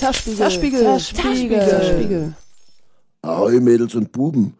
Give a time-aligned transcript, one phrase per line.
[0.00, 2.34] Zerspiegel, Zerspiegel, Zerspiegel, Zerspiegel.
[3.20, 4.54] Ahoi Mädels und Buben.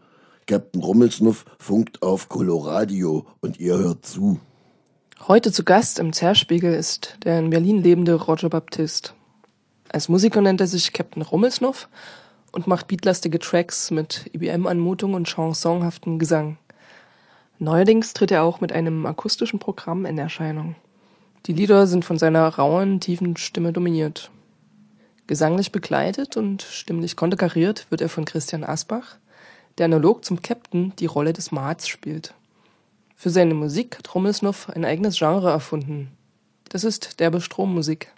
[0.47, 4.39] Captain Rummelsnuff funkt auf Coloradio und ihr hört zu.
[5.29, 9.15] Heute zu Gast im Zerspiegel ist der in Berlin lebende Roger Baptist.
[9.89, 11.89] Als Musiker nennt er sich Captain Rummelsnuff
[12.53, 16.59] und macht beatlastige Tracks mit IBM-Anmutung und chansonhaftem Gesang.
[17.59, 20.77] Neuerdings tritt er auch mit einem akustischen Programm in Erscheinung.
[21.47, 24.31] Die Lieder sind von seiner rauen, tiefen Stimme dominiert.
[25.31, 29.17] Gesanglich begleitet und stimmlich konterkariert wird er von Christian Asbach,
[29.79, 32.35] der analog zum Captain die Rolle des Marts spielt.
[33.15, 36.11] Für seine Musik hat Rummelsnuff ein eigenes Genre erfunden.
[36.69, 38.13] Das ist derbe Strommusik.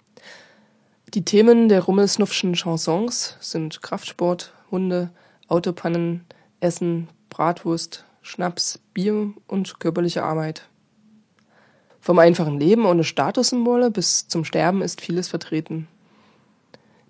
[1.13, 5.11] Die Themen der Rummelsnuffschen Chansons sind Kraftsport, Hunde,
[5.47, 6.25] Autopannen,
[6.61, 10.67] Essen, Bratwurst, Schnaps, Bier und körperliche Arbeit.
[12.01, 15.87] Vom einfachen Leben ohne Statussymbole bis zum Sterben ist vieles vertreten.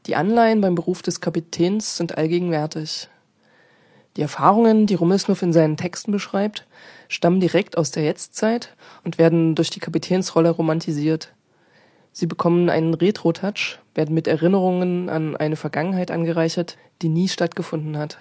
[0.06, 3.08] Die Anleihen beim Beruf des Kapitäns sind allgegenwärtig.
[4.18, 6.68] Die Erfahrungen, die Rummelsnuff in seinen Texten beschreibt,
[7.08, 11.34] stammen direkt aus der Jetztzeit und werden durch die Kapitänsrolle romantisiert.
[12.12, 18.18] Sie bekommen einen Retro-Touch, werden mit Erinnerungen an eine Vergangenheit angereichert, die nie stattgefunden hat.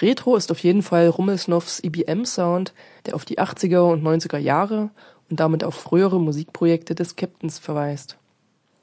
[0.00, 2.74] Retro ist auf jeden Fall Rummelsnuffs IBM-Sound,
[3.06, 4.90] der auf die 80er und 90er Jahre
[5.30, 8.18] und damit auf frühere Musikprojekte des Captains verweist.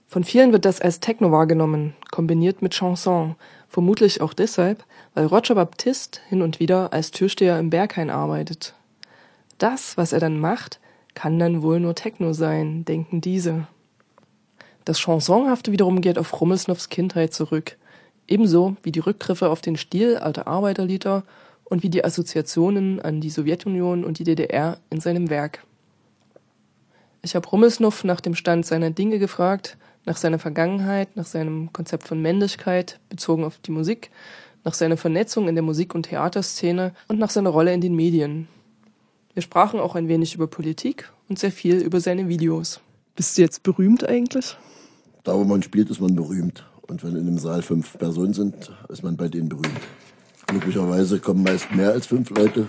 [0.10, 3.36] Von vielen wird das als Techno wahrgenommen, kombiniert mit Chanson,
[3.68, 8.74] vermutlich auch deshalb, weil Roger Baptiste hin und wieder als Türsteher im Berghain arbeitet.
[9.60, 10.80] Das, was er dann macht,
[11.14, 13.68] kann dann wohl nur Techno sein, denken diese.
[14.84, 17.78] Das Chansonhafte wiederum geht auf Rummelsnuffs Kindheit zurück,
[18.28, 21.23] ebenso wie die Rückgriffe auf den Stil alter Arbeiterlieder
[21.66, 25.64] und wie die Assoziationen an die Sowjetunion und die DDR in seinem Werk.
[27.22, 29.78] Ich habe Rummelsnuff nach dem Stand seiner Dinge gefragt,
[30.10, 34.10] nach seiner Vergangenheit, nach seinem Konzept von Männlichkeit bezogen auf die Musik,
[34.64, 38.48] nach seiner Vernetzung in der Musik- und Theaterszene und nach seiner Rolle in den Medien.
[39.36, 42.82] Wir sprachen auch ein wenig über Politik und sehr viel über seine Videos.
[43.16, 44.58] Bist du jetzt berühmt eigentlich?
[45.23, 46.66] Da, wo man spielt, ist man berühmt.
[46.82, 49.80] Und wenn in einem Saal fünf Personen sind, ist man bei denen berühmt.
[50.48, 52.67] Glücklicherweise kommen meist mehr als fünf Leute.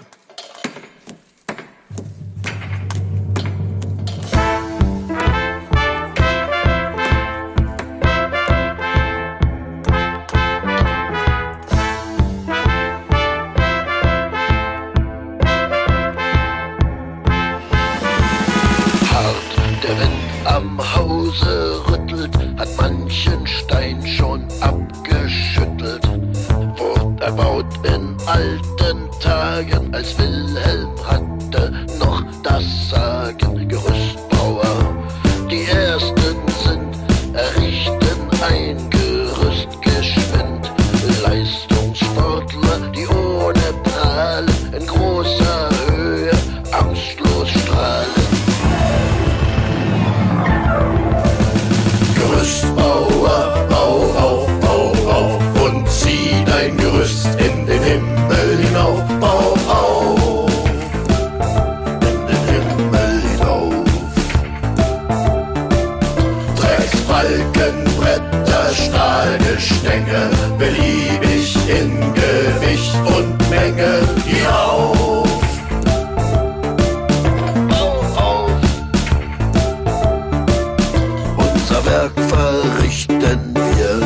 [81.90, 84.00] Unser Werk verrichten wir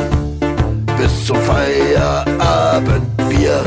[0.96, 3.62] bis zum Feierabendbier.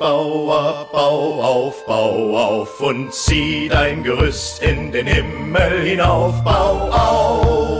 [0.00, 7.79] Gerüstbauer, bau auf, bau auf und zieh dein Gerüst in den Himmel hinauf, bau auf.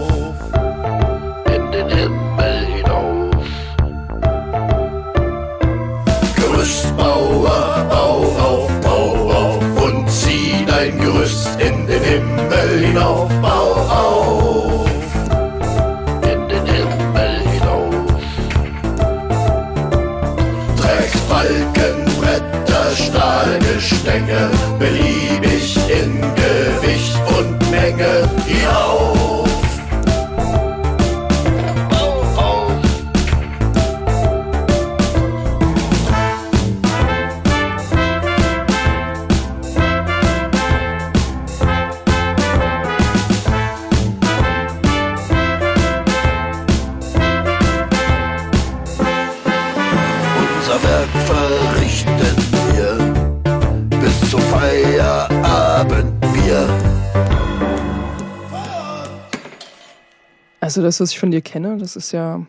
[60.70, 62.46] Also das, was ich von dir kenne, das ist ja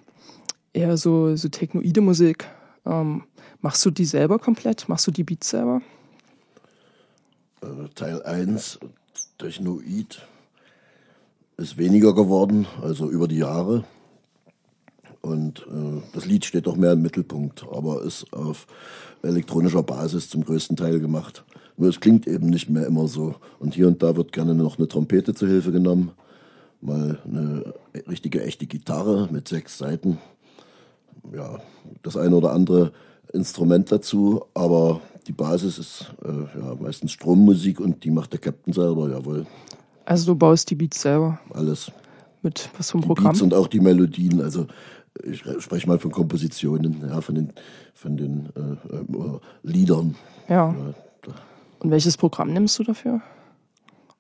[0.74, 2.48] eher so, so technoide Musik.
[2.86, 3.24] Ähm,
[3.62, 4.88] machst du die selber komplett?
[4.88, 5.82] Machst du die Beats selber?
[7.64, 8.78] Äh, Teil 1,
[9.40, 10.22] Technoid,
[11.58, 13.86] ist weniger geworden, also über die Jahre.
[15.22, 18.68] Und äh, das Lied steht auch mehr im Mittelpunkt, aber ist auf
[19.24, 21.44] elektronischer Basis zum größten Teil gemacht.
[21.76, 23.34] Nur es klingt eben nicht mehr immer so.
[23.58, 26.12] Und hier und da wird gerne noch eine Trompete zu Hilfe genommen.
[26.81, 27.74] Mal eine
[28.07, 30.18] richtige, echte Gitarre mit sechs Seiten.
[31.33, 31.60] Ja,
[32.01, 32.92] das eine oder andere
[33.33, 38.74] Instrument dazu, aber die Basis ist äh, ja, meistens Strommusik und die macht der Captain
[38.74, 39.45] selber, jawohl.
[40.06, 41.39] Also du baust die Beats selber.
[41.54, 41.92] Alles.
[42.42, 43.31] Mit was Die Programm?
[43.34, 44.42] Beats und auch die Melodien.
[44.42, 44.66] Also
[45.24, 47.54] ich spreche mal von Kompositionen, ja, von den,
[47.94, 50.16] von den äh, äh, Liedern.
[50.50, 50.74] ja.
[50.74, 50.94] Ja,
[51.80, 53.22] Und welches Programm nimmst du dafür?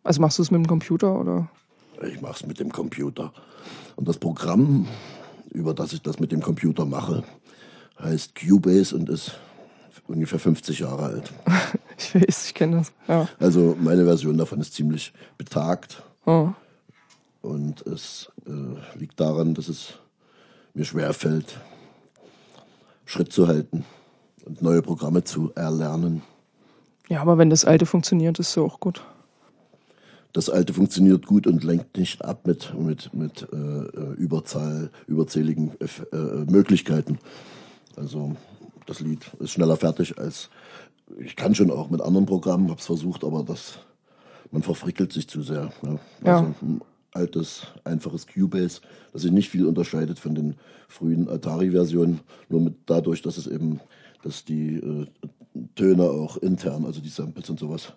[0.03, 1.49] Also machst du es mit dem Computer oder?
[2.07, 3.31] Ich mache es mit dem Computer.
[3.95, 4.87] Und das Programm,
[5.51, 7.23] über das ich das mit dem Computer mache,
[7.99, 9.33] heißt Cubase und ist
[10.07, 11.31] ungefähr 50 Jahre alt.
[12.03, 12.91] Ich weiß, ich kenne das.
[13.07, 13.27] Ja.
[13.39, 16.49] Also meine Version davon ist ziemlich betagt Oh.
[17.43, 19.93] und es äh, liegt daran, dass es
[20.73, 21.59] mir schwerfällt,
[23.05, 23.85] Schritt zu halten
[24.45, 26.23] und neue Programme zu erlernen.
[27.07, 29.03] Ja, aber wenn das alte funktioniert, ist ja auch gut.
[30.33, 35.71] Das alte funktioniert gut und lenkt nicht ab mit, mit, mit äh, äh, Überzahl, überzähligen
[35.79, 37.19] äh, äh, Möglichkeiten.
[37.95, 38.35] Also
[38.85, 40.49] das Lied ist schneller fertig als
[41.19, 43.79] ich kann schon auch mit anderen Programmen, habe es versucht, aber das
[44.51, 45.71] man verfrickelt sich zu sehr.
[45.83, 45.99] Ja.
[46.33, 46.81] Also ein
[47.13, 48.81] altes, einfaches Cubase,
[49.13, 50.55] das sich nicht viel unterscheidet von den
[50.87, 52.19] frühen Atari-Versionen,
[52.49, 53.79] nur mit dadurch, dass es eben,
[54.23, 55.07] dass die äh,
[55.75, 57.93] Töne auch intern, also die Samples und sowas,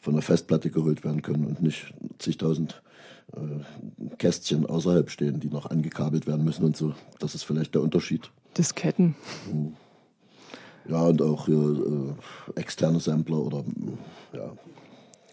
[0.00, 2.82] von der Festplatte geholt werden können und nicht zigtausend
[3.36, 6.94] äh, Kästchen außerhalb stehen, die noch angekabelt werden müssen und so.
[7.18, 8.30] Das ist vielleicht der Unterschied.
[8.56, 9.14] Disketten.
[10.88, 12.16] Ja, und auch hier,
[12.56, 13.64] äh, externe Sampler oder
[14.32, 14.52] ja.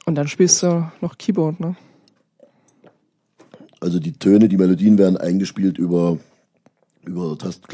[0.05, 1.75] Und dann spielst du noch Keyboard, ne?
[3.79, 6.17] Also die Töne, die Melodien werden eingespielt über,
[7.05, 7.67] über Tast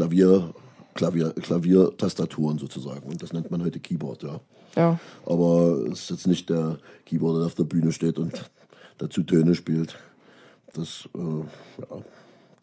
[0.94, 3.10] Klavier, Klavier, Klaviertastaturen sozusagen.
[3.10, 4.40] Und das nennt man heute Keyboard, ja.
[4.76, 5.00] Ja.
[5.26, 8.50] Aber es ist jetzt nicht der Keyboarder, der auf der Bühne steht und
[8.98, 9.98] dazu Töne spielt.
[10.74, 12.02] Das, äh, ja,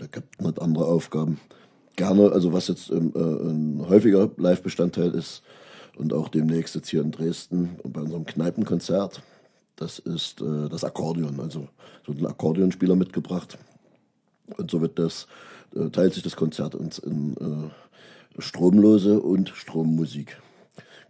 [0.00, 1.40] der Captain hat andere Aufgaben.
[1.96, 5.42] Gerne, also was jetzt ähm, äh, ein häufiger Live-Bestandteil ist
[5.96, 9.20] und auch demnächst jetzt hier in Dresden und bei unserem Kneipenkonzert,
[9.76, 11.40] das ist äh, das Akkordeon.
[11.40, 11.68] Also
[12.06, 13.58] so ein Akkordeonspieler mitgebracht.
[14.56, 15.26] Und so wird das,
[15.74, 17.70] äh, teilt sich das Konzert ins, in äh,
[18.38, 20.40] stromlose und Strommusik.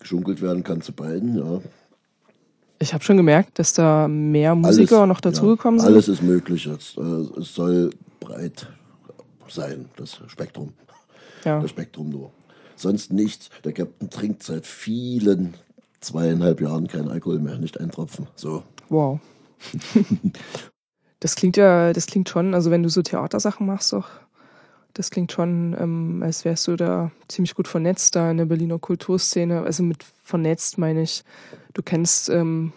[0.01, 1.61] Geschunkelt werden kann zu beiden, ja.
[2.81, 5.95] Ich habe schon gemerkt, dass da mehr Musiker noch dazugekommen ja, sind.
[5.95, 6.97] Alles ist möglich jetzt.
[6.97, 8.69] Äh, Es soll breit
[9.49, 10.73] sein, das Spektrum.
[11.45, 11.61] Ja.
[11.61, 12.31] Das Spektrum nur.
[12.77, 13.51] Sonst nichts.
[13.65, 15.55] Der Captain trinkt seit vielen
[16.01, 18.29] zweieinhalb Jahren keinen Alkohol mehr, nicht ein Tropfen.
[18.37, 18.63] So.
[18.89, 19.19] Wow.
[21.21, 24.09] das klingt ja, das klingt schon, also wenn du so Theatersachen machst, doch,
[24.95, 28.79] das klingt schon, ähm, als wärst du da ziemlich gut vernetzt da in der Berliner
[28.79, 29.63] Kulturszene.
[29.63, 31.25] Also mit vernetzt meine ich,
[31.75, 32.73] du kennst, ähm,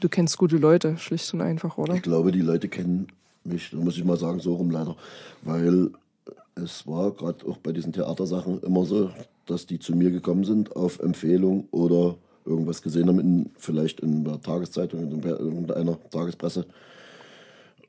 [0.00, 1.94] du kennst gute Leute, schlicht und einfach, oder?
[1.94, 3.08] Ich glaube, die Leute kennen
[3.44, 4.96] mich, da muss ich mal sagen, so rum leider.
[5.42, 5.90] Weil
[6.54, 9.10] es war gerade auch bei diesen Theatersachen immer so,
[9.46, 14.24] dass die zu mir gekommen sind auf Empfehlung oder irgendwas gesehen haben, in, vielleicht in
[14.24, 16.66] der Tageszeitung, in irgendeiner Tagespresse.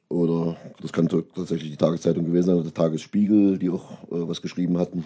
[0.10, 4.42] Oder das kann tatsächlich die Tageszeitung gewesen sein, oder der Tagesspiegel, die auch äh, was
[4.42, 5.06] geschrieben hatten.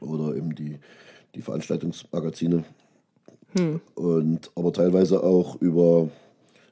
[0.00, 0.78] Oder eben die,
[1.34, 2.64] die Veranstaltungsmagazine.
[3.94, 6.10] Und aber teilweise auch über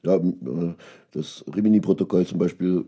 [0.03, 0.73] ja, äh,
[1.11, 2.85] das Rimini-Protokoll zum Beispiel,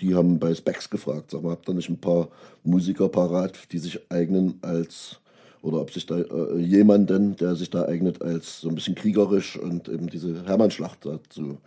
[0.00, 2.28] die haben bei Specs gefragt, sag mal, habt ihr nicht ein paar
[2.62, 5.20] Musiker parat, die sich eignen als,
[5.62, 9.58] oder ob sich da äh, jemanden, der sich da eignet als so ein bisschen kriegerisch
[9.58, 11.58] und eben diese Hermannschlacht da zu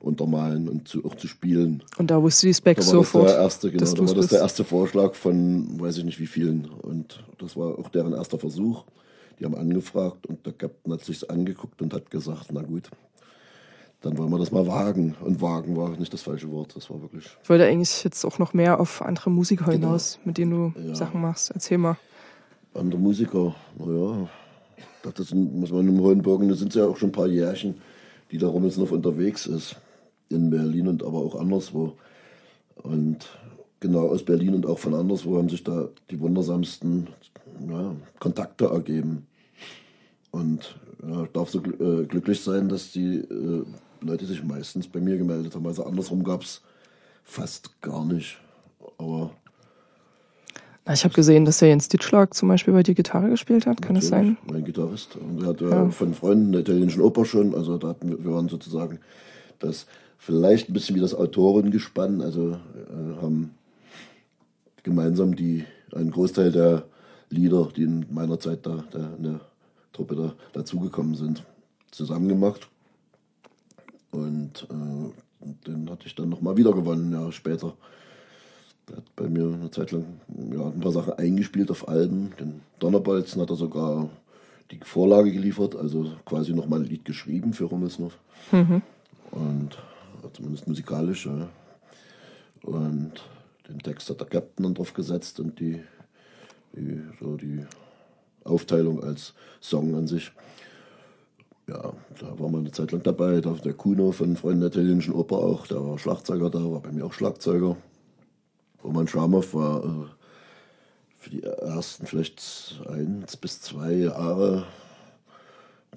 [0.00, 1.82] untermalen und zu, auch zu spielen.
[1.98, 4.26] Und da wusste die Specs Da das sofort, der erste, genau, dass da war das
[4.28, 6.66] der erste Vorschlag von weiß ich nicht wie vielen.
[6.66, 8.84] Und das war auch deren erster Versuch.
[9.40, 12.90] Die haben angefragt und der Captain hat sich's angeguckt und hat gesagt, na gut,
[14.00, 15.16] dann wollen wir das mal wagen.
[15.24, 17.26] Und wagen war nicht das falsche Wort, das war wirklich.
[17.42, 19.88] Ich wollte eigentlich jetzt auch noch mehr auf andere Musiker Genau.
[19.88, 20.94] hinaus, mit denen du Ja.
[20.94, 21.50] Sachen machst.
[21.52, 21.96] Erzähl mal.
[22.74, 24.28] Andere Musiker, naja,
[25.02, 27.76] das sind, muss man im Hohenbogen, da sind ja auch schon ein paar Jährchen,
[28.30, 29.76] die da Rummelsnow unterwegs ist.
[30.30, 31.94] In Berlin und aber auch anderswo.
[32.76, 33.18] Und
[33.80, 37.08] genau aus Berlin und auch von anderswo haben sich da die wundersamsten
[37.68, 39.26] ja, Kontakte ergeben.
[40.30, 43.64] Und ja, ich darf so gl- äh, glücklich sein, dass die äh,
[44.00, 45.66] Leute sich meistens bei mir gemeldet haben.
[45.66, 46.60] Also andersrum gab es
[47.24, 48.38] fast gar nicht.
[48.98, 49.30] Aber
[50.84, 53.80] Na, ich habe gesehen, dass der Jens Ditschlag zum Beispiel bei dir Gitarre gespielt hat.
[53.82, 54.36] Kann das sein?
[54.50, 55.16] Mein Gitarrist.
[55.16, 55.90] Und er hat ja, Ja.
[55.90, 58.98] von Freunden der italienischen Oper schon, also da hatten wir, wir waren sozusagen
[59.58, 59.86] das
[60.18, 63.54] vielleicht ein bisschen wie das Autorengespann, also äh, haben
[64.82, 66.84] gemeinsam die einen Großteil der
[67.30, 69.40] Lieder, die in meiner Zeit da, da in der
[69.92, 71.44] Truppe da dazugekommen sind,
[71.90, 72.68] zusammen gemacht.
[74.10, 77.74] Und äh, den hatte ich dann nochmal wieder gewonnen, Jahre später.
[78.88, 80.04] Der hat bei mir eine Zeit lang
[80.52, 82.32] ja, ein paar Sachen eingespielt auf Alben.
[82.40, 84.08] Den Donnerbolzen hat er sogar
[84.70, 88.12] die Vorlage geliefert, also quasi nochmal ein Lied geschrieben für Rummelsnow.
[89.30, 89.97] Und äh,
[90.32, 91.26] zumindest musikalisch.
[91.26, 91.48] Ja.
[92.62, 93.12] Und
[93.68, 95.82] den Text hat der Captain dann drauf gesetzt und die,
[96.74, 97.64] die, so die
[98.44, 100.32] Aufteilung als Song an sich.
[101.68, 103.40] Ja, da war man eine Zeit lang dabei.
[103.40, 106.92] Da der Kuno von Freunden der italienischen Oper auch, der war Schlagzeuger da, war bei
[106.92, 107.76] mir auch Schlagzeuger.
[108.82, 110.06] Roman Schamow war äh,
[111.18, 114.66] für die ersten vielleicht eins bis zwei Jahre,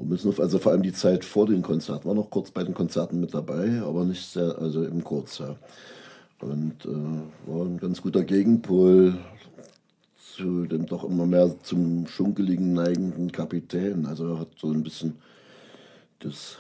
[0.02, 2.64] wir müssen auf, also vor allem die Zeit vor dem Konzert, war noch kurz bei
[2.64, 5.56] den Konzerten mit dabei, aber nicht sehr, also eben kurz, ja.
[6.40, 9.16] Und äh, war ein ganz guter Gegenpol
[10.42, 14.06] zu dem doch immer mehr zum schunkeligen, neigenden Kapitän.
[14.08, 15.18] Also hat so ein bisschen
[16.20, 16.58] das,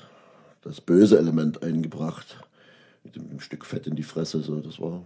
[0.62, 2.38] das böse Element eingebracht.
[3.04, 4.42] Mit dem Stück Fett in die Fresse.
[4.42, 4.60] So.
[4.60, 5.02] Das war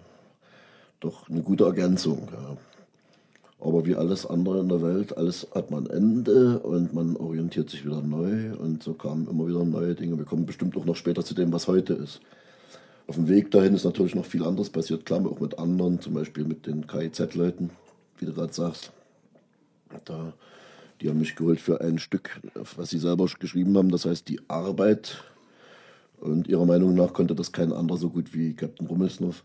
[1.00, 2.28] doch eine gute Ergänzung.
[2.34, 2.58] Ja.
[3.66, 7.84] Aber wie alles andere in der Welt, alles hat man Ende und man orientiert sich
[7.84, 10.20] wieder neu und so kamen immer wieder neue Dinge.
[10.20, 12.22] Wir kommen bestimmt auch noch später zu dem, was heute ist.
[13.08, 16.14] Auf dem Weg dahin ist natürlich noch viel anderes passiert, klar, auch mit anderen, zum
[16.14, 17.72] Beispiel mit den KIZ-Leuten,
[18.20, 18.92] wie du gerade sagst.
[20.06, 20.34] Da,
[21.02, 22.40] die haben mich geholt für ein Stück,
[22.76, 25.24] was sie selber geschrieben haben, das heißt die Arbeit.
[26.22, 29.44] Und ihrer Meinung nach konnte das kein anderer so gut wie Captain Rummelsnow.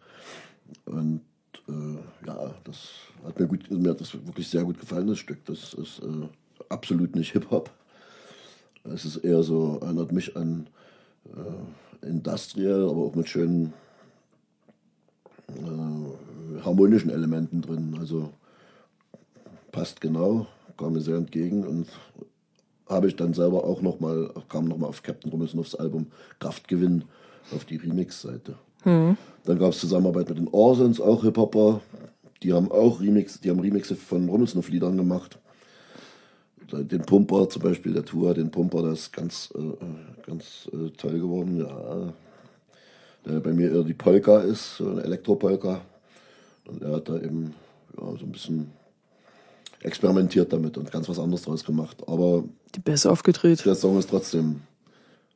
[0.85, 1.23] Und
[1.69, 2.91] äh, ja, das
[3.25, 5.45] hat mir gut, mir hat das wirklich sehr gut gefallen, das Stück.
[5.47, 6.29] Das ist äh,
[6.69, 7.71] absolut nicht Hip-Hop.
[8.85, 10.67] Es ist eher so, erinnert mich an
[11.27, 13.73] äh, Industrial, aber auch mit schönen
[15.49, 17.97] äh, harmonischen Elementen drin.
[17.99, 18.31] Also
[19.73, 21.89] passt genau, kam mir sehr entgegen und
[22.89, 26.07] habe ich dann selber auch nochmal, kam nochmal auf Captain Rummelsnows Album
[26.41, 27.05] Kraftgewinn
[27.53, 28.57] auf die Remix-Seite.
[28.85, 31.81] Dann gab es Zusammenarbeit mit den Orsons, auch Hip-Hopper.
[32.43, 35.39] Die haben auch Remix, die haben Remixe von Rummelsnow-Liedern gemacht.
[36.73, 41.19] Den Pumper zum Beispiel, der Tour, den Pumper, der ist ganz, äh, ganz äh, toll
[41.19, 41.59] geworden.
[41.59, 42.13] Ja.
[43.27, 45.81] Der bei mir eher die Polka ist, so eine Elektropolka.
[46.67, 47.55] Und er hat da eben
[48.01, 48.71] ja, so ein bisschen
[49.83, 51.97] experimentiert damit und ganz was anderes draus gemacht.
[52.07, 52.45] Aber
[52.75, 53.65] Die Bässe aufgedreht.
[53.65, 54.61] der Song ist trotzdem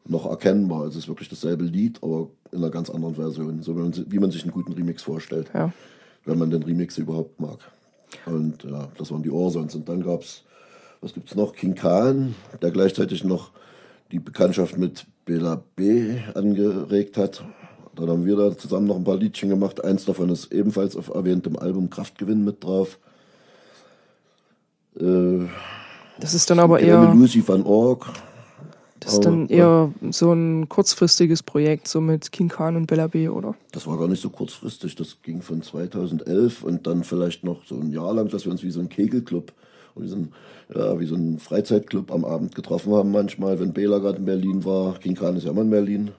[0.06, 0.86] noch erkennbar.
[0.86, 3.62] Es ist wirklich dasselbe Lied, aber in einer ganz anderen Version.
[3.62, 5.50] So wie man, wie man sich einen guten Remix vorstellt.
[5.54, 5.72] Ja.
[6.24, 7.58] Wenn man den Remix überhaupt mag.
[8.26, 9.74] Und ja, das waren die Orsons.
[9.74, 10.42] Und dann gab es,
[11.00, 11.54] was gibt es noch?
[11.54, 13.50] King Khan, der gleichzeitig noch
[14.12, 16.18] die Bekanntschaft mit Bela B.
[16.34, 17.44] angeregt hat.
[17.96, 19.82] Dann haben wir da zusammen noch ein paar Liedchen gemacht.
[19.84, 22.98] Eins davon ist ebenfalls auf erwähntem Album Kraftgewinn mit drauf.
[24.98, 25.46] Äh,
[26.20, 28.06] Das ist dann aber eher, Lucy van Org.
[29.04, 33.28] Das ist dann eher so ein kurzfristiges Projekt, so mit King Khan und Bella B,
[33.28, 33.54] oder?
[33.72, 34.94] Das war gar nicht so kurzfristig.
[34.94, 38.62] Das ging von 2011 und dann vielleicht noch so ein Jahr lang, dass wir uns
[38.62, 39.52] wie so ein Kegelclub,
[39.96, 40.32] wie so ein,
[40.74, 44.64] ja, wie so ein Freizeitclub am Abend getroffen haben manchmal, wenn Bela gerade in Berlin
[44.64, 44.98] war.
[44.98, 46.10] King Khan ist ja immer in Berlin.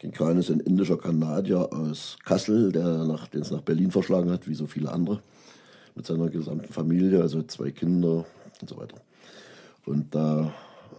[0.00, 4.30] King Khan ist ein indischer Kanadier aus Kassel, der nach, den es nach Berlin verschlagen
[4.30, 5.20] hat, wie so viele andere.
[5.94, 8.26] Mit seiner gesamten Familie, also zwei Kinder
[8.60, 8.98] und so weiter.
[9.86, 10.52] Und da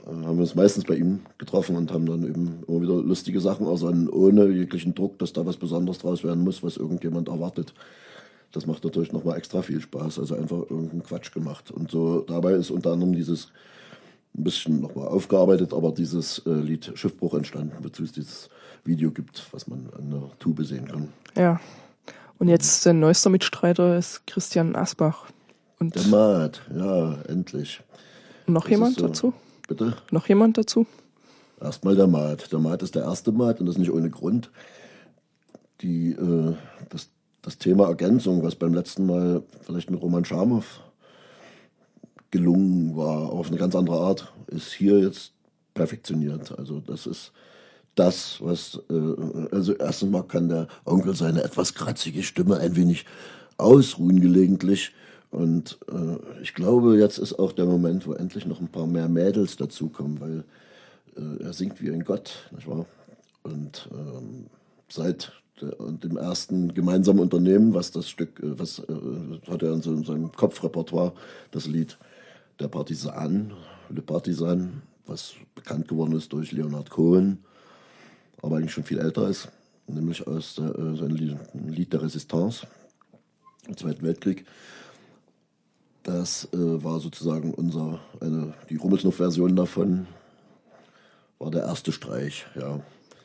[0.07, 3.67] haben wir uns meistens bei ihm getroffen und haben dann eben immer wieder lustige Sachen
[3.67, 7.73] ersonnen, ohne jeglichen Druck, dass da was Besonderes draus werden muss, was irgendjemand erwartet.
[8.53, 10.19] Das macht natürlich nochmal extra viel Spaß.
[10.19, 11.69] Also einfach irgendeinen Quatsch gemacht.
[11.71, 13.51] Und so dabei ist unter anderem dieses
[14.37, 18.49] ein bisschen nochmal aufgearbeitet, aber dieses äh, Lied Schiffbruch entstanden, wozu es dieses
[18.85, 21.09] Video gibt, was man an der Tube sehen kann.
[21.35, 21.59] Ja.
[22.37, 25.25] Und jetzt sein neuester Mitstreiter ist Christian Asbach.
[25.79, 27.81] Und Der Maat, ja, endlich.
[28.45, 29.33] Noch Das jemand so- dazu?
[29.67, 29.97] Bitte?
[30.11, 30.87] Noch jemand dazu?
[31.59, 32.51] Erstmal der Maat.
[32.51, 34.49] Der Maat ist der erste Maat und das nicht ohne Grund.
[35.81, 36.53] Die, äh,
[36.89, 37.09] das,
[37.41, 40.65] das Thema Ergänzung, was beim letzten Mal vielleicht mit Roman Schamow
[42.31, 45.33] gelungen war, auf eine ganz andere Art, ist hier jetzt
[45.73, 46.57] perfektioniert.
[46.57, 47.31] Also das ist
[47.95, 53.05] das, was, äh, also erstens mal kann der Onkel seine etwas kratzige Stimme ein wenig
[53.57, 54.93] ausruhen gelegentlich.
[55.31, 59.09] Und äh, ich glaube, jetzt ist auch der Moment, wo endlich noch ein paar mehr
[59.09, 60.43] Mädels dazukommen, weil
[61.17, 62.85] äh, er singt wie ein Gott, nicht wahr?
[63.43, 64.47] Und ähm,
[64.89, 69.73] seit der, und dem ersten gemeinsamen Unternehmen, was das Stück, äh, was äh, hat er
[69.73, 71.13] in, so, in seinem Kopfrepertoire,
[71.51, 71.97] das Lied
[72.59, 73.53] Der Partisan,
[73.89, 77.39] Le Partisan, was bekannt geworden ist durch Leonard Cohen,
[78.41, 79.49] aber eigentlich schon viel älter ist,
[79.87, 82.65] nämlich aus äh, sein Lied, Lied der Resistance
[83.67, 84.45] im Zweiten Weltkrieg.
[86.07, 90.07] Das äh, war sozusagen unser, eine, die Rummelsnuff-Version davon,
[91.37, 92.79] war der erste Streich, ja.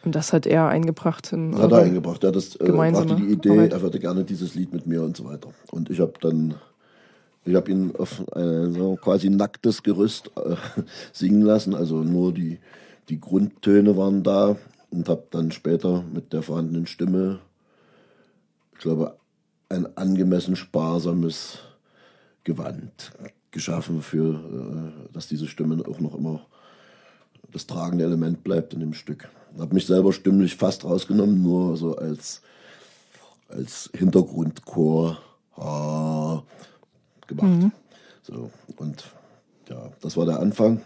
[0.04, 2.24] Und das hat er eingebracht in Hat er eingebracht.
[2.24, 3.72] Er hat das, äh, brachte die Idee, Arbeit.
[3.72, 5.50] er würde gerne dieses Lied mit mir und so weiter.
[5.70, 6.56] Und ich habe dann,
[7.44, 10.56] ich habe ihn auf ein so quasi nacktes Gerüst äh,
[11.12, 11.76] singen lassen.
[11.76, 12.58] Also nur die,
[13.08, 14.56] die Grundtöne waren da
[14.90, 17.38] und habe dann später mit der vorhandenen Stimme,
[18.72, 19.14] ich glaube,
[19.68, 21.60] ein angemessen sparsames
[22.44, 23.12] Gewand
[23.50, 24.34] geschaffen für,
[25.08, 26.40] äh, dass diese Stimme auch noch immer
[27.52, 29.28] das tragende Element bleibt in dem Stück.
[29.58, 32.40] Habe mich selber stimmlich fast rausgenommen, nur so als,
[33.48, 35.18] als Hintergrundchor
[35.56, 36.42] ah,
[37.26, 37.72] gemacht.
[38.22, 39.04] So, und
[39.68, 40.80] ja, das war der Anfang.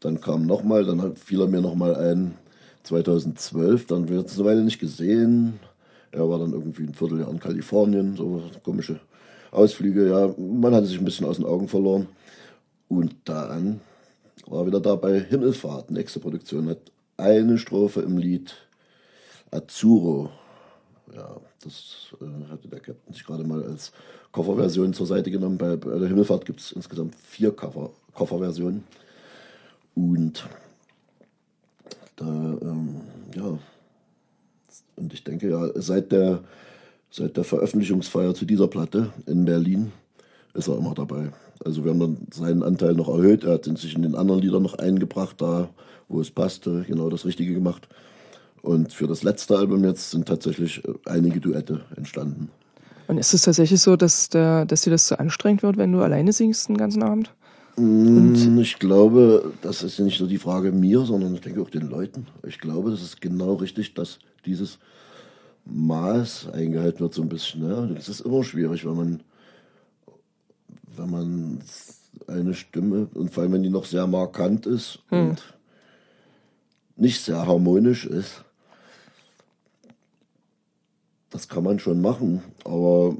[0.00, 2.34] Dann kam nochmal, dann hat- fiel er mir nochmal ein,
[2.84, 5.58] 2012, dann wird es eine Weile nicht gesehen.
[6.12, 9.00] Er war dann irgendwie ein Vierteljahr in Kalifornien, so komische
[9.56, 10.08] Ausflüge.
[10.10, 12.06] Ja, man hatte sich ein bisschen aus den Augen verloren.
[12.88, 13.80] Und dann
[14.46, 16.78] war er wieder da bei Himmelfahrt, nächste Produktion, hat
[17.16, 18.54] eine Strophe im Lied
[19.50, 20.30] Azzurro.
[21.14, 23.92] Ja, das äh, hatte der Captain sich gerade mal als
[24.32, 25.56] Coverversion zur Seite genommen.
[25.56, 28.84] Bei, bei der Himmelfahrt gibt es insgesamt vier Cover, Coverversionen.
[29.94, 30.46] Und
[32.16, 33.00] da, ähm,
[33.34, 33.58] ja,
[34.96, 36.42] und ich denke ja, seit der,
[37.10, 39.92] seit der Veröffentlichungsfeier zu dieser Platte in Berlin
[40.54, 41.32] ist er immer dabei.
[41.64, 43.44] Also wir haben dann seinen Anteil noch erhöht.
[43.44, 45.68] Er hat sich in den anderen Liedern noch eingebracht, da
[46.08, 47.88] wo es passte, genau das Richtige gemacht.
[48.62, 52.50] Und für das letzte Album jetzt sind tatsächlich äh, einige Duette entstanden.
[53.08, 56.00] Und ist es tatsächlich so, dass, der, dass dir das zu anstrengend wird, wenn du
[56.00, 57.32] alleine singst den ganzen Abend?
[57.76, 61.88] Mm, Ich glaube, das ist nicht nur die Frage mir, sondern ich denke auch den
[61.88, 62.26] Leuten.
[62.46, 64.78] Ich glaube, das ist genau richtig, dass dieses
[65.66, 67.68] Maß eingehalten wird so ein bisschen.
[67.68, 67.86] Ja.
[67.86, 69.22] Das ist immer schwierig, wenn man,
[70.96, 71.62] wenn man
[72.26, 75.42] eine Stimme und vor allem wenn die noch sehr markant ist und
[76.96, 78.44] nicht sehr harmonisch ist.
[81.30, 83.16] Das kann man schon machen, aber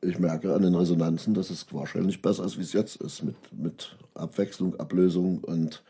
[0.00, 3.36] ich merke an den Resonanzen, dass es wahrscheinlich besser ist, wie es jetzt ist, mit,
[3.52, 5.82] mit Abwechslung, Ablösung und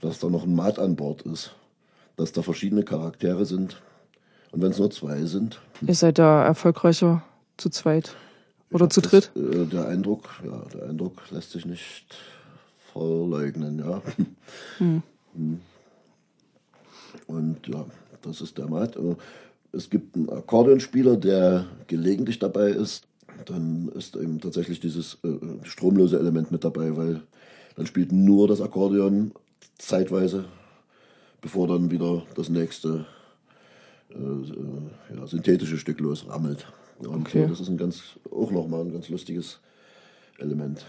[0.00, 1.54] dass da noch ein Mat an Bord ist,
[2.16, 3.82] dass da verschiedene Charaktere sind.
[4.52, 7.22] Und wenn es nur zwei sind, Ihr seid da erfolgreicher
[7.56, 8.14] zu zweit
[8.70, 9.30] oder zu dritt?
[9.34, 12.16] das, äh, der Eindruck, ja, der Eindruck lässt sich nicht
[12.92, 14.02] verleugnen, ja.
[14.78, 15.02] Hm.
[17.28, 17.86] Und ja,
[18.22, 18.98] das ist der Mat.
[19.72, 23.06] Es gibt einen Akkordeonspieler, der gelegentlich dabei ist.
[23.46, 25.28] Dann ist eben tatsächlich dieses äh,
[25.62, 27.22] stromlose Element mit dabei, weil
[27.76, 29.32] dann spielt nur das Akkordeon
[29.78, 30.46] zeitweise,
[31.40, 33.06] bevor dann wieder das nächste
[34.14, 36.66] äh, äh, ja, synthetische Stück losrammelt.
[36.98, 37.44] Und Okay.
[37.44, 39.60] so, das ist ein ganz, auch nochmal ein ganz lustiges
[40.38, 40.84] Element.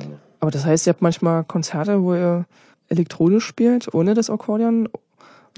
[0.00, 2.46] der- Aber das heißt, ihr habt manchmal Konzerte, wo ihr
[2.88, 4.86] elektronisch spielt, ohne das Akkordeon.
[4.86, 4.98] Und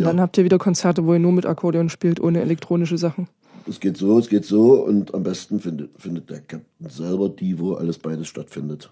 [0.01, 0.07] Ja.
[0.07, 3.29] dann habt ihr wieder Konzerte, wo ihr nur mit Akkordeon spielt, ohne elektronische Sachen.
[3.67, 7.59] Es geht so, es geht so und am besten findet, findet der Captain selber die,
[7.59, 8.91] wo alles beides stattfindet.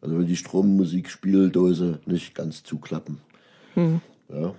[0.00, 3.18] Also wenn die Strommusik-Spieldose nicht ganz zuklappen.
[3.76, 4.54] Ja,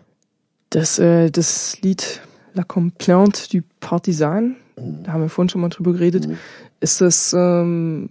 [0.70, 2.22] Das, äh, das Lied
[2.54, 6.28] La Complainte du Partisan, da haben wir vorhin schon mal drüber geredet.
[6.80, 8.10] Ist das ähm,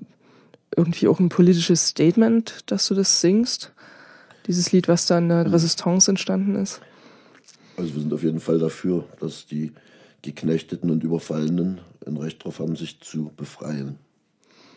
[0.76, 3.72] irgendwie auch ein politisches Statement, dass du das singst?
[4.46, 6.80] Dieses Lied, was da in der Resistance entstanden ist?
[7.78, 9.72] also wir sind auf jeden Fall dafür, dass die
[10.22, 13.96] Geknechteten und Überfallenen ein Recht darauf haben, sich zu befreien.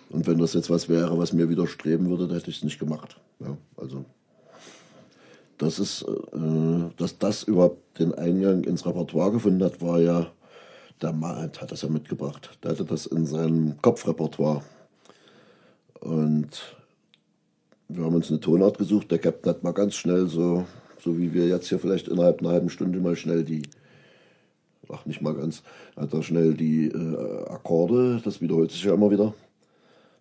[0.09, 2.79] Und wenn das jetzt was wäre, was mir widerstreben würde, dann hätte ich es nicht
[2.79, 3.19] gemacht.
[3.39, 4.05] Ja, also
[5.61, 10.31] das ist, äh, dass das überhaupt den Eingang ins Repertoire gefunden hat, war ja,
[11.01, 12.57] der Maat hat das ja mitgebracht.
[12.63, 14.63] Der hatte das in seinem Kopfrepertoire.
[15.99, 16.75] Und
[17.89, 19.11] wir haben uns eine Tonart gesucht.
[19.11, 20.65] Der Captain hat mal ganz schnell so,
[20.99, 23.61] so wie wir jetzt hier vielleicht innerhalb einer halben Stunde mal schnell die,
[24.89, 25.61] ach nicht mal ganz,
[25.95, 29.35] hat er schnell die äh, Akkorde, das wiederholt sich ja immer wieder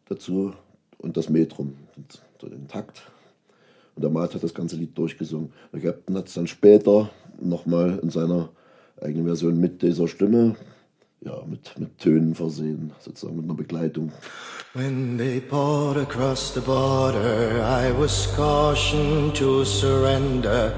[0.06, 0.52] dazu
[0.98, 3.10] und das Metrum, und den Takt.
[3.94, 5.52] Und der Maat hat das ganze Lied durchgesungen.
[5.72, 8.50] Der Captain hat es dann später nochmal in seiner
[9.00, 10.56] eigenen Version mit dieser Stimme,
[11.22, 14.12] ja, mit, mit Tönen versehen, sozusagen mit einer Begleitung.
[14.74, 20.72] When they poured across the border, I was cautioned to surrender.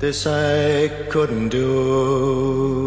[0.00, 2.80] This I couldn't do.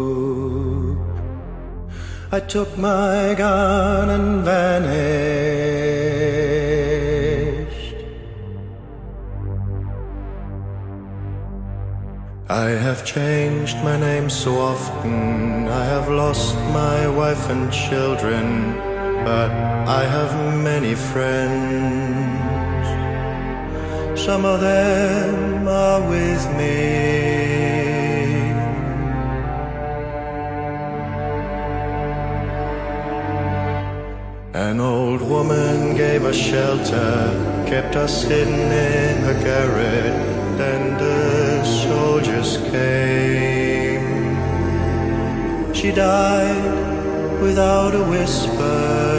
[2.32, 5.53] I took my gun and vanished.
[12.54, 15.66] I have changed my name so often.
[15.66, 18.74] I have lost my wife and children
[19.24, 19.50] but
[20.00, 22.86] I have many friends.
[24.20, 27.24] Some of them are with me.
[34.54, 40.33] An old woman gave us shelter, kept us hidden in her garret,
[42.70, 44.04] came.
[45.74, 49.14] She died without a whisper.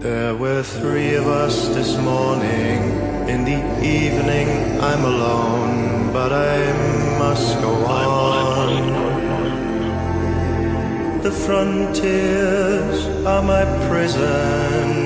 [0.00, 2.78] There were three of us this morning.
[3.28, 4.48] In the evening,
[4.80, 6.72] I'm alone, but I
[7.18, 9.14] must go on.
[11.22, 15.03] The frontiers are my prison.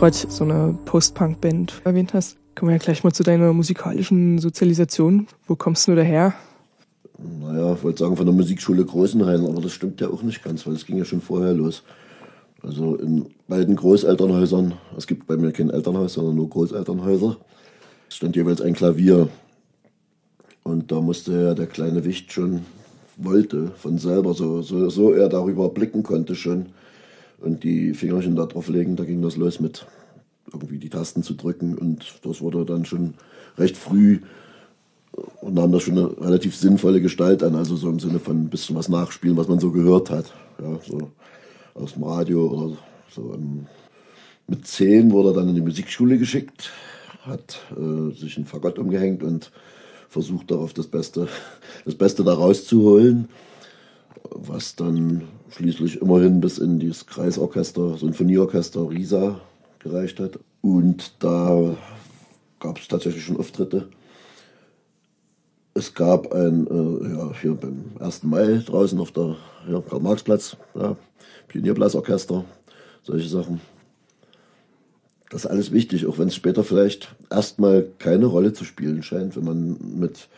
[0.00, 5.26] Gerade so eine Post-Punk-Band erwähnt hast, kommen wir ja gleich mal zu deiner musikalischen Sozialisation.
[5.46, 6.32] Wo kommst du daher?
[7.18, 10.66] Naja, ich wollte sagen von der Musikschule Großenrhein, aber das stimmt ja auch nicht ganz,
[10.66, 11.82] weil es ging ja schon vorher los.
[12.62, 17.36] Also in beiden Großelternhäusern, es gibt bei mir kein Elternhaus, sondern nur Großelternhäuser,
[18.08, 19.28] stand jeweils ein Klavier.
[20.62, 22.62] Und da musste ja der kleine Wicht schon,
[23.18, 26.70] wollte von selber, so, so, so er darüber blicken konnte schon,
[27.40, 29.86] und die Fingerchen da drauf legen, da ging das los mit
[30.52, 31.76] irgendwie die Tasten zu drücken.
[31.76, 33.14] Und das wurde dann schon
[33.56, 34.20] recht früh
[35.40, 38.48] und nahm das schon eine relativ sinnvolle Gestalt an, also so im Sinne von ein
[38.48, 40.32] bisschen was nachspielen, was man so gehört hat.
[40.60, 41.10] Ja, so
[41.74, 42.76] aus dem Radio oder
[43.10, 43.36] so.
[44.46, 46.70] Mit zehn wurde er dann in die Musikschule geschickt,
[47.22, 49.50] hat äh, sich ein Fagott umgehängt und
[50.08, 51.28] versucht darauf das Beste,
[51.84, 53.28] das Beste da rauszuholen,
[54.30, 59.40] was dann schließlich immerhin bis in dieses Kreisorchester, Sinfonieorchester Risa
[59.78, 60.38] gereicht hat.
[60.62, 61.76] Und da
[62.58, 63.88] gab es tatsächlich schon Auftritte
[65.74, 68.24] es gab ein, äh, ja, hier beim 1.
[68.24, 69.36] Mai draußen auf der
[69.68, 70.96] ja, Karl-Marx-Platz, ja,
[71.48, 72.44] Pionierblasorchester,
[73.02, 73.60] solche Sachen.
[75.30, 79.36] Das ist alles wichtig, auch wenn es später vielleicht erstmal keine Rolle zu spielen scheint,
[79.36, 80.28] wenn man mit,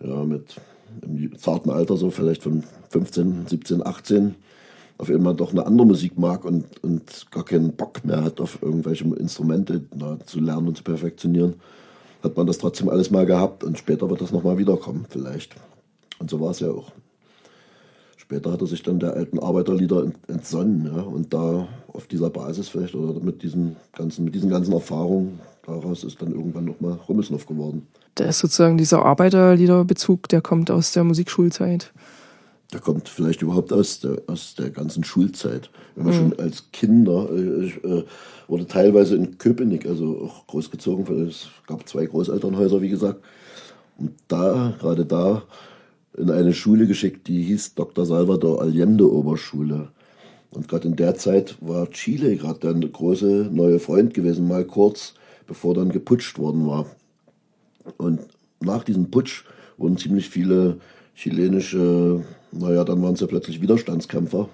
[0.00, 0.56] ja, mit
[1.02, 4.34] im zarten Alter, so vielleicht von 15, 17, 18,
[4.98, 8.62] auf einmal doch eine andere Musik mag und, und gar keinen Bock mehr hat, auf
[8.62, 11.54] irgendwelche Instrumente na, zu lernen und zu perfektionieren
[12.22, 15.54] hat man das trotzdem alles mal gehabt und später wird das nochmal wiederkommen vielleicht.
[16.18, 16.92] Und so war es ja auch.
[18.16, 22.68] Später hat er sich dann der alten Arbeiterlieder entsonnen ja, und da auf dieser Basis
[22.68, 27.44] vielleicht oder mit diesen ganzen, mit diesen ganzen Erfahrungen, daraus ist dann irgendwann nochmal Rummelsnow
[27.44, 27.86] geworden.
[28.14, 31.92] Da ist sozusagen dieser Arbeiterliederbezug, der kommt aus der Musikschulzeit.
[32.72, 35.70] Der kommt vielleicht überhaupt aus der, aus der ganzen Schulzeit.
[35.94, 36.18] Wenn man mhm.
[36.18, 38.04] schon als Kinder, äh, ich äh,
[38.48, 43.22] wurde teilweise in Köpenick, also auch großgezogen, weil es gab zwei Großelternhäuser, wie gesagt.
[43.98, 45.42] Und da, gerade da,
[46.16, 48.04] in eine Schule geschickt, die hieß Dr.
[48.04, 49.88] Salvador Allende Oberschule.
[50.50, 55.14] Und gerade in der Zeit war Chile gerade der große neue Freund gewesen, mal kurz,
[55.46, 56.86] bevor dann geputscht worden war.
[57.96, 58.20] Und
[58.60, 59.44] nach diesem Putsch
[59.78, 60.78] wurden ziemlich viele
[61.14, 64.48] chilenische naja, dann waren sie plötzlich Widerstandskämpfer.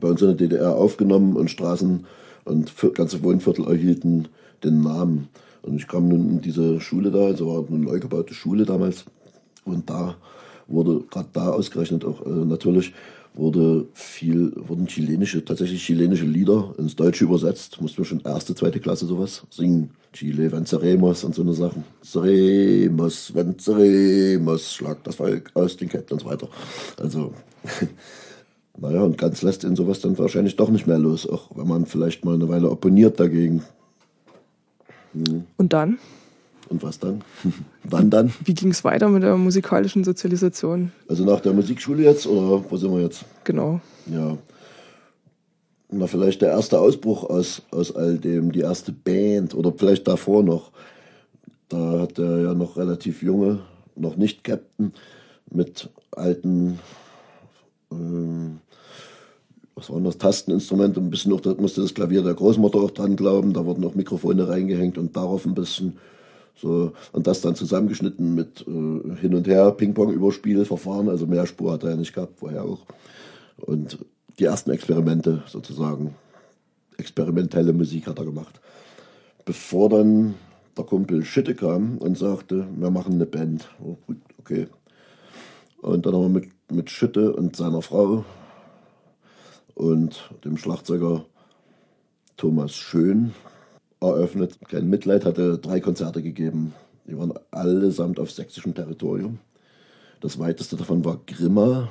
[0.00, 2.06] Bei uns in der DDR aufgenommen und Straßen
[2.44, 4.28] und ganze Wohnviertel erhielten
[4.62, 5.28] den Namen.
[5.62, 9.04] Und ich kam nun in diese Schule da, also war eine neu gebaute Schule damals.
[9.64, 10.16] Und da
[10.68, 12.92] wurde gerade da ausgerechnet auch äh, natürlich
[13.36, 17.80] wurde viel, wurden chilenische, tatsächlich chilenische Lieder ins Deutsche übersetzt.
[17.80, 19.90] Mussten wir schon erste, zweite Klasse sowas singen.
[20.12, 21.84] Chile, venceremos und so eine Sachen.
[22.00, 26.48] Seremos, venceremos, schlag das Volk aus den Ketten und so weiter.
[26.98, 27.34] Also,
[28.78, 31.84] naja, und ganz lässt ihn sowas dann wahrscheinlich doch nicht mehr los, auch wenn man
[31.84, 33.62] vielleicht mal eine Weile opponiert dagegen.
[35.12, 35.44] Hm.
[35.58, 35.98] Und dann?
[36.68, 37.22] Und was dann?
[37.84, 38.32] Wann dann?
[38.44, 40.92] Wie ging es weiter mit der musikalischen Sozialisation?
[41.08, 43.24] Also nach der Musikschule jetzt oder wo sind wir jetzt?
[43.44, 43.80] Genau.
[44.06, 44.36] Ja.
[45.88, 50.42] Na, vielleicht der erste Ausbruch aus, aus all dem, die erste Band oder vielleicht davor
[50.42, 50.72] noch.
[51.68, 53.60] Da hat er ja noch relativ junge,
[53.94, 54.92] noch nicht Captain,
[55.50, 56.78] mit alten,
[57.92, 58.58] ähm,
[59.74, 63.16] was waren das, Tasteninstrumente, ein bisschen noch, da musste das Klavier der Großmutter auch dran
[63.16, 65.98] glauben, da wurden auch Mikrofone reingehängt und darauf ein bisschen
[66.56, 71.84] so, und das dann zusammengeschnitten mit äh, Hin und Her, Ping-Pong-Überspielverfahren, also mehr Spur hat
[71.84, 72.86] er ja nicht gehabt, vorher auch.
[73.58, 73.98] Und
[74.38, 76.14] die ersten Experimente sozusagen,
[76.96, 78.60] experimentelle Musik hat er gemacht.
[79.44, 80.34] Bevor dann
[80.76, 83.68] der Kumpel Schitte kam und sagte, wir machen eine Band.
[83.82, 84.66] Oh, gut, okay.
[85.82, 88.24] Und dann haben wir mit, mit Schütte und seiner Frau
[89.74, 91.26] und dem Schlagzeuger
[92.36, 93.34] Thomas Schön
[94.00, 94.58] eröffnet.
[94.68, 96.74] Kein Mitleid hatte drei Konzerte gegeben.
[97.06, 99.38] Die waren allesamt auf sächsischem Territorium.
[100.20, 101.88] Das weiteste davon war Grimma.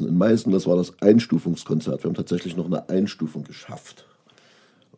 [0.00, 2.04] In Meißen, das war das Einstufungskonzert.
[2.04, 4.06] Wir haben tatsächlich noch eine Einstufung geschafft.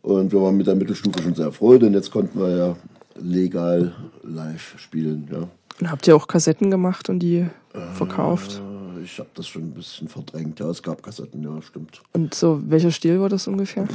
[0.02, 2.76] Und wir waren mit der Mittelstufe schon sehr froh, denn jetzt konnten wir ja
[3.16, 5.28] legal live spielen.
[5.30, 5.48] Ja.
[5.80, 8.60] Und habt ihr auch Kassetten gemacht und die äh, verkauft?
[9.02, 10.60] Ich habe das schon ein bisschen verdrängt.
[10.60, 12.02] Ja, es gab Kassetten, ja, stimmt.
[12.12, 13.88] Und so, welcher Stil war das ungefähr?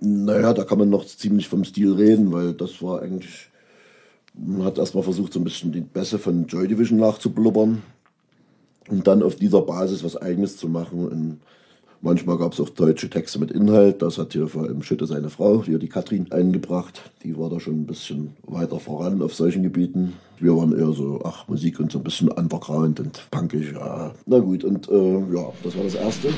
[0.00, 3.48] Naja, da kann man noch ziemlich vom Stil reden, weil das war eigentlich.
[4.34, 7.82] Man hat erstmal versucht, so ein bisschen die Bässe von Joy Division nachzublubbern
[8.88, 11.08] und dann auf dieser Basis was Eigenes zu machen.
[11.08, 11.40] Und
[12.00, 14.02] manchmal gab es auch deutsche Texte mit Inhalt.
[14.02, 17.10] Das hat hier vor allem Schütte seine Frau, hier die Katrin, eingebracht.
[17.22, 20.14] Die war da schon ein bisschen weiter voran auf solchen Gebieten.
[20.38, 23.72] Wir waren eher so, ach, Musik und so ein bisschen underground und punkig.
[23.72, 24.12] Ja.
[24.26, 26.28] Na gut, und äh, ja, das war das Erste.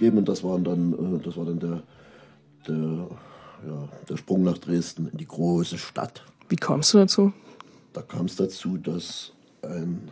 [0.00, 1.82] Geben und das, waren dann, äh, das war dann der,
[2.66, 3.06] der,
[3.68, 6.24] ja, der Sprung nach Dresden in die große Stadt.
[6.48, 7.32] Wie kamst du dazu?
[7.92, 9.32] Da kam es dazu, dass
[9.62, 10.08] ein,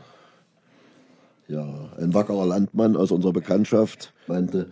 [1.48, 1.66] ja,
[1.98, 4.70] ein wackerer Landmann aus unserer Bekanntschaft meinte,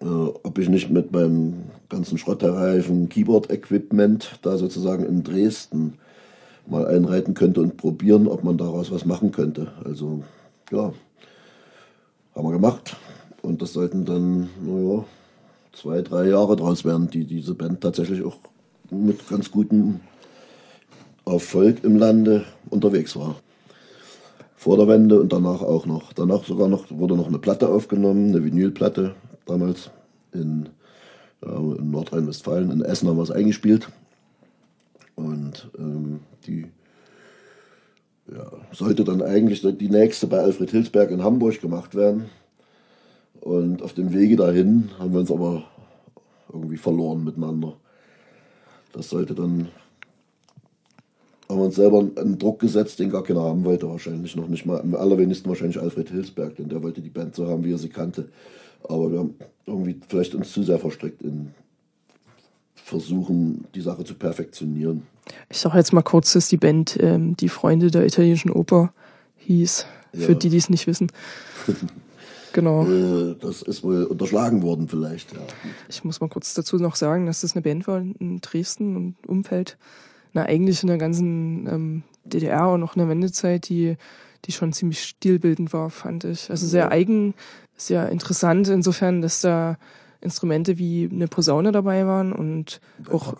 [0.00, 5.98] äh, ob ich nicht mit meinem ganzen Schrottreifen Keyboard-Equipment da sozusagen in Dresden
[6.66, 9.72] mal einreiten könnte und probieren, ob man daraus was machen könnte.
[9.84, 10.22] Also
[10.70, 10.92] ja,
[12.34, 12.96] haben wir gemacht.
[13.42, 15.04] Und das sollten dann, naja,
[15.72, 18.38] zwei, drei Jahre draus werden, die diese Band tatsächlich auch
[18.90, 20.00] mit ganz gutem
[21.26, 23.36] Erfolg im Lande unterwegs war.
[24.56, 26.12] Vor der Wende und danach auch noch.
[26.12, 29.90] Danach sogar noch wurde noch eine Platte aufgenommen, eine Vinylplatte damals
[30.32, 30.68] in,
[31.44, 32.70] ja, in Nordrhein-Westfalen.
[32.70, 33.88] In Essen haben wir es eingespielt.
[35.16, 36.66] Und ähm, die
[38.32, 42.26] ja, sollte dann eigentlich die nächste bei Alfred Hilsberg in Hamburg gemacht werden.
[43.42, 45.64] Und auf dem Wege dahin haben wir uns aber
[46.52, 47.74] irgendwie verloren miteinander.
[48.92, 49.68] Das sollte dann,
[51.48, 54.64] haben wir uns selber einen Druck gesetzt, den gar keiner haben wollte, wahrscheinlich noch nicht
[54.64, 54.80] mal.
[54.80, 57.88] Am allerwenigsten wahrscheinlich Alfred Hilsberg, denn der wollte die Band so haben, wie er sie
[57.88, 58.28] kannte.
[58.84, 59.34] Aber wir haben
[59.66, 61.52] irgendwie vielleicht uns zu sehr verstrickt in
[62.76, 65.02] Versuchen, die Sache zu perfektionieren.
[65.50, 68.92] Ich sage jetzt mal kurz, dass die Band ähm, die Freunde der italienischen Oper
[69.38, 70.38] hieß, für Ja.
[70.38, 71.10] die, die es nicht wissen.
[72.52, 72.86] genau.
[72.86, 75.40] Äh, Das ist wohl unterschlagen worden vielleicht, ja.
[75.88, 79.16] Ich muss mal kurz dazu noch sagen, dass das eine Band war in Dresden und
[79.28, 79.78] Umfeld.
[80.32, 83.96] Na, eigentlich in der ganzen ähm, DDR und auch in der Wendezeit, die,
[84.44, 86.50] die schon ziemlich stilbildend war, fand ich.
[86.50, 87.34] Also sehr eigen,
[87.76, 89.76] sehr interessant insofern, dass da
[90.20, 93.34] Instrumente wie eine Posaune dabei waren und auch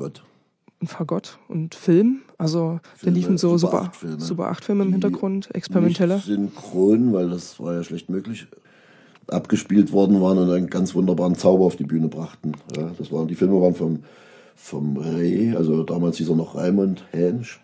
[0.83, 2.22] ein Fagott und Film.
[2.38, 6.16] Also da Filme, liefen so Super Super, 8 Filme, Super 8 Filme im Hintergrund, experimentelle.
[6.16, 8.48] Nicht synchron, weil das war ja schlecht möglich,
[9.28, 12.52] abgespielt worden waren und einen ganz wunderbaren Zauber auf die Bühne brachten.
[12.76, 14.00] Ja, das waren, die Filme waren vom,
[14.54, 17.61] vom Ray, also damals hieß er noch Raimund Hensch.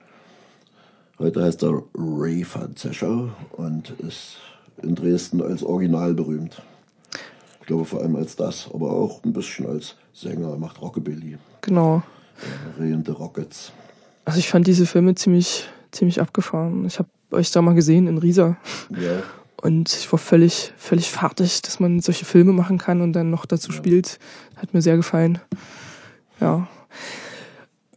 [1.18, 4.36] Heute heißt er Ray van Zeschau und ist
[4.82, 6.62] in Dresden als Original berühmt.
[7.60, 10.50] Ich glaube vor allem als das, aber auch ein bisschen als Sänger.
[10.50, 11.38] Er macht Rockabilly.
[11.60, 12.02] Genau.
[12.78, 13.72] Ray and the Rockets.
[14.24, 16.86] Also ich fand diese Filme ziemlich, ziemlich abgefahren.
[16.86, 18.56] Ich habe euch da mal gesehen in Riesa.
[18.90, 19.22] Ja,
[19.60, 23.44] Und ich war völlig, völlig fertig, dass man solche Filme machen kann und dann noch
[23.44, 24.18] dazu spielt.
[24.56, 25.38] Hat mir sehr gefallen.
[26.40, 26.68] Ja.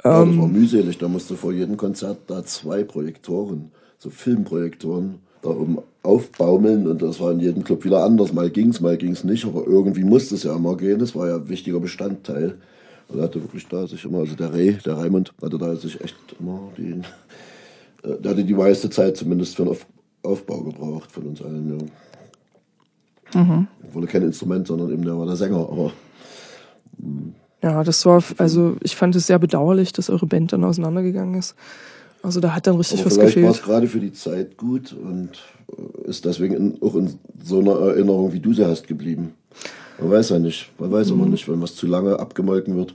[0.04, 0.98] Ja, das war Ähm, mühselig.
[0.98, 7.20] Da musste vor jedem Konzert da zwei Projektoren, so Filmprojektoren, da oben aufbaumeln und das
[7.20, 8.34] war in jedem Club wieder anders.
[8.34, 11.00] Mal ging's, mal ging's nicht, aber irgendwie musste es ja immer gehen.
[11.00, 12.58] Das war ja ein wichtiger Bestandteil.
[13.08, 16.00] Und er hatte wirklich da sich immer, also der Ray, der Raimund, hatte da sich
[16.02, 17.02] echt immer die,
[18.08, 19.86] äh, der hatte die meiste Zeit zumindest für den Auf,
[20.24, 21.90] Aufbau gebraucht von uns allen.
[23.34, 23.42] Ja.
[23.42, 23.68] Mhm.
[23.94, 25.58] Wurde kein Instrument, sondern eben der war der Sänger.
[25.58, 25.92] Aber
[27.62, 31.56] ja, das war, also ich fand es sehr bedauerlich, dass eure Band dann auseinandergegangen ist.
[32.24, 33.66] Also da hat dann richtig Aber was vielleicht war es gefehlt.
[33.66, 35.32] gerade für die Zeit gut und
[35.76, 39.34] äh, ist deswegen in, auch in so einer Erinnerung, wie du sie hast, geblieben.
[40.00, 40.70] Man weiß ja nicht.
[40.80, 42.94] Man weiß immer nicht, wenn was zu lange abgemolken wird.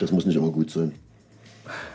[0.00, 0.92] Das muss nicht immer gut sein.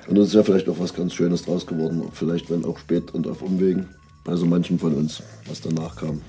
[0.07, 2.03] Und es ist ja vielleicht auch was ganz Schönes draus geworden.
[2.13, 3.88] Vielleicht, wenn auch spät und auf Umwegen.
[4.24, 6.21] Bei so manchem von uns, was danach kam.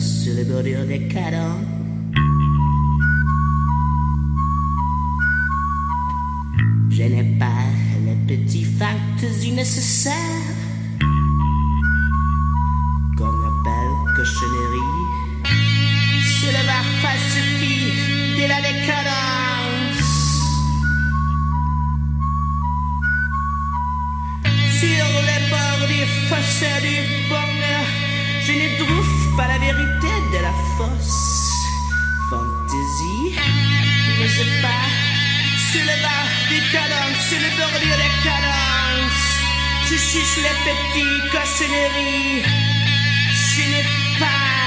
[0.00, 1.60] Sur les bordures des cadans.
[6.90, 7.46] Je n'ai pas
[8.04, 10.59] les petits facts nécessaires
[40.12, 42.42] suce les petites cochonneries.
[43.32, 44.66] Ce n'est pas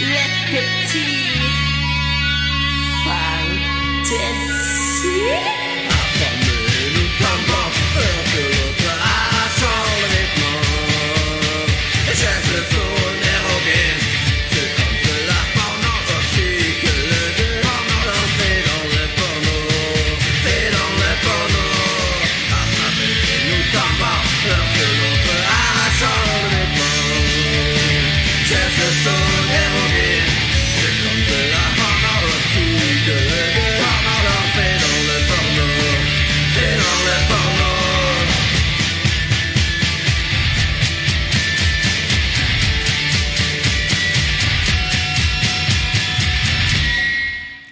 [0.00, 1.38] les petits
[3.04, 4.30] fantaisies.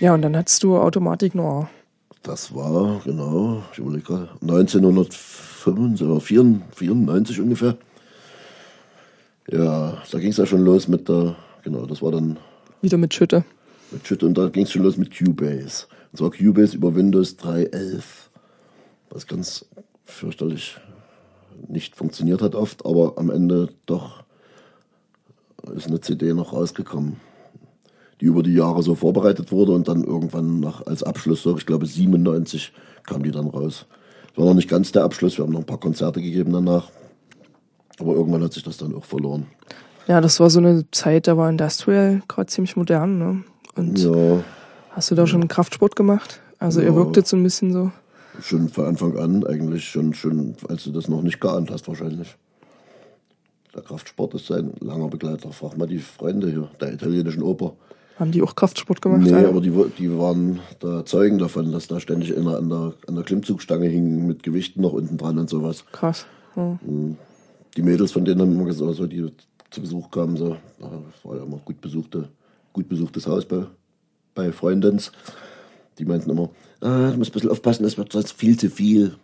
[0.01, 1.69] Ja, und dann hattest du Automatik Noir.
[2.23, 7.77] Das war, genau, ich überlege gerade, 1994 ungefähr.
[9.51, 12.37] Ja, da ging es ja schon los mit der, genau, das war dann
[12.83, 13.45] Wieder mit Schütte.
[13.91, 15.87] mit Shit und da ging es schon los mit Cubase.
[16.13, 18.03] Und zwar Cubase über Windows 3.11.
[19.11, 19.65] Was ganz
[20.05, 20.77] fürchterlich
[21.67, 24.23] nicht funktioniert hat oft, aber am Ende doch
[25.75, 27.17] ist eine CD noch rausgekommen,
[28.21, 31.67] die über die Jahre so vorbereitet wurde und dann irgendwann nach, als Abschluss, so, ich
[31.67, 32.73] glaube 97,
[33.05, 33.87] kam die dann raus.
[34.29, 36.91] Das war noch nicht ganz der Abschluss, wir haben noch ein paar Konzerte gegeben danach,
[37.99, 39.47] aber irgendwann hat sich das dann auch verloren.
[40.07, 43.45] Ja, das war so eine Zeit, da war Industrial gerade ziemlich modern, ne?
[43.77, 44.43] Und Ja,
[44.91, 46.41] hast du da schon Kraftsport gemacht?
[46.59, 46.95] Also ihr Ja.
[46.97, 47.93] wirktet so ein bisschen so.
[48.41, 52.37] Schon von Anfang an, eigentlich schon, schon, als du das noch nicht geahnt hast, wahrscheinlich.
[53.75, 55.53] Der Kraftsport ist ein langer Begleiter.
[55.53, 57.75] Frag mal die Freunde hier, der italienischen Oper.
[58.19, 59.21] Haben die auch Kraftsport gemacht?
[59.23, 59.49] Nee, ja?
[59.49, 63.23] aber die, die waren da Zeugen davon, dass da ständig einer an der, an der
[63.23, 65.85] Klimmzugstange hing mit Gewichten noch unten dran und sowas.
[65.93, 66.27] Krass.
[66.57, 66.79] Ja.
[67.77, 69.31] Die Mädels von denen haben immer gesagt, so, die
[69.71, 72.29] zu Besuch kamen, so, das war ja immer gut, besuchte,
[72.73, 73.67] gut besuchtes Haus bei,
[74.35, 75.13] bei Freundins.
[75.99, 76.51] Die meinten immer,
[76.81, 79.15] ah, du musst ein bisschen aufpassen, das wird sonst viel zu viel.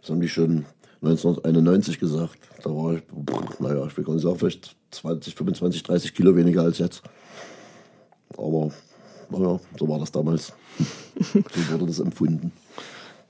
[0.00, 0.66] Das haben die schon
[1.02, 2.38] 1991 gesagt.
[2.62, 3.02] Da war ich,
[3.58, 7.02] naja, ich will gar nicht sagen, vielleicht 20, 25, 30 Kilo weniger als jetzt.
[8.36, 8.70] Aber
[9.30, 10.52] naja, so war das damals.
[11.18, 12.52] so wurde das empfunden.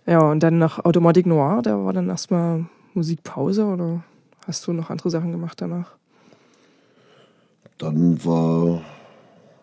[0.06, 4.02] ja, und dann nach Automatik Noir, da war dann erstmal Musikpause oder
[4.46, 5.92] hast du noch andere Sachen gemacht danach?
[7.78, 8.82] Dann war,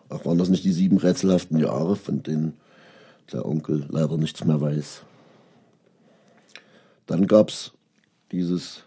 [0.08, 2.54] ach, waren das nicht die sieben rätselhaften Jahre, von denen
[3.32, 5.02] der Onkel leider nichts mehr weiß.
[7.06, 7.72] Dann gab es
[8.30, 8.84] dieses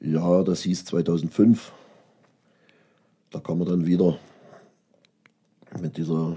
[0.00, 1.72] Jahr, das hieß 2005.
[3.30, 4.18] Da kam er dann wieder
[5.80, 6.36] mit dieser,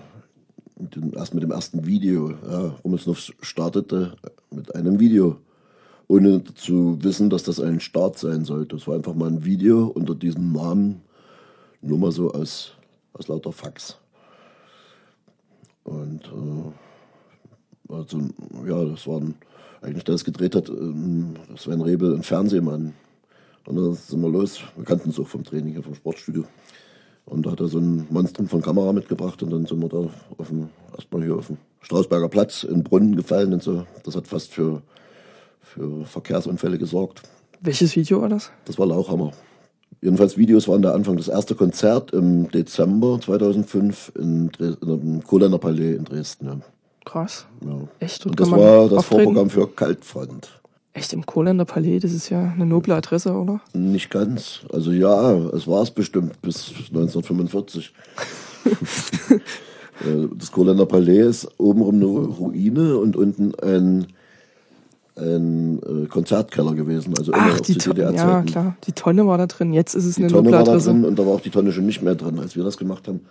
[0.78, 2.32] mit dem, erst mit dem ersten Video.
[2.50, 4.16] Ja, Rummelsnuff startete
[4.52, 5.38] mit einem Video,
[6.08, 8.76] ohne zu wissen, dass das ein Start sein sollte.
[8.76, 11.02] Es war einfach mal ein Video unter diesem Namen,
[11.82, 12.74] nur mal so aus,
[13.14, 13.98] aus lauter Fax.
[15.84, 18.20] Und äh, also,
[18.68, 19.36] ja, das war ein,
[19.82, 22.94] eigentlich, der das gedreht hat, ähm, Sven Rebel, ein Fernsehmann.
[23.66, 24.60] Und dann sind wir los.
[24.76, 26.46] Wir kannten es auch vom Training hier vom Sportstudio.
[27.28, 30.10] Und da hat er so ein Monstrum von Kamera mitgebracht und dann sind wir da
[30.38, 33.86] auf dem, erstmal hier auf dem Strausberger Platz in Brunnen gefallen und so.
[34.04, 34.82] Das hat fast für,
[35.62, 37.24] für Verkehrsunfälle gesorgt.
[37.60, 38.50] Welches Video war das?
[38.66, 39.32] Das war Lauchhammer.
[40.02, 41.18] Jedenfalls Videos waren der Anfang.
[41.18, 46.46] Das erste Konzert im Dezember 2005 in, Dres in dem Kohlener Palais in Dresden.
[46.46, 46.60] Ja.
[47.04, 47.46] Krass.
[47.66, 47.80] Ja.
[48.00, 48.26] Echt?
[48.26, 49.24] Und kann das war das auftreten?
[49.24, 50.62] Vorprogramm für Kaltfront.
[50.98, 53.62] Echt im Kohländer Palais, das ist ja eine noble Adresse, oder?
[53.74, 54.62] Nicht ganz.
[54.74, 57.94] Also ja, es war es bestimmt bis 1945.
[60.00, 64.06] Äh, das Kohlener Palais ist obenrum eine Ruine und unten ein,
[65.16, 67.16] ein äh, Konzertkeller gewesen.
[67.18, 68.78] Also immer Ach, die Tonne, ja klar.
[68.86, 69.74] Die Tonne war da drin.
[69.74, 71.72] Jetzt ist es Die eine Tonne war da drin und da war auch die Tonne
[71.72, 73.22] schon nicht mehr drin, als wir das gemacht haben.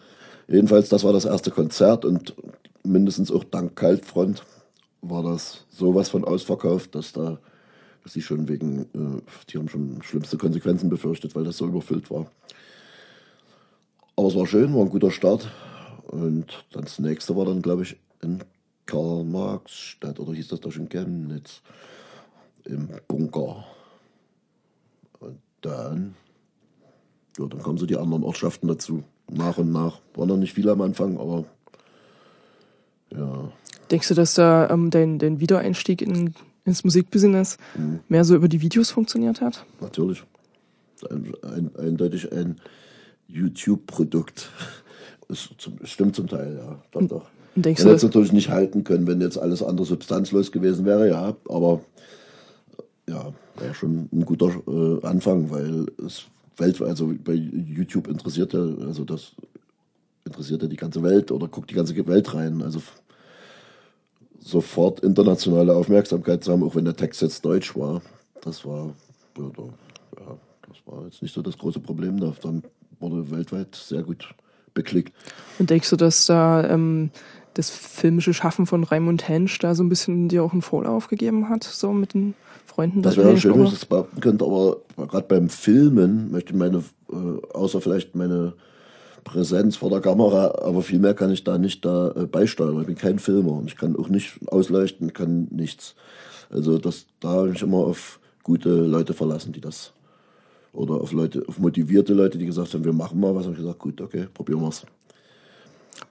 [0.48, 2.34] Jedenfalls, das war das erste Konzert und
[2.82, 4.42] mindestens auch dank Kaltfront
[5.02, 7.38] war das sowas von ausverkauft, dass da
[8.12, 12.30] sie schon wegen, äh, die haben schon schlimmste Konsequenzen befürchtet, weil das so überfüllt war.
[14.16, 15.50] Aber es war schön, war ein guter Start.
[16.06, 18.42] Und dann das nächste war dann, glaube ich, in
[18.86, 21.60] Karl-Marx-Stadt oder hieß das doch schon Chemnitz
[22.64, 23.64] im Bunker.
[25.20, 26.14] Und dann,
[27.38, 29.02] ja, dann kamen so die anderen Ortschaften dazu.
[29.30, 30.00] Nach und nach.
[30.14, 31.44] War noch nicht viel am Anfang, aber
[33.10, 33.50] ja,
[33.90, 36.34] Denkst du, dass da ähm, dein, dein Wiedereinstieg in,
[36.66, 37.56] ins Musikbusiness
[38.08, 39.64] mehr so über die Videos funktioniert hat?
[39.80, 40.22] natürlich.
[41.10, 42.56] Ein, ein, eindeutig ein
[43.28, 44.50] YouTube-Produkt.
[45.58, 46.78] Zum- stimmt zum Teil, ja.
[46.92, 47.26] Doch, doch.
[47.54, 51.36] Denkst hätte es natürlich nicht halten können, wenn jetzt alles andere substanzlos gewesen wäre, ja.
[51.48, 51.80] Aber
[53.08, 56.24] ja, war schon ein guter äh, Anfang, weil es
[56.56, 59.32] weltweit, also bei YouTube interessiert ja, also das
[60.24, 62.62] interessiert ja die ganze Welt oder guckt die ganze Welt rein.
[62.62, 62.80] Also
[64.46, 68.00] sofort internationale Aufmerksamkeit zu haben, auch wenn der Text jetzt deutsch war.
[68.42, 68.94] Das war,
[69.36, 69.62] ja, da,
[70.20, 70.36] ja,
[70.68, 72.20] das war jetzt nicht so das große Problem.
[72.20, 72.62] Da dann
[73.00, 74.34] wurde weltweit sehr gut
[74.72, 75.12] beklickt.
[75.58, 77.10] und denkst du, dass da ähm,
[77.54, 81.48] das filmische Schaffen von Raimund Hensch da so ein bisschen dir auch einen Vorlauf gegeben
[81.48, 82.34] hat, so mit den
[82.66, 84.76] Freunden Das da wäre schön, wenn ich das behaupten könnte, aber
[85.08, 88.52] gerade beim Filmen möchte ich meine, äh, außer vielleicht meine
[89.26, 92.80] Präsenz vor der Kamera, aber viel mehr kann ich da nicht da äh, beisteuern.
[92.80, 95.94] Ich bin kein Filmer und ich kann auch nicht ausleuchten, kann nichts.
[96.48, 99.92] Also das, da habe ich mich immer auf gute Leute verlassen, die das
[100.72, 103.44] oder auf Leute, auf motivierte Leute, die gesagt haben, wir machen mal was.
[103.44, 104.84] Habe ich gesagt, gut, okay, probieren wir's.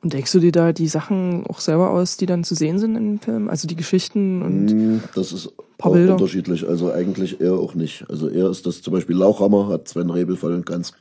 [0.01, 2.95] Und denkst du dir da die Sachen auch selber aus, die dann zu sehen sind
[2.95, 3.47] im Film?
[3.49, 6.13] Also die Geschichten und Mm, Das ist Paar Bilder.
[6.13, 6.67] unterschiedlich.
[6.67, 8.05] Also eigentlich eher auch nicht.
[8.09, 10.93] Also eher ist das zum Beispiel Lauchhammer, hat Sven Rebel voll und ganz.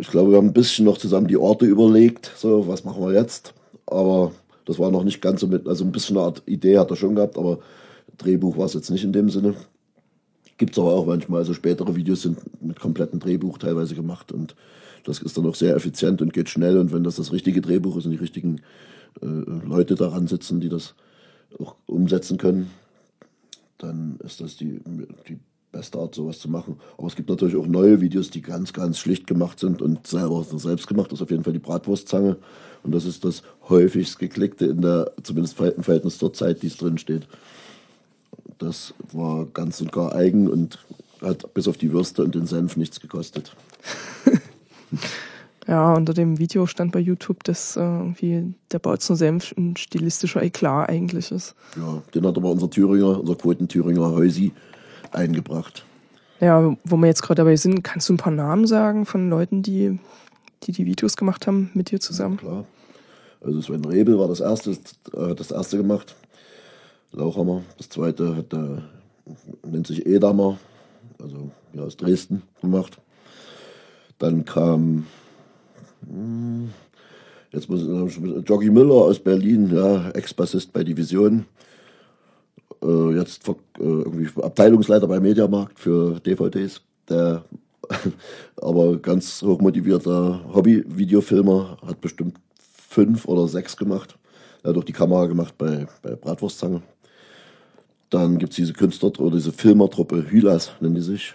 [0.00, 2.32] Ich glaube, wir haben ein bisschen noch zusammen die Orte überlegt.
[2.36, 3.52] So, was machen wir jetzt?
[3.84, 4.32] Aber
[4.64, 6.96] das war noch nicht ganz so mit, also ein bisschen eine Art Idee hat er
[6.96, 7.58] schon gehabt, aber
[8.16, 9.54] Drehbuch war es jetzt nicht in dem Sinne.
[10.56, 11.40] Gibt es aber auch manchmal.
[11.40, 14.56] Also spätere Videos sind mit komplettem Drehbuch teilweise gemacht und
[15.04, 16.78] das ist dann auch sehr effizient und geht schnell.
[16.78, 18.60] Und wenn das das richtige Drehbuch ist und die richtigen
[19.20, 20.94] äh, Leute daran sitzen, die das
[21.58, 22.70] auch umsetzen können,
[23.78, 24.80] dann ist das die,
[25.28, 25.38] die
[25.72, 26.76] beste Art, sowas zu machen.
[26.98, 30.44] Aber es gibt natürlich auch neue Videos, die ganz, ganz schlicht gemacht sind und selber
[30.44, 31.12] selbst gemacht.
[31.12, 32.36] Das ist auf jeden Fall die Bratwurstzange.
[32.82, 36.76] Und das ist das häufigst geklickte in der, zumindest im Verhältnis zur Zeit, die es
[36.76, 37.28] drin steht.
[38.58, 40.78] Das war ganz und gar eigen und
[41.22, 43.54] hat bis auf die Würste und den Senf nichts gekostet.
[45.66, 50.42] ja, unter dem Video stand bei YouTube, dass äh, irgendwie der Bautzner Senf ein stilistischer
[50.42, 51.54] Eklat eigentlich ist.
[51.76, 54.52] Ja, den hat aber unser Thüringer, unser Quoten-Thüringer Heusi
[55.12, 55.84] eingebracht.
[56.40, 59.62] Ja, wo wir jetzt gerade dabei sind, kannst du ein paar Namen sagen von Leuten,
[59.62, 59.98] die
[60.62, 62.36] die, die Videos gemacht haben mit dir zusammen?
[62.36, 62.64] Klar.
[63.42, 64.72] Also Sven Rebel war das erste,
[65.14, 66.14] äh, das erste gemacht.
[67.12, 67.62] Lauchhammer.
[67.78, 68.82] Das zweite hat der,
[69.66, 70.58] nennt sich Edamer,
[71.20, 72.98] also ja, aus Dresden gemacht.
[74.18, 75.06] Dann kam
[76.06, 76.70] hm,
[77.52, 81.46] jetzt muss ich, Joggy Müller aus Berlin, ja, Ex-Bassist bei Division.
[82.82, 86.80] Äh, jetzt äh, irgendwie Abteilungsleiter bei Mediamarkt für DVDs.
[87.08, 87.44] Der
[88.56, 92.38] aber ganz hochmotivierter Hobby-Videofilmer, hat bestimmt
[92.88, 94.18] fünf oder sechs gemacht.
[94.62, 96.82] Er hat auch die Kamera gemacht bei, bei Bratwurstzange.
[98.10, 101.34] Dann gibt es diese Künstler- oder diese Filmertruppe Hylas, nennen die sich,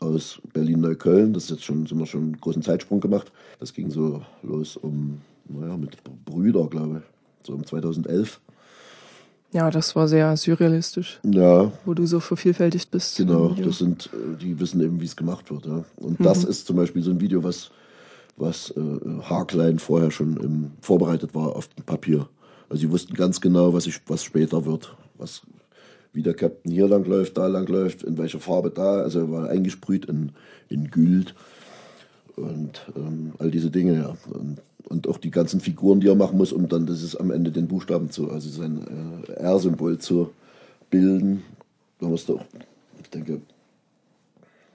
[0.00, 1.32] aus Berlin-Neukölln.
[1.32, 3.32] Das ist jetzt schon, sind wir schon einen großen Zeitsprung gemacht.
[3.58, 8.40] Das ging so los um, naja, mit Brüder, glaube ich, so um 2011.
[9.52, 13.16] Ja, das war sehr surrealistisch, Ja, wo du so vervielfältigt bist.
[13.16, 15.66] Genau, das sind, äh, die wissen eben, wie es gemacht wird.
[15.66, 15.84] Ja.
[15.96, 17.70] Und das ist zum Beispiel so ein Video, was,
[18.36, 18.80] was äh,
[19.22, 22.28] haarklein vorher schon im, vorbereitet war auf dem Papier.
[22.68, 24.94] Also sie wussten ganz genau, was, ich, was später wird.
[25.16, 25.42] Was,
[26.12, 28.96] wie der Captain hier lang läuft, da lang läuft, in welcher Farbe da.
[28.96, 30.32] Also er war eingesprüht in,
[30.68, 31.34] in Güld
[32.36, 34.16] und ähm, all diese Dinge, ja.
[34.30, 34.58] Und,
[34.88, 37.50] und auch die ganzen Figuren, die er machen muss, um dann das ist am Ende
[37.50, 40.30] den Buchstaben zu, also sein äh, R-Symbol zu
[40.90, 41.42] bilden.
[41.98, 42.44] Da musste auch,
[43.02, 43.40] ich denke,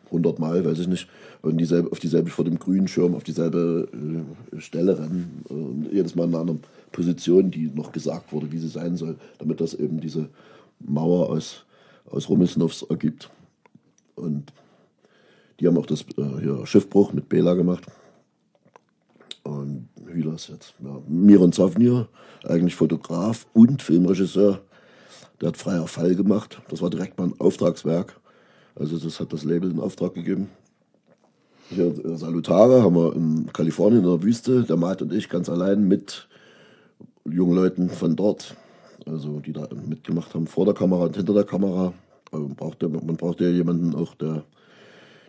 [0.07, 1.07] 100 Mal, weiß ich nicht,
[1.41, 3.87] und dieselbe, auf dieselbe vor dem grünen Schirm auf dieselbe
[4.53, 5.43] äh, Stelle rennen.
[5.47, 6.59] Und jedes Mal in einer anderen
[6.91, 10.29] Position, die noch gesagt wurde, wie sie sein soll, damit das eben diese
[10.79, 11.63] Mauer aus,
[12.09, 13.29] aus Rummelsnuffs ergibt.
[14.15, 14.51] Und
[15.61, 17.85] die haben auch das äh, Schiffbruch mit Bela gemacht.
[19.43, 20.73] Und Hülas jetzt.
[20.83, 20.99] Ja.
[21.07, 22.07] Miron Zavnir,
[22.43, 24.61] eigentlich Fotograf und Filmregisseur.
[25.39, 26.61] Der hat freier Fall gemacht.
[26.69, 28.19] Das war direkt mal Auftragswerk.
[28.75, 30.49] Also das hat das Label in Auftrag gegeben.
[31.69, 35.47] Hier äh, Salutare haben wir in Kalifornien in der Wüste, der Maat und ich ganz
[35.47, 36.27] allein mit
[37.25, 38.55] jungen Leuten von dort,
[39.05, 41.93] also die da mitgemacht haben, vor der Kamera und hinter der Kamera.
[42.31, 44.43] Also man, braucht ja, man braucht ja jemanden auch, der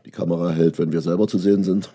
[0.05, 1.91] die Kamera hält, wenn wir selber zu sehen sind.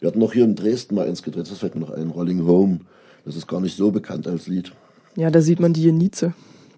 [0.00, 2.46] Wir hatten noch hier in Dresden mal eins gedreht, das fällt mir noch ein, Rolling
[2.46, 2.80] Home.
[3.24, 4.72] Das ist gar nicht so bekannt als Lied.
[5.16, 6.32] Ja, da sieht man die Jenize.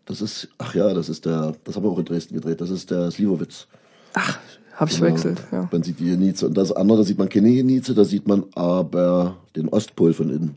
[0.07, 2.71] Das ist, ach ja, das ist der, das haben wir auch in Dresden gedreht, das
[2.71, 3.69] ist der Slivovitz.
[4.15, 4.39] Ach,
[4.75, 5.07] habe ich Genau.
[5.17, 5.43] verwechselt.
[5.53, 5.69] Ja.
[5.71, 6.47] Man sieht die Jenize.
[6.49, 10.31] Und das andere, da sieht man keine Jenize, da sieht man aber den Ostpol von
[10.31, 10.57] innen.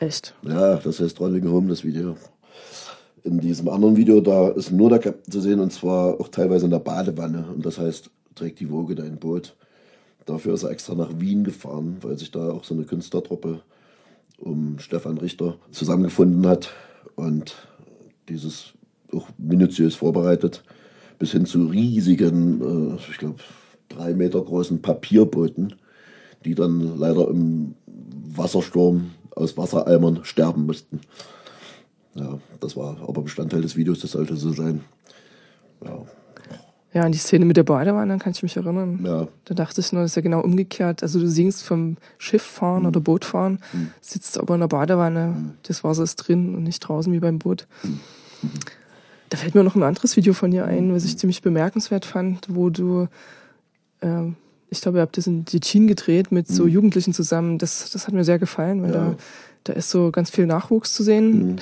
[0.00, 0.34] Echt.
[0.48, 2.16] Ja, das heißt Rolling Home, das Video.
[3.24, 6.64] In diesem anderen Video, da ist nur der Captain zu sehen und zwar auch teilweise
[6.64, 7.44] in der Badewanne.
[7.54, 9.56] Und das heißt, trägt die Woge dein Boot.
[10.26, 13.62] Dafür ist er extra nach Wien gefahren, weil sich da auch so eine Künstlertruppe
[14.38, 16.72] um Stefan Richter zusammengefunden hat
[17.16, 17.56] und
[18.28, 18.72] dieses
[19.12, 20.64] auch minutiös vorbereitet,
[21.18, 23.40] bis hin zu riesigen, äh, ich glaube,
[23.88, 25.74] drei Meter großen Papierbooten,
[26.44, 31.00] die dann leider im Wassersturm aus Wassereimern sterben mussten.
[32.14, 34.82] Ja, das war aber Bestandteil des Videos, das sollte so sein.
[35.84, 36.04] Ja,
[36.94, 39.00] Ja, an die Szene mit der Badewanne kann ich mich erinnern.
[39.02, 41.02] ja, Da dachte ich nur, das ist ja genau umgekehrt.
[41.02, 43.60] Also du singst vom Schiff fahren oder Boot fahren,
[44.02, 47.66] sitzt aber in der Badewanne, das Wasser ist drin und nicht draußen wie beim Boot.
[49.30, 52.46] Da fällt mir noch ein anderes Video von dir ein, was ich ziemlich bemerkenswert fand,
[52.50, 53.08] wo du,
[54.02, 54.36] ähm,
[54.68, 57.56] ich glaube, ihr habt das in Tschetschen gedreht mit so Jugendlichen zusammen.
[57.56, 58.96] Das, das hat mir sehr gefallen, weil Ja.
[59.10, 59.16] da,
[59.64, 61.58] da ist so ganz viel Nachwuchs zu sehen.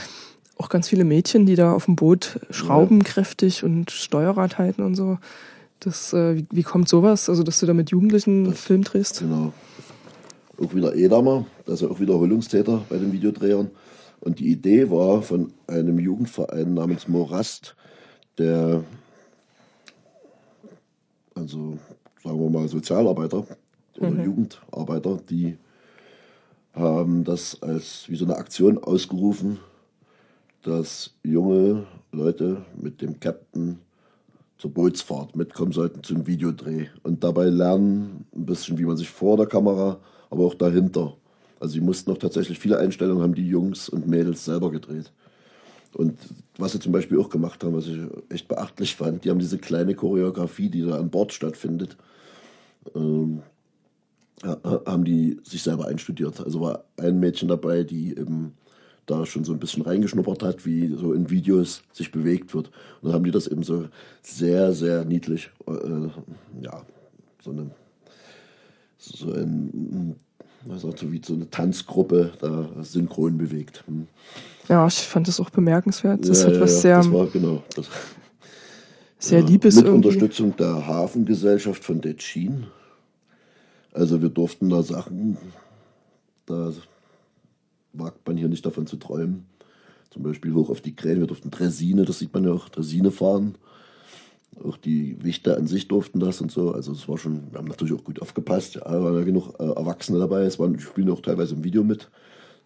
[0.61, 4.95] Auch ganz viele Mädchen, die da auf dem Boot schrauben kräftig und Steuerrad halten und
[4.95, 5.17] so.
[5.79, 7.31] Das, äh, wie, wie kommt sowas?
[7.31, 9.21] Also, dass du da mit Jugendlichen einen Film drehst?
[9.21, 9.55] genau.
[10.63, 13.71] Auch wieder Edamer, das ist ja auch Wiederholungstäter bei den Videodrehern.
[14.21, 17.75] Und die Idee war von einem Jugendverein namens Morast,
[18.37, 18.85] der,
[21.35, 21.79] also
[22.23, 23.47] sagen wir mal Sozialarbeiter
[23.97, 25.57] oder Jugendarbeiter, die
[26.75, 29.59] haben das als wie so eine Aktion ausgerufen,
[30.63, 33.79] dass junge Leute mit dem Captain
[34.59, 39.37] zur Bootsfahrt mitkommen sollten zum Videodreh und dabei lernen ein bisschen, wie man sich vor
[39.37, 39.99] der Kamera,
[40.29, 41.17] aber auch dahinter.
[41.59, 45.13] Also sie mussten noch tatsächlich viele Einstellungen haben die Jungs und Mädels selber gedreht.
[45.95, 46.19] Und
[46.57, 47.99] was sie zum Beispiel auch gemacht haben, was ich
[48.29, 51.97] echt beachtlich fand, die haben diese kleine Choreografie, die da an Bord stattfindet,
[52.95, 53.43] ähm,
[54.43, 56.41] haben die sich selber einstudiert.
[56.41, 58.55] Also war ein Mädchen dabei, die eben
[59.11, 62.69] da schon so ein bisschen reingeschnuppert hat, wie so in Videos sich bewegt wird.
[63.01, 63.89] Und dann haben die das eben so
[64.23, 66.09] sehr, sehr niedlich, äh,
[66.63, 66.83] ja,
[67.43, 67.71] so eine,
[68.99, 70.17] so ein,
[70.65, 73.85] was sagt so wie so eine Tanzgruppe da synchron bewegt.
[73.87, 74.07] Hm.
[74.69, 76.29] Ja, ich fand das auch bemerkenswert.
[76.29, 77.63] Das Ja, hat ja, was sehr, das war genau.
[77.75, 77.87] Das,
[79.19, 80.09] sehr ja, Liebes Mit irgendwie.
[80.09, 82.67] Unterstützung der Hafengesellschaft von Detschin.
[83.93, 85.37] Also wir durften da Sachen,
[86.47, 86.73] da
[87.93, 89.47] wagt man hier nicht davon zu träumen.
[90.11, 93.11] Zum Beispiel hoch auf die Kräne, wir durften Dresine, das sieht man ja auch, Dresine
[93.11, 93.55] fahren.
[94.65, 96.73] Auch die Wichter an sich durften das und so.
[96.73, 98.75] Also es war schon, wir haben natürlich auch gut aufgepasst.
[98.75, 100.43] Ja, waren ja genug äh, Erwachsene dabei.
[100.43, 102.11] Es waren, spielen auch teilweise im Video mit.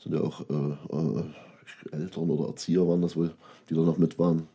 [0.03, 0.55] Sind ja auch äh,
[0.97, 1.25] äh,
[1.93, 3.33] Eltern oder Erzieher waren das wohl,
[3.69, 4.49] die da noch mit waren.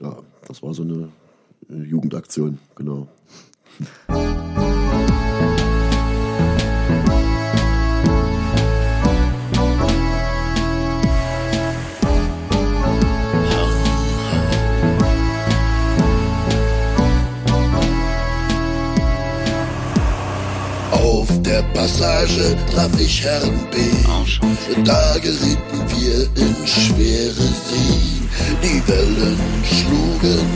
[0.00, 1.08] Ja, das war so eine
[1.68, 3.08] Jugendaktion, genau.
[21.54, 23.76] der Passage traf ich Herrn B.
[24.84, 28.00] Da gerieten wir in schwere See.
[28.62, 30.46] Die Wellen schlugen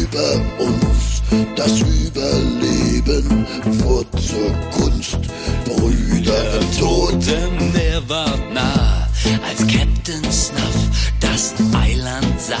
[0.00, 1.22] über uns.
[1.54, 3.46] Das Überleben
[3.84, 5.20] wurde zur Kunst.
[5.66, 7.10] Brüder im Tod.
[7.10, 9.06] Totem, der war nah,
[9.48, 10.78] als Captain Snuff
[11.20, 12.56] das Eiland sah.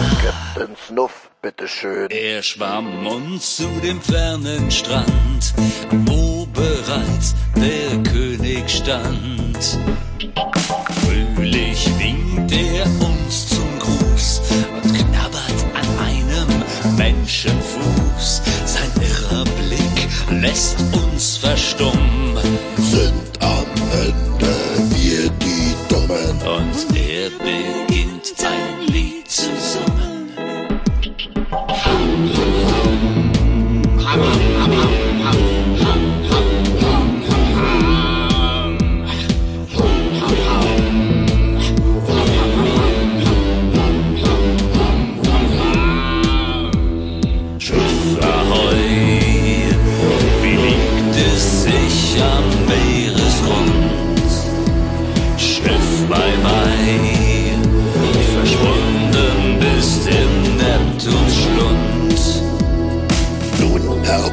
[0.54, 2.08] Captain Snuff, bitteschön.
[2.10, 5.54] Er schwamm uns zu dem fernen Strand,
[6.06, 9.78] wo bereits der König stand.
[11.02, 14.42] Fröhlich winkt er uns zum Gruß
[14.82, 18.42] und knabbert an einem Menschenfuß.
[18.66, 22.38] Sein irrer Blick lässt uns verstummen
[22.76, 23.29] Sind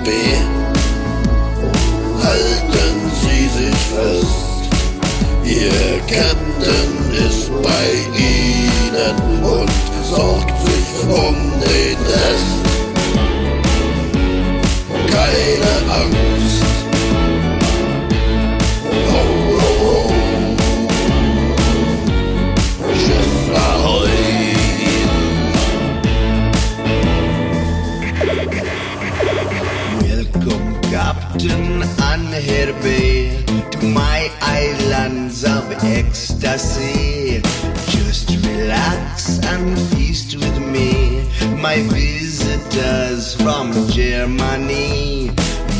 [0.08, 0.14] RB,
[2.24, 4.70] halten Sie sich fest.
[5.44, 7.88] Ihr Captain ist bei
[8.18, 9.72] Ihnen und
[10.04, 12.58] sorgt sich um den Rest.
[15.12, 16.67] Keine Angst.
[31.38, 37.44] Captain Anherbe, to my islands of ecstasy.
[37.90, 41.22] Just relax and feast with me,
[41.62, 45.26] my visitors from Germany.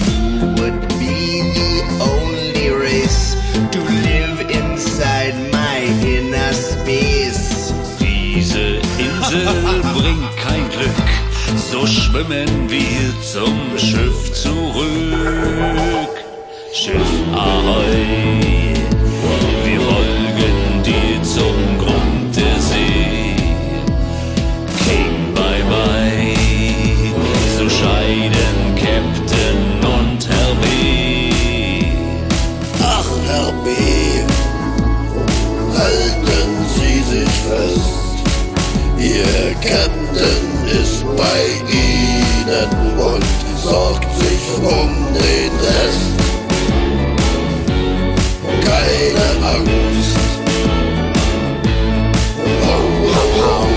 [0.06, 3.34] You would be the only race
[3.72, 7.74] to live inside my inner space.
[7.98, 11.07] Diese Insel bringt kein Glück,
[11.72, 16.14] so schwimmen wir zum Schiff zurück.
[16.74, 18.74] Schiff Ahoi,
[19.66, 23.36] wir folgen dir zum Grund der See.
[24.86, 26.36] King bye bye,
[27.58, 30.66] so scheiden Captain und Herr B.
[32.82, 33.70] Ach, Herr B.,
[35.78, 37.88] halten Sie sich fest.
[38.98, 40.47] Ihr Captain
[41.18, 41.42] bei
[41.72, 43.26] Ihnen und
[43.58, 46.12] sorgt sich um den Rest.
[48.64, 50.18] Keine Angst.
[52.66, 53.68] Hau, hau, hau.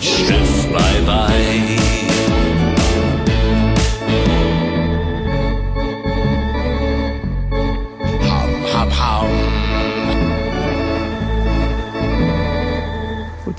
[0.00, 1.76] Schiff bye bye.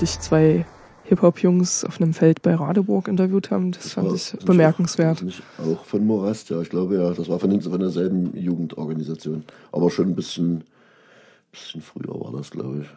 [0.00, 0.64] Dich zwei
[1.08, 5.18] Hip-Hop-Jungs auf einem Feld bei Radeburg interviewt haben, das fand war- ich das bemerkenswert.
[5.18, 7.10] Auch, nicht auch von Morast, ja, ich glaube ja.
[7.12, 9.44] Das war von, von derselben Jugendorganisation.
[9.72, 10.64] Aber schon ein bisschen,
[11.50, 12.88] bisschen früher war das, glaube ich.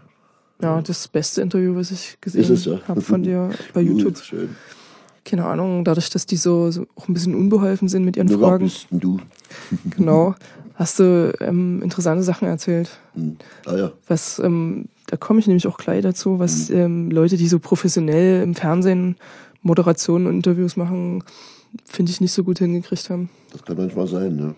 [0.64, 2.80] Ja, das beste Interview, was ich gesehen ja.
[2.88, 4.18] habe von dir bei Gut, YouTube.
[4.20, 4.50] schön.
[5.24, 8.40] Keine Ahnung, dadurch, dass die so, so auch ein bisschen unbeholfen sind mit ihren Nur
[8.40, 8.66] Fragen.
[8.66, 9.20] bist du?
[9.96, 10.36] Genau.
[10.76, 12.90] Hast du ähm, interessante Sachen erzählt.
[13.14, 13.38] Hm.
[13.66, 13.92] Ah ja.
[14.08, 16.76] Was, ähm, da komme ich nämlich auch gleich dazu, was Mhm.
[16.78, 19.18] ähm, Leute, die so professionell im Fernsehen
[19.62, 21.24] Moderationen und Interviews machen,
[21.86, 23.30] finde ich nicht so gut hingekriegt haben.
[23.52, 24.56] Das kann manchmal sein, ja.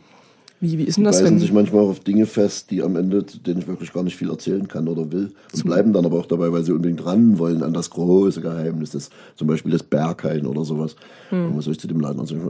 [0.62, 1.40] Wie, wie ist denn Die das, wenn.
[1.40, 4.30] sich manchmal auch auf Dinge fest, die am Ende, denen ich wirklich gar nicht viel
[4.30, 5.34] erzählen kann oder will.
[5.54, 8.92] Und bleiben dann aber auch dabei, weil sie unbedingt ran wollen an das große Geheimnis,
[8.92, 10.96] das, zum Beispiel das Berghain oder sowas.
[11.30, 11.48] Hm.
[11.48, 12.50] Und was soll ich zu dem Laden erzählen?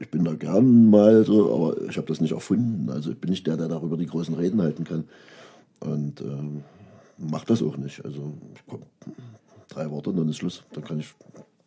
[0.00, 2.90] Ich bin da gern mal so, aber ich habe das nicht erfunden.
[2.90, 5.04] Also ich bin nicht der, der darüber die großen Reden halten kann.
[5.80, 6.62] Und ähm,
[7.18, 8.04] mach das auch nicht.
[8.04, 8.32] Also
[8.68, 8.82] komm,
[9.68, 10.62] drei Worte und dann ist Schluss.
[10.72, 11.14] Dann kann ich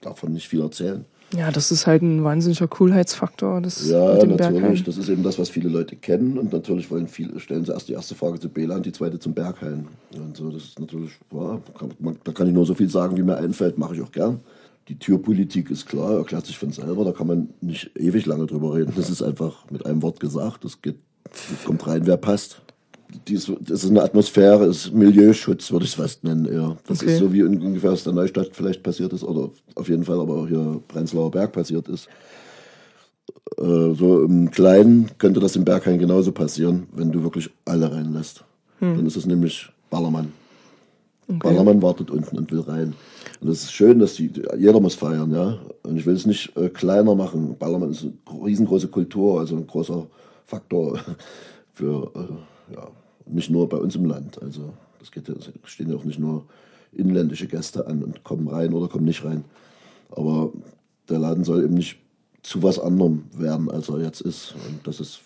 [0.01, 1.05] davon nicht viel erzählen.
[1.35, 3.61] Ja, das ist halt ein wahnsinniger Coolheitsfaktor.
[3.61, 4.37] Das Ja, natürlich.
[4.37, 4.83] Berghain.
[4.85, 6.37] Das ist eben das, was viele Leute kennen.
[6.37, 9.17] Und natürlich wollen viele, stellen sie erst die erste Frage zu Bela und die zweite
[9.17, 9.87] zum Berghain.
[10.13, 13.15] Und so, das ist natürlich, ja, kann, man, da kann ich nur so viel sagen,
[13.15, 14.41] wie mir einfällt, mache ich auch gern.
[14.89, 18.73] Die Türpolitik ist klar, erklärt sich von selber, da kann man nicht ewig lange drüber
[18.73, 18.91] reden.
[18.95, 20.97] Das ist einfach mit einem Wort gesagt, das geht,
[21.63, 22.61] kommt rein, wer passt.
[23.27, 26.77] Dies, das ist eine Atmosphäre, ist Milieuschutz, würde ich es fast nennen eher.
[26.87, 27.13] Das Okay.
[27.13, 30.19] ist so wie in- ungefähr aus der Neustadt vielleicht passiert ist, oder auf jeden Fall
[30.19, 32.07] aber auch hier Prenzlauer Berg passiert ist.
[33.57, 38.43] Äh, so im Kleinen könnte das im Berghain genauso passieren, wenn du wirklich alle reinlässt.
[38.79, 40.31] Dann ist es nämlich Ballermann.
[41.27, 42.93] Ballermann wartet unten und will rein.
[43.39, 45.59] Und das ist schön, dass die, jeder muss feiern, ja.
[45.83, 47.55] Und ich will es nicht äh, kleiner machen.
[47.59, 50.07] Ballermann ist eine riesengroße Kultur, also ein großer
[50.47, 50.99] Faktor
[51.73, 52.87] für, äh, ja,
[53.33, 54.41] nicht nur bei uns im Land.
[54.41, 56.45] Also das geht ja, es stehen ja auch nicht nur
[56.91, 59.43] inländische Gäste an und kommen rein oder kommen nicht rein.
[60.11, 60.51] Aber
[61.09, 61.97] der Laden soll eben nicht
[62.43, 64.55] zu was anderem werden, als er jetzt ist.
[64.67, 65.21] Und das ist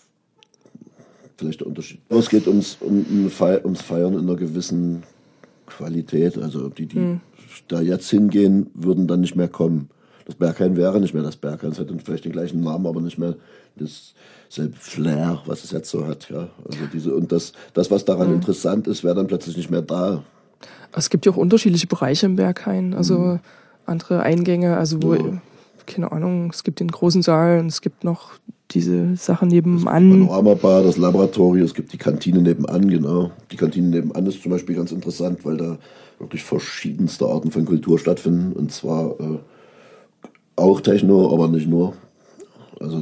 [1.37, 1.99] vielleicht der Unterschied.
[2.09, 3.31] Es geht ums, um, um
[3.63, 5.03] ums Feiern in einer gewissen
[5.65, 6.37] Qualität.
[6.37, 7.19] Also die, die
[7.67, 9.89] da jetzt hingehen, würden dann nicht mehr kommen.
[10.25, 11.71] Das Berghain wäre nicht mehr das Berghain.
[11.71, 13.35] Es hätte vielleicht den gleichen Namen, aber nicht mehr
[13.77, 16.29] dasselbe Flair, was es jetzt so hat.
[16.29, 16.47] Ja.
[16.67, 20.23] Also diese, und das, das, was daran interessant ist, wäre dann plötzlich nicht mehr da.
[20.93, 23.39] Es gibt ja auch unterschiedliche Bereiche im Berghain, also
[23.85, 25.33] andere Eingänge, also wo, Mhm.
[25.33, 25.41] Ja.
[25.85, 28.31] keine Ahnung, es gibt den großen Saal und es gibt noch
[28.71, 30.09] diese Sachen nebenan.
[30.09, 33.29] Panoramabar, das Laboratorium, es gibt die Kantine nebenan, genau.
[33.51, 35.77] Die Kantine nebenan ist zum Beispiel ganz interessant, weil da
[36.17, 38.53] wirklich verschiedenste Arten von Kultur stattfinden.
[38.53, 39.37] Und zwar äh,
[40.55, 41.93] auch Techno, aber nicht nur.
[42.79, 42.99] Also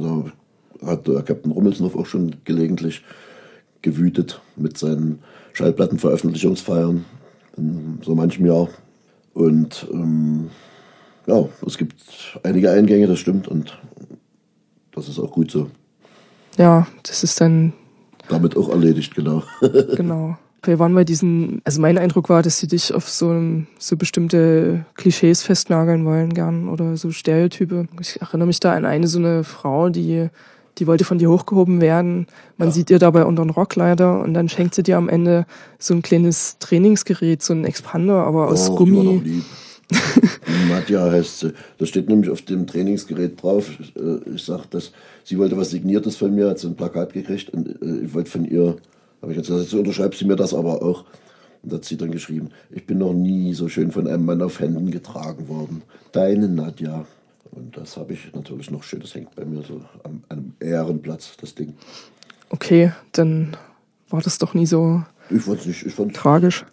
[0.80, 3.02] da hat der Captain Rummelsnow auch schon gelegentlich
[3.82, 5.20] gewütet mit seinen
[5.52, 7.04] Schallplattenveröffentlichungsfeiern
[7.56, 8.68] in so manchem Jahr.
[9.34, 10.50] Und ähm,
[11.26, 13.48] ja, es gibt einige Eingänge, das stimmt.
[13.48, 13.78] Und
[14.92, 15.70] das ist auch gut so.
[16.56, 17.72] Ja, das ist dann
[18.28, 19.42] Damit auch erledigt, genau.
[19.96, 20.36] Genau.
[20.66, 23.34] Wir waren bei diesen, also mein Eindruck war, dass sie dich auf so,
[23.78, 27.86] so bestimmte Klischees festnageln wollen gern oder so Stereotype.
[28.00, 30.28] Ich erinnere mich da an eine so eine Frau, die,
[30.78, 32.26] die wollte von dir hochgehoben werden.
[32.56, 35.46] Man sieht ihr dabei unter den Rock leider und dann schenkt sie dir am Ende
[35.78, 39.18] so ein kleines Trainingsgerät, so ein Expander, aber aus Oh, die war Gummi.
[39.18, 39.44] doch lieb.
[40.68, 41.52] Nadja heißt sie.
[41.78, 43.70] Das steht nämlich auf dem Trainingsgerät drauf.
[43.96, 44.92] Äh, Ich sag, dass
[45.24, 48.30] sie wollte was Signiertes von mir, hat sie ein Plakat gekriegt und äh, ich wollte
[48.30, 48.76] von ihr,
[49.24, 51.04] habe ich jetzt gesagt, so unterschreibst du mir das aber auch.
[51.62, 54.42] Und da hat sie dann geschrieben, ich bin noch nie so schön von einem Mann
[54.42, 55.82] auf Händen getragen worden.
[56.12, 57.06] Deine Nadja.
[57.50, 61.36] Und das habe ich natürlich noch schön, das hängt bei mir so am, einem Ehrenplatz,
[61.40, 61.72] das Ding.
[62.50, 63.56] Okay, dann
[64.10, 66.66] war das doch nie so Ich fand's nicht, ich fand tragisch.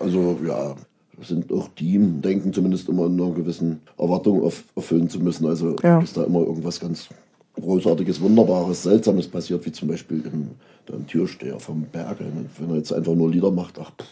[0.00, 0.74] Also ja,
[1.22, 5.46] sind auch die, denken zumindest immer in einer gewissen Erwartung erf- erfüllen zu müssen.
[5.46, 6.00] Also Ja.
[6.00, 7.08] ist da immer irgendwas ganz
[7.54, 10.50] Großartiges, Wunderbares, Seltsames passiert, wie zum Beispiel im,
[10.86, 12.24] da im Türsteher vom Berge.
[12.58, 14.06] Wenn er jetzt einfach nur Lieder macht, ach, pff,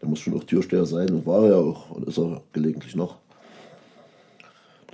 [0.00, 2.94] der muss schon auch Türsteher sein und war er ja auch und ist er gelegentlich
[2.96, 3.16] noch.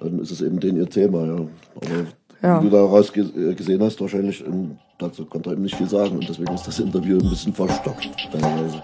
[0.01, 1.35] Dann ist es eben den ihr Thema, ja.
[1.77, 2.07] Aber
[2.43, 2.61] Ja.
[2.61, 6.17] wie du daraus ge gesehen hast, wahrscheinlich, ähm, dazu konnte er eben nicht viel sagen
[6.19, 8.83] und deswegen ist das Interview ein bisschen verstockt, teilweise.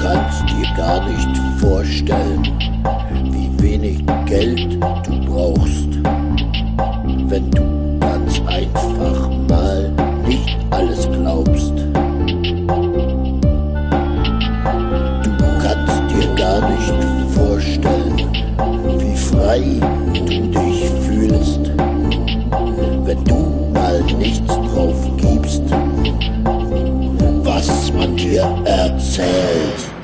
[0.00, 2.42] kannst dir gar nicht vorstellen,
[3.32, 4.72] wie wenig Geld
[5.06, 5.90] du brauchst,
[7.28, 9.67] wenn du ganz einfach mal
[10.70, 11.72] alles glaubst.
[15.22, 15.30] Du
[15.62, 16.94] kannst dir gar nicht
[17.34, 18.16] vorstellen,
[18.98, 19.62] wie frei
[20.14, 21.70] du dich fühlst,
[23.04, 25.62] wenn du mal nichts drauf gibst,
[27.44, 29.97] was man dir erzählt.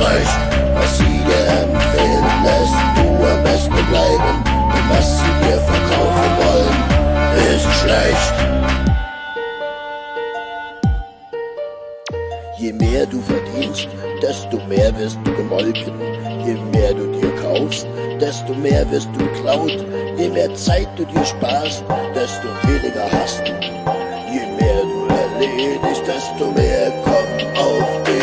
[0.00, 0.40] Recht,
[0.74, 4.34] was sie dir empfehlen lässt, du am besten bleiben.
[4.74, 6.78] Und was sie dir verkaufen wollen,
[7.54, 8.34] ist schlecht.
[12.58, 13.88] Je mehr du verdienst,
[14.22, 15.92] desto mehr wirst du gemolken.
[16.44, 17.86] Je mehr du dir kaufst,
[18.20, 19.84] desto mehr wirst du geklaut.
[20.16, 21.84] Je mehr Zeit du dir sparst,
[22.14, 23.52] desto weniger hast du.
[24.32, 28.13] Je mehr du erledigst, desto mehr kommt auf dich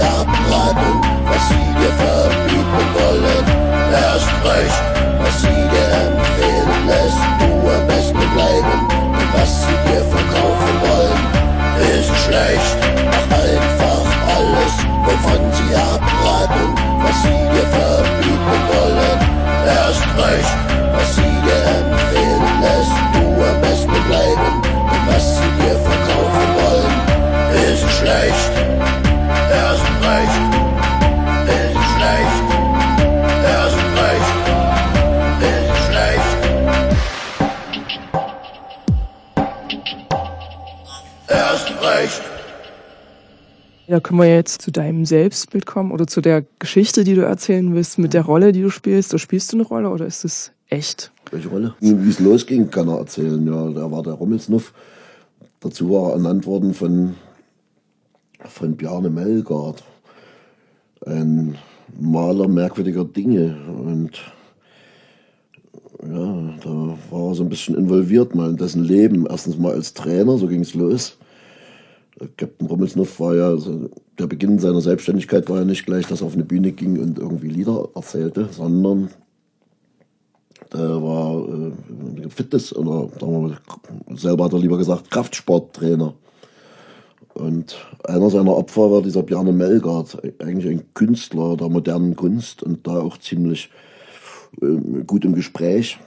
[0.00, 3.44] abraten, was sie dir verbieten wollen.
[3.92, 4.82] Erst recht,
[5.22, 8.78] was sie dir empfehlen lässt, du am besten bleiben.
[9.18, 11.22] Und was sie dir verkaufen wollen,
[11.94, 12.76] ist schlecht.
[13.06, 14.74] Mach einfach alles,
[15.04, 16.68] wovon sie abraten,
[17.02, 19.18] was sie dir verbieten wollen.
[19.66, 20.58] Erst recht,
[20.94, 22.09] was sie dir empfehlen
[43.90, 47.74] Ja, können wir jetzt zu deinem Selbstbild kommen oder zu der Geschichte, die du erzählen
[47.74, 49.12] willst, mit der Rolle, die du spielst.
[49.12, 51.10] Oder spielst du eine Rolle oder ist es echt?
[51.32, 51.74] Welche Rolle?
[51.80, 53.44] Wie es losging, kann er erzählen.
[53.44, 54.72] Ja, da war der Rummelsnuff.
[55.58, 57.16] Dazu war er ernannt worden von,
[58.44, 59.82] von Bjarne Melgard.
[61.04, 61.58] Ein
[61.98, 63.56] Maler merkwürdiger Dinge.
[63.66, 64.12] Und
[66.00, 69.26] ja, da war er so ein bisschen involviert mal in dessen Leben.
[69.28, 71.16] Erstens mal als Trainer, so ging es los.
[72.36, 76.26] Captain Rummelsnuff war ja, also der Beginn seiner Selbstständigkeit war ja nicht gleich, dass er
[76.26, 79.10] auf eine Bühne ging und irgendwie Lieder erzählte, sondern
[80.72, 86.14] der war äh, Fitness oder sagen wir mal, selber hat er lieber gesagt Kraftsporttrainer.
[87.34, 92.86] Und einer seiner Opfer war dieser Bjarne Melgard, eigentlich ein Künstler der modernen Kunst und
[92.86, 93.70] da auch ziemlich
[94.60, 95.98] äh, gut im Gespräch,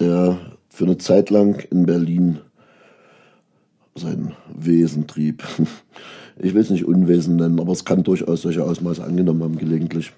[0.00, 2.38] der für eine Zeit lang in Berlin
[3.98, 5.44] sein Wesen trieb.
[6.40, 10.12] Ich will es nicht Unwesen nennen, aber es kann durchaus solche Ausmaße angenommen haben, gelegentlich.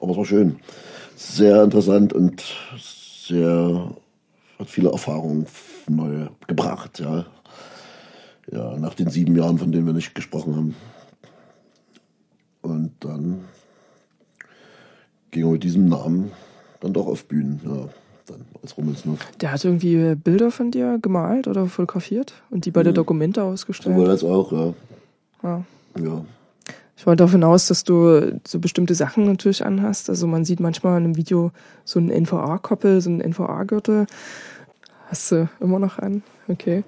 [0.00, 0.56] Aber es war schön.
[1.14, 2.42] Sehr interessant und
[3.28, 3.94] sehr,
[4.58, 5.46] hat viele Erfahrungen
[5.88, 7.26] neu gebracht, ja.
[8.50, 10.76] Ja, nach den sieben Jahren, von denen wir nicht gesprochen haben.
[12.60, 13.44] Und dann
[15.30, 16.32] ging er mit diesem Namen
[16.80, 17.88] dann doch auf Bühnen, ja,
[18.26, 19.20] dann als Rummelsnuff.
[19.40, 23.94] Der hat irgendwie Bilder von dir gemalt oder fotografiert und die bei der Dokumente ausgestellt.
[23.94, 24.74] Sowohl als auch, ja.
[25.42, 25.64] Ja.
[26.00, 26.24] ja.
[26.96, 30.08] Ich war davon aus, dass du so bestimmte Sachen natürlich anhast.
[30.08, 31.50] Also man sieht manchmal in einem Video
[31.84, 34.06] so einen NVA-Koppel, so einen NVA-Gürtel.
[35.08, 36.22] Hast du immer noch an?
[36.48, 36.84] Okay.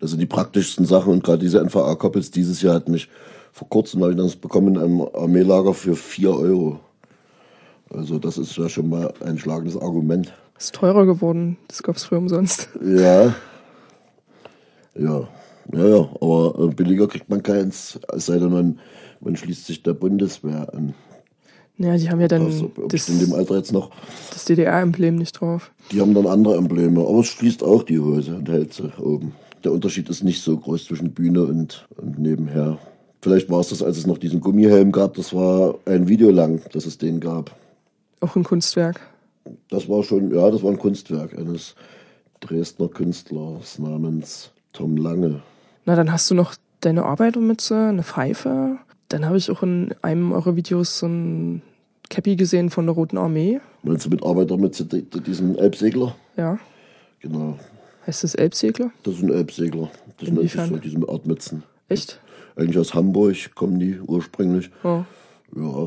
[0.00, 3.08] Das sind die praktischsten Sachen und gerade diese NVA-Koppels dieses Jahr hat mich
[3.52, 6.80] vor kurzem habe ich das bekommen in einem Armeelager für 4 Euro.
[7.92, 10.32] Also das ist ja schon mal ein schlagendes Argument.
[10.58, 11.56] Ist teurer geworden.
[11.68, 12.68] Das gab's früher umsonst.
[12.84, 13.34] Ja.
[14.94, 15.28] Ja.
[15.70, 18.78] Ja, ja, aber äh, billiger kriegt man keins, es sei denn, man,
[19.20, 20.94] man schließt sich der Bundeswehr an.
[21.76, 23.90] Ja, die haben ja dann Also, das, in dem Alter jetzt noch.
[24.32, 25.70] das DDR-Emblem nicht drauf.
[25.92, 29.32] Die haben dann andere Embleme, aber es schließt auch die Hose und hält sie oben.
[29.62, 32.78] Der Unterschied ist nicht so groß zwischen Bühne und, und nebenher.
[33.20, 35.14] Vielleicht war es das, als es noch diesen Gummihelm gab.
[35.14, 37.54] Das war ein Video lang, dass es den gab.
[38.20, 39.00] Auch ein Kunstwerk.
[39.70, 41.74] Das war schon, ja, das war ein Kunstwerk eines
[42.40, 45.42] Dresdner Künstlers namens Tom Lange.
[45.86, 48.76] Na, dann hast du noch deine Arbeitermütze, eine Pfeife.
[49.08, 51.62] Dann habe ich auch in einem eurer Videos so ein
[52.10, 53.60] Cappy gesehen von der Roten Armee.
[53.82, 56.14] Meinst du mit Arbeiter mit die- die- diesem Elbsegler?
[56.36, 56.58] Ja.
[57.20, 57.58] Genau.
[58.06, 58.90] Heißt das Elbsegler?
[59.02, 59.90] Das ist ein Elbsegler.
[60.18, 60.68] Das nennt sich Inwiefern?
[60.70, 61.62] so, diese Art Mützen.
[61.88, 62.20] Echt?
[62.56, 64.70] Eigentlich aus Hamburg kommen die ursprünglich.
[64.84, 65.04] Oh,
[65.56, 65.86] Ja,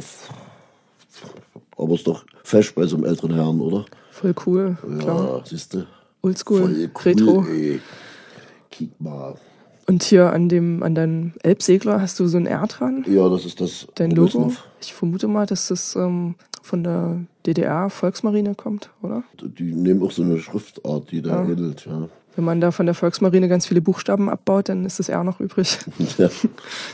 [1.82, 3.86] aber ist doch fesch bei so einem älteren Herrn, oder?
[4.12, 4.78] voll cool.
[5.06, 5.86] Ja, siehst du.
[6.22, 7.44] Oldschool, Retro.
[7.50, 7.80] ey.
[8.70, 9.36] Kick mal.
[9.88, 13.46] Und hier an dem, an deinem Elbsegler hast du so ein R dran, Ja, das
[13.46, 13.88] ist das.
[13.96, 14.38] dein Logo.
[14.38, 14.64] Rummelsnuff.
[14.82, 19.24] Ich vermute mal, dass das ähm, von der DDR-Volksmarine kommt, oder?
[19.42, 22.08] Die nehmen auch so eine Schriftart, die da ähnelt, ja.
[22.36, 25.42] Wenn man da von der Volksmarine ganz viele Buchstaben abbaut, dann ist das R noch
[25.42, 25.78] übrig.
[26.18, 26.30] ja.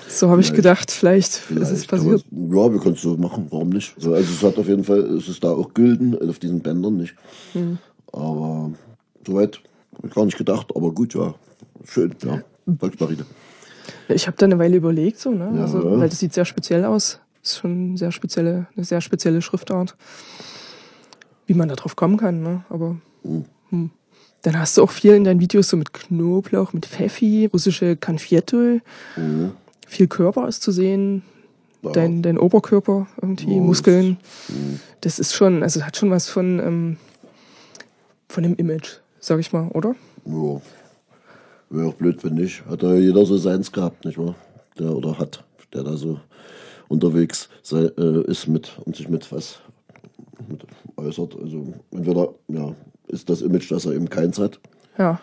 [0.08, 0.56] So habe ich Vielleicht.
[0.56, 2.26] gedacht, vielleicht, ist es Vielleicht, passiert.
[2.32, 3.94] aber- Ja, wir können es so machen, warum nicht?
[3.98, 7.16] Also es hat auf jeden Fall, es ist da auch gülden, auf diesen Bändern nicht.
[7.54, 7.78] Hm.
[8.12, 8.72] Aber
[9.26, 9.60] soweit
[9.96, 11.36] hab ich gar nicht gedacht, aber gut, ja.
[11.86, 12.42] Schön, ja.
[12.80, 13.26] Volksmarine.
[14.10, 15.52] Ich habe da eine Weile überlegt, so, ne?
[15.56, 15.62] Ja.
[15.62, 17.20] Also, weil das sieht sehr speziell aus.
[17.44, 19.96] Ist schon sehr spezielle, eine sehr spezielle Schriftart.
[21.46, 22.66] Wie man da drauf kommen kann, ne?
[22.70, 22.98] Aber
[23.70, 23.92] hm.
[24.48, 28.82] Dann hast du auch viel in deinen Videos so mit Knoblauch, mit Pfeffi, russische Konfietul.
[29.86, 31.24] Viel Körper ist zu sehen.
[31.82, 31.92] Ja.
[31.92, 34.16] Dein, dein Oberkörper irgendwie, Ja, Muskeln.
[35.02, 36.98] Das ist schon, also hat schon was von, ähm,
[38.30, 39.96] von dem Image, sag ich mal, oder?
[40.24, 40.62] Ja.
[41.70, 42.66] Wäre auch blöd, wenn nicht.
[42.68, 44.36] Hat ja jeder so seins gehabt, nicht wahr?
[44.80, 45.44] Der oder hat,
[45.74, 46.22] der da so
[46.88, 49.60] unterwegs sei, äh, ist mit und sich mit was
[50.48, 51.36] mit äußert.
[51.38, 52.74] Also entweder ja,
[53.08, 54.60] ist das Image, dass er eben keins hat,
[54.98, 55.20] Ja.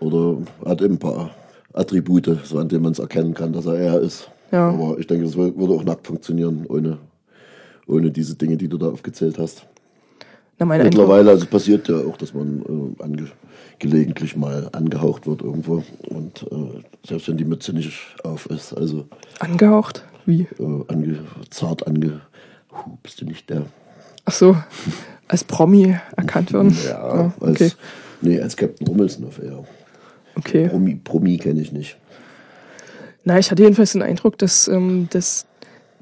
[0.00, 1.30] oder hat eben ein paar
[1.72, 4.30] Attribute, so an denen man es erkennen kann, dass er er ist.
[4.52, 4.68] Ja.
[4.70, 6.98] Aber ich denke, das wür- würde auch nackt funktionieren, ohne,
[7.86, 9.66] ohne diese Dinge, die du da aufgezählt hast.
[10.58, 13.26] Na, Mittlerweile, also passiert ja auch, dass man äh, ange
[13.80, 15.82] gelegentlich mal angehaucht wird irgendwo.
[16.08, 19.06] Und äh, selbst wenn die Mütze nicht auf ist, also
[19.40, 20.04] angehaucht.
[20.26, 20.42] Wie?
[20.60, 21.18] äh, ange
[21.50, 22.20] zart ange...
[22.72, 23.66] Huh, bist du nicht der?
[24.24, 24.56] Ach so,
[25.34, 26.76] als Promi erkannt werden.
[26.86, 27.64] Ja, okay.
[27.64, 27.76] als,
[28.20, 29.58] nee, als Captain Rummelsnuff, ja.
[30.36, 30.68] okay.
[30.68, 31.96] Promi, Promi kenne ich nicht.
[33.24, 35.46] Na, ich hatte jedenfalls den Eindruck, dass ähm, das,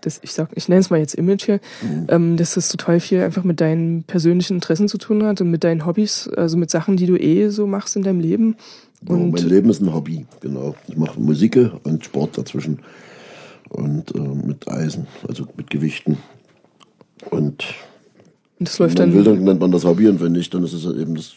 [0.02, 1.60] das ich sag, ich nenne es mal jetzt Image hier,
[2.08, 5.64] ähm, dass das total viel einfach mit deinen persönlichen Interessen zu tun hat und mit
[5.64, 8.56] deinen Hobbys, also mit Sachen, die du eh so machst in deinem Leben.
[9.08, 10.74] Ja, Und mein Leben ist ein Hobby, genau.
[10.88, 12.80] Ich mache Musik und Sport dazwischen.
[13.70, 16.18] Und äh, mit Eisen, also mit Gewichten.
[17.30, 17.64] Und
[18.64, 19.34] das läuft wenn man will, dann.
[19.36, 21.34] dann nennt man das Hobby und wenn nicht, dann ist es eben das,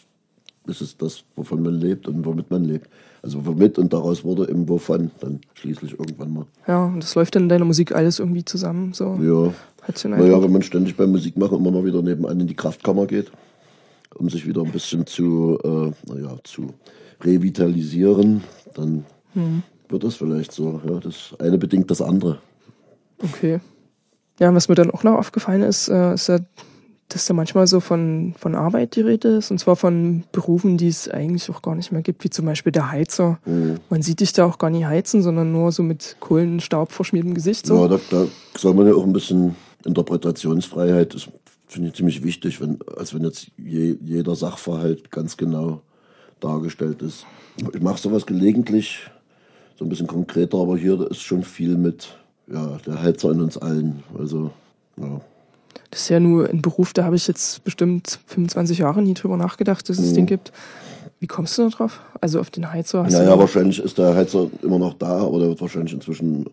[0.68, 2.90] ist es das, wovon man lebt und womit man lebt.
[3.22, 6.46] Also womit und daraus wurde eben wovon dann schließlich irgendwann mal.
[6.68, 8.94] Ja, und das läuft dann in deiner Musik alles irgendwie zusammen.
[8.94, 9.18] So.
[9.22, 9.54] Ja.
[10.08, 13.32] Naja, wenn man ständig beim Musik machen immer mal wieder nebenan in die Kraftkammer geht,
[14.16, 16.74] um sich wieder ein bisschen zu, äh, naja, zu
[17.22, 19.62] revitalisieren, dann Hm.
[19.90, 20.82] wird das vielleicht so.
[20.88, 22.40] Ja, das eine bedingt das andere.
[23.20, 23.60] Okay.
[24.40, 26.40] Ja, was mir dann auch noch aufgefallen ist, äh, ist ja,
[27.10, 30.88] dass da manchmal so von, von Arbeit die Rede ist, und zwar von Berufen, die
[30.88, 33.40] es eigentlich auch gar nicht mehr gibt, wie zum Beispiel der Heizer.
[33.90, 37.68] Man sieht dich da auch gar nicht heizen, sondern nur so mit Kohlenstaub verschmiertem Gesicht.
[37.68, 37.84] So.
[37.84, 38.26] Ja, da, da
[38.58, 41.30] soll man ja auch ein bisschen Interpretationsfreiheit, das
[41.68, 45.82] finde ich ziemlich wichtig, wenn, als wenn jetzt je, jeder Sachverhalt ganz genau
[46.40, 47.26] dargestellt ist.
[47.74, 49.10] Ich mache sowas gelegentlich,
[49.78, 53.58] so ein bisschen konkreter, aber hier ist schon viel mit ja, der Heizer in uns
[53.58, 54.04] allen.
[54.18, 54.52] Also,
[54.98, 55.22] ja.
[55.92, 59.38] Das ist ja nur ein Beruf, da habe ich jetzt bestimmt 25 Jahre nie drüber
[59.38, 60.16] nachgedacht, dass es Mhm.
[60.16, 60.52] den gibt.
[61.20, 62.02] Wie kommst du da drauf?
[62.22, 65.50] Also auf den Heizer hast Naja, wahrscheinlich ist der Heizer immer noch da, aber der
[65.50, 66.46] wird wahrscheinlich inzwischen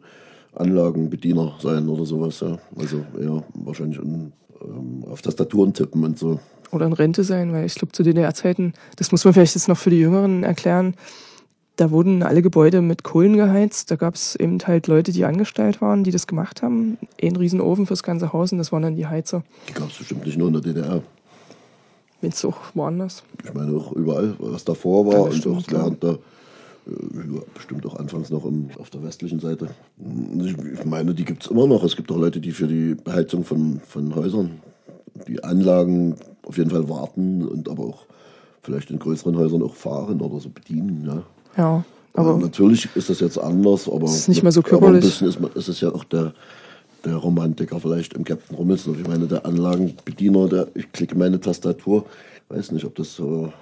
[0.55, 2.41] Anlagenbediener sein oder sowas.
[2.41, 2.59] Ja.
[2.79, 6.39] Also eher wahrscheinlich in, ähm, auf Tastaturen tippen und so.
[6.71, 9.77] Oder in Rente sein, weil ich glaube, zu DDR-Zeiten, das muss man vielleicht jetzt noch
[9.77, 10.95] für die Jüngeren erklären,
[11.83, 13.91] da wurden alle Gebäude mit Kohlen geheizt.
[13.91, 16.97] Da gab es eben halt Leute, die angestellt waren, die das gemacht haben.
[17.21, 19.43] Ein Riesenofen fürs ganze Haus und das waren dann die Heizer.
[19.69, 21.03] Die gab es bestimmt nicht nur in der DDR.
[22.21, 23.25] Wenn es auch woanders.
[23.43, 27.41] Ich meine auch überall, was davor war Ja, und bestimmt, auch während der, äh, ja,
[27.53, 29.71] bestimmt auch anfangs noch im, auf der westlichen Seite.
[30.39, 31.83] Ich, ich meine, die gibt es immer noch.
[31.83, 34.61] Es gibt auch Leute, die für die Beheizung von, von Häusern
[35.27, 36.15] die Anlagen
[36.45, 38.07] auf jeden Fall warten und aber auch
[38.63, 41.05] vielleicht in größeren Häusern auch fahren oder so bedienen.
[41.05, 41.25] Ja.
[41.57, 41.85] Ja,
[42.15, 45.01] Aber aber natürlich ist das jetzt anders, aber ist nicht mehr so aber ein körperlich.
[45.05, 46.33] bisschen ist, ist es ja auch der,
[47.05, 48.99] der Romantiker vielleicht im Captain Rummelsdorf.
[49.01, 52.07] Ich meine, der Anlagenbediener, der, ich klicke meine Tastatur,
[52.49, 53.53] weiß nicht, ob das so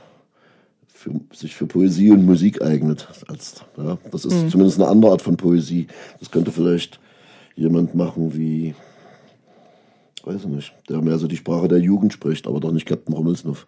[0.89, 3.09] für, sich für Poesie und Musik eignet.
[3.29, 4.51] Als, ja, das ist Mhm.
[4.51, 5.87] zumindest eine andere Art von Poesie.
[6.19, 7.01] Das könnte vielleicht
[7.57, 8.75] jemand machen wie,
[10.25, 13.15] weiß ich nicht, der mehr so die Sprache der Jugend spricht, aber doch nicht Captain
[13.15, 13.67] Rummelsdorf.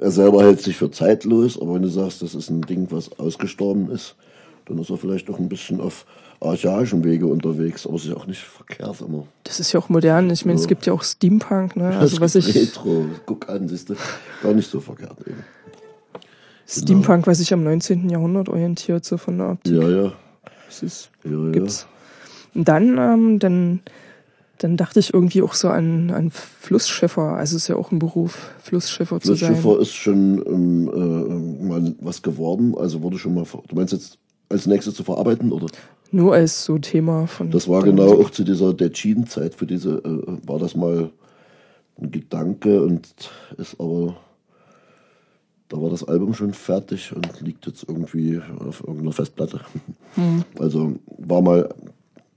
[0.00, 3.18] Er selber hält sich für zeitlos, aber wenn du sagst, das ist ein Ding, was
[3.18, 4.14] ausgestorben ist,
[4.66, 6.04] dann ist er vielleicht auch ein bisschen auf
[6.40, 9.26] archaischen Wege unterwegs, aber es ist ja auch nicht verkehrt immer.
[9.44, 10.28] das ist ja auch modern.
[10.30, 10.68] Ich meine, es Ja.
[10.68, 11.96] gibt ja auch Steampunk, ne?
[11.98, 13.94] Also was ich Retro, guck an, siehst du,
[14.42, 15.42] gar nicht so verkehrt eben.
[16.68, 18.10] Steampunk, was sich am 19.
[18.10, 19.72] Jahrhundert orientiert, so von der Optik.
[19.72, 20.12] Ja, ja,
[20.66, 21.50] Das ist, ja, ja.
[21.52, 21.86] gibt's.
[22.54, 23.80] Und dann, ähm, dann,
[24.58, 27.34] dann dachte ich irgendwie auch so an, an Flussschiffer.
[27.34, 29.82] Also es ist ja auch ein Beruf, Flussschiffer, zu Flussschiffer sein.
[29.82, 34.18] ist schon ähm, äh, mal was geworden, also wurde schon mal, du meinst jetzt
[34.48, 35.66] als nächstes zu verarbeiten, oder?
[36.12, 37.50] Nur als so Thema von.
[37.50, 41.10] Das war genau auch zu dieser Decin-Zeit, für diese, äh, war das mal
[42.00, 43.08] ein Gedanke und
[43.56, 44.16] ist aber,
[45.68, 49.60] da war das Album schon fertig und liegt jetzt irgendwie auf irgendeiner Festplatte.
[50.58, 51.68] Also war mal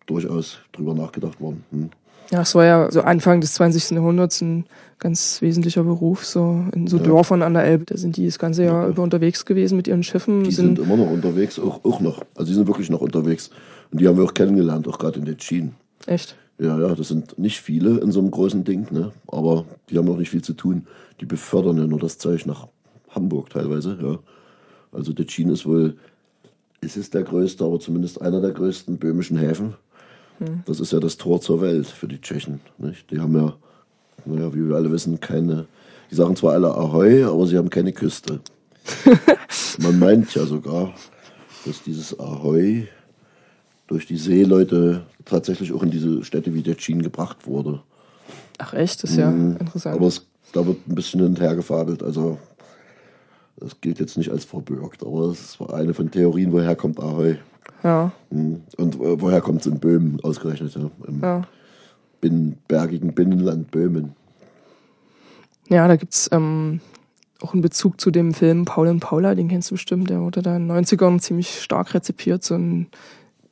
[0.07, 1.63] durchaus drüber nachgedacht worden.
[1.71, 1.89] Hm.
[2.31, 3.91] Ja, es war ja so Anfang des 20.
[3.91, 4.65] Jahrhunderts ein
[4.99, 7.85] ganz wesentlicher Beruf, so in so Dörfern an der Elbe.
[7.85, 10.43] Da sind die das ganze Jahr über unterwegs gewesen mit ihren Schiffen.
[10.43, 12.21] Die sind immer noch unterwegs, auch, auch noch.
[12.35, 13.49] Also die sind wirklich noch unterwegs.
[13.91, 15.73] Und die haben wir auch kennengelernt, auch gerade in Decin.
[16.05, 16.35] echt.
[16.59, 19.13] Ja, ja, das sind nicht viele in so einem großen Ding, ne?
[19.27, 20.87] aber die haben auch nicht viel zu tun.
[21.21, 22.67] Die befördern ja nur das Zeug nach
[23.09, 24.19] Hamburg teilweise, ja.
[24.91, 25.95] Also Decin ist wohl,
[26.81, 29.75] ist es der größte, aber zumindest einer der größten böhmischen Häfen.
[30.65, 32.61] Das ist ja das Tor zur Welt für die Tschechen.
[32.77, 33.11] Nicht?
[33.11, 33.53] Die haben ja,
[34.25, 35.65] naja, wie wir alle wissen, keine,
[36.09, 38.39] die sagen zwar alle Ahoi, aber sie haben keine Küste.
[39.79, 40.93] Man meint ja sogar,
[41.65, 42.87] dass dieses Ahoi
[43.87, 47.81] durch die Seeleute tatsächlich auch in diese Städte wie Decin gebracht wurde.
[48.57, 49.95] Ach echt, das ist ja interessant.
[49.95, 52.03] Aber es, da wird ein bisschen hin und her gefabelt.
[52.03, 52.37] Also
[53.57, 57.37] das gilt jetzt nicht als verbürgt, aber es war eine von Theorien, woher kommt Ahoi.
[57.83, 58.61] Ja, Mhm.
[58.77, 61.41] Und äh, woher kommt es in Böhmen ausgerechnet, ja, im ja.
[62.21, 64.13] binnen, bergigen Binnenland Böhmen.
[65.67, 66.81] Ja, da gibt's ähm,
[67.41, 70.41] auch einen Bezug zu dem Film Paul und Paula, den kennst du bestimmt, der wurde
[70.41, 72.87] da in den 90ern ziemlich stark rezipiert, so ein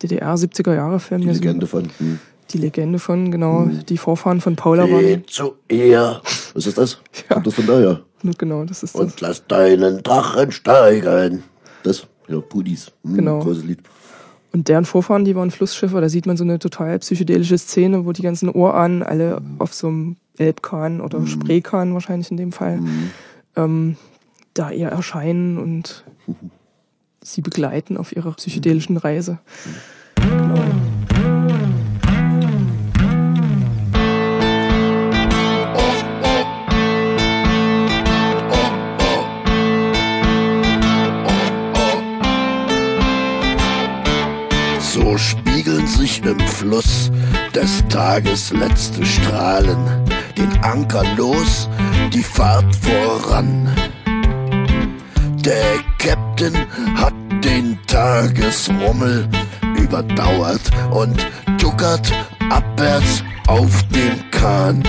[0.01, 1.21] DDR 70er Jahre Film.
[1.21, 2.19] Die Legende von hm.
[2.51, 5.01] Die Legende von, genau, die Vorfahren von Paula waren.
[5.01, 6.21] Geh zu ihr.
[6.53, 7.01] Was ist das?
[7.29, 7.33] Ja.
[7.33, 8.01] Kommt das von daher?
[8.37, 9.01] Genau, das ist das.
[9.01, 11.43] Und lass deinen Drachen steigen.
[11.83, 12.89] Das, ja, Pudis.
[13.03, 13.39] Hm, Genau.
[13.39, 13.79] Großes Lied.
[14.57, 18.11] Und deren Vorfahren, die waren Flussschiffer, da sieht man so eine total psychedelische Szene, wo
[18.11, 22.79] die ganzen Ohrahnen alle auf so einem Elbkahn oder Spreekahn wahrscheinlich in dem Fall,
[23.55, 23.97] ähm,
[24.55, 26.05] da ihr erscheinen und
[27.21, 29.37] sie begleiten auf ihrer psychedelischen Reise.
[30.15, 30.55] Genau.
[46.27, 47.09] Im Fluss
[47.55, 49.77] des Tages letzte Strahlen,
[50.37, 51.69] den Anker los,
[52.13, 53.69] die Fahrt voran.
[55.45, 56.55] Der Captain
[56.95, 57.13] hat
[57.43, 59.27] den Tagesrummel
[59.77, 61.25] überdauert und
[61.57, 62.11] tuckert
[62.49, 64.83] abwärts auf dem Kahn.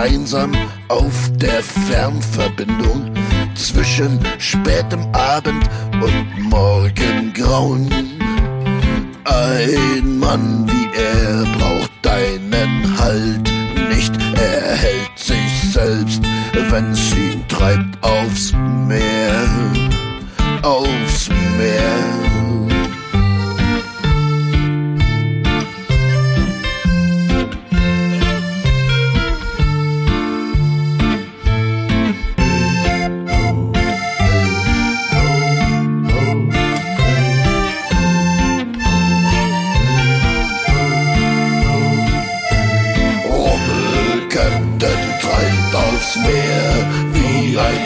[0.00, 0.52] Einsam
[0.88, 3.12] auf der Fernverbindung
[3.54, 5.68] zwischen spätem Abend
[6.00, 7.88] und Morgengrauen.
[9.24, 13.52] Ein Mann wie er braucht deinen Halt
[13.88, 16.22] nicht, er hält sich selbst,
[16.70, 18.52] wenn's ihn treibt aufs
[18.86, 19.48] Meer,
[20.62, 21.07] aufs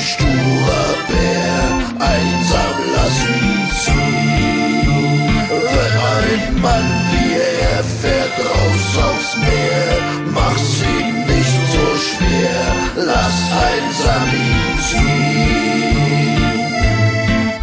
[0.02, 1.64] sturer Bär,
[1.98, 4.88] einsam lass ihn ziehen.
[5.72, 7.32] Wenn ein Mann wie
[7.74, 9.92] er fährt raus aufs Meer,
[10.34, 12.64] mach's ihm nicht so schwer,
[12.96, 13.38] lass
[13.68, 15.22] einsam ihn ziehen.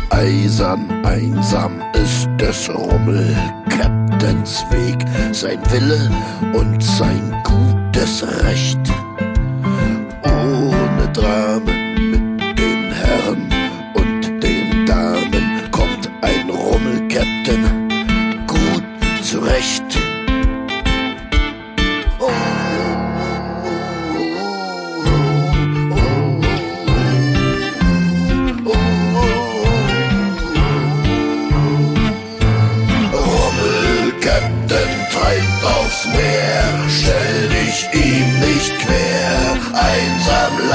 [0.10, 3.36] Eisern, einsam ist des Rummel
[3.70, 6.10] Captains Weg, sein Wille
[6.54, 8.80] und sein gutes Recht.
[11.18, 11.79] Ohne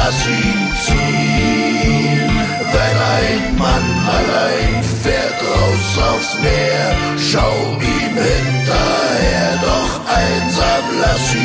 [0.05, 2.31] lass ihn ziehen.
[2.75, 6.87] Wenn ein Mann allein fährt raus aufs Meer,
[7.17, 11.44] schau ihm hinterher, doch einsam lass ihn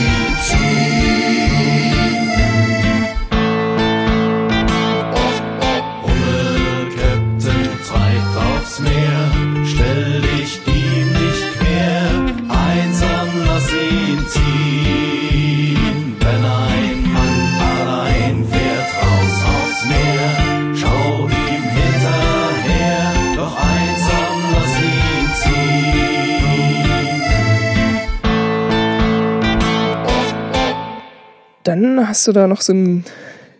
[32.09, 33.05] hast du da noch so ein,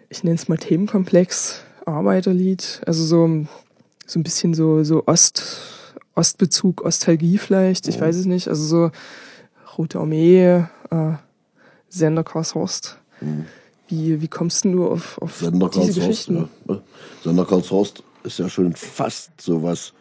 [0.10, 3.46] ich nenne es mal Themenkomplex, Arbeiterlied, also so,
[4.08, 5.44] so ein bisschen so, so Ost,
[6.16, 8.92] Ostbezug, Ostalgie vielleicht, ich weiß es nicht, also so
[9.78, 11.14] Rote Armee, äh,
[11.90, 12.98] Sender Karlshorst.
[13.88, 16.50] Wie, wie kommst denn du auf, auf Sender diese Karlshorst, Geschichten?
[16.68, 16.82] ja.
[17.24, 19.94] Sender Karlshorst ist ja schon fast sowas,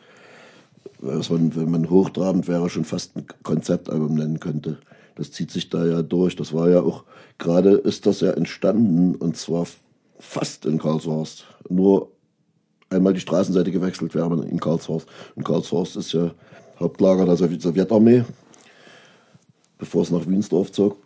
[1.01, 4.79] was man, wenn man hochtrabend wäre, schon fast ein Konzeptalbum nennen könnte.
[5.19, 6.37] Das zieht sich da ja durch.
[6.37, 7.05] Das war ja auch,
[7.39, 9.67] gerade ist das ja entstanden und zwar
[10.21, 11.45] fast in Karlshorst.
[11.69, 12.13] Nur
[12.89, 15.09] einmal die Straßenseite gewechselt wäre in Karlshorst.
[15.35, 16.31] Und Karlshorst ist ja
[16.79, 18.25] Hauptlager der Sowjet- Sowjetarmee,
[19.77, 20.97] bevor es nach Wiensdorf zog.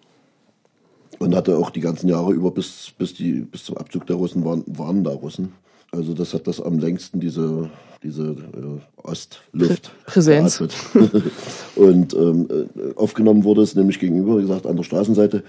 [1.19, 4.45] Und hatte auch die ganzen Jahre über bis, bis, die, bis zum Abzug der Russen
[4.45, 5.55] waren, waren da Russen.
[5.95, 7.69] Also das hat das am längsten, diese,
[8.03, 9.93] diese äh, Ostluft.
[10.07, 10.59] Prä- Präsenz.
[11.77, 15.45] Und ähm, äh, aufgenommen wurde es nämlich gegenüber, wie gesagt, an der Straßenseite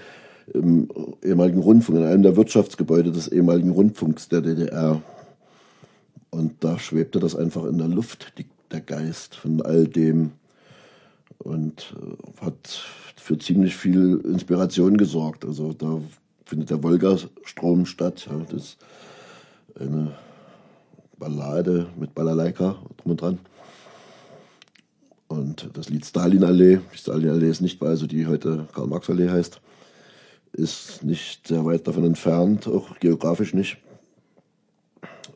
[0.52, 0.88] im
[1.22, 5.00] ehemaligen Rundfunk, in einem der Wirtschaftsgebäude des ehemaligen Rundfunks der DDR.
[6.28, 10.32] Und da schwebte das einfach in der Luft, die, der Geist von all dem.
[11.38, 12.82] Und äh, hat
[13.16, 15.46] für ziemlich viel Inspiration gesorgt.
[15.46, 16.02] Also da
[16.44, 18.26] findet der Wolga-Strom statt.
[18.28, 18.76] Ja, das ist
[19.80, 20.12] eine
[21.24, 23.38] Ballade mit Balalaika drum und dran.
[25.26, 29.58] Und das Lied Stalinallee, Stalinallee ist nicht, weil also die heute Karl-Marx-Allee heißt,
[30.52, 33.78] ist nicht sehr weit davon entfernt, auch geografisch nicht.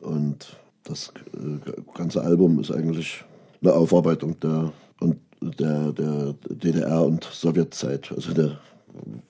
[0.01, 3.23] Und das äh, ganze Album ist eigentlich
[3.61, 8.11] eine Aufarbeitung der, und der, der DDR- und Sowjetzeit.
[8.15, 8.59] Also der,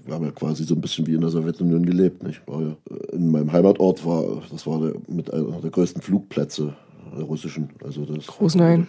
[0.06, 2.24] wir haben ja quasi so ein bisschen wie in der Sowjetunion gelebt.
[2.24, 2.42] Nicht?
[2.48, 2.76] Ja,
[3.14, 6.74] in meinem Heimatort war, das war der, mit einer der größten Flugplätze
[7.18, 7.70] der russischen.
[7.84, 8.88] Also das, Großenhain.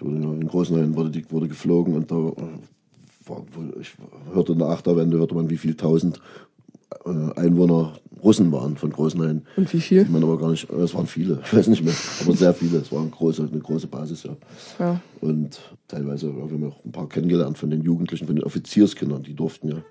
[0.00, 3.44] wurde in Großenhain wurde, wurde geflogen und da äh, war,
[3.80, 3.94] ich
[4.32, 6.55] hörte nach der Wende, hörte man, wie viel tausend äh,
[7.04, 9.42] Einwohner Russen waren von Großenhain.
[9.56, 10.02] Und wie viel?
[10.02, 12.78] Sieht man aber gar nicht, es waren viele, ich weiß nicht mehr, aber sehr viele.
[12.78, 14.36] Es war eine große, eine große Basis, ja.
[14.78, 15.00] Ja.
[15.20, 19.22] Und teilweise, ja, wir haben auch ein paar kennengelernt von den Jugendlichen, von den Offizierskindern,
[19.22, 19.82] die durften ja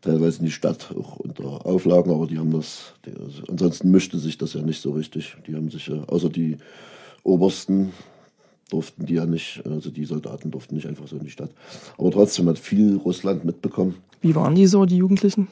[0.00, 4.18] teilweise in die Stadt, auch unter Auflagen, aber die haben das, die, also, ansonsten mischte
[4.18, 5.36] sich das ja nicht so richtig.
[5.46, 6.58] Die haben sich außer die
[7.22, 7.92] Obersten
[8.70, 11.50] durften die ja nicht, also die Soldaten durften nicht einfach so in die Stadt.
[11.98, 13.96] Aber trotzdem hat viel Russland mitbekommen.
[14.20, 15.48] Wie waren die so, die Jugendlichen?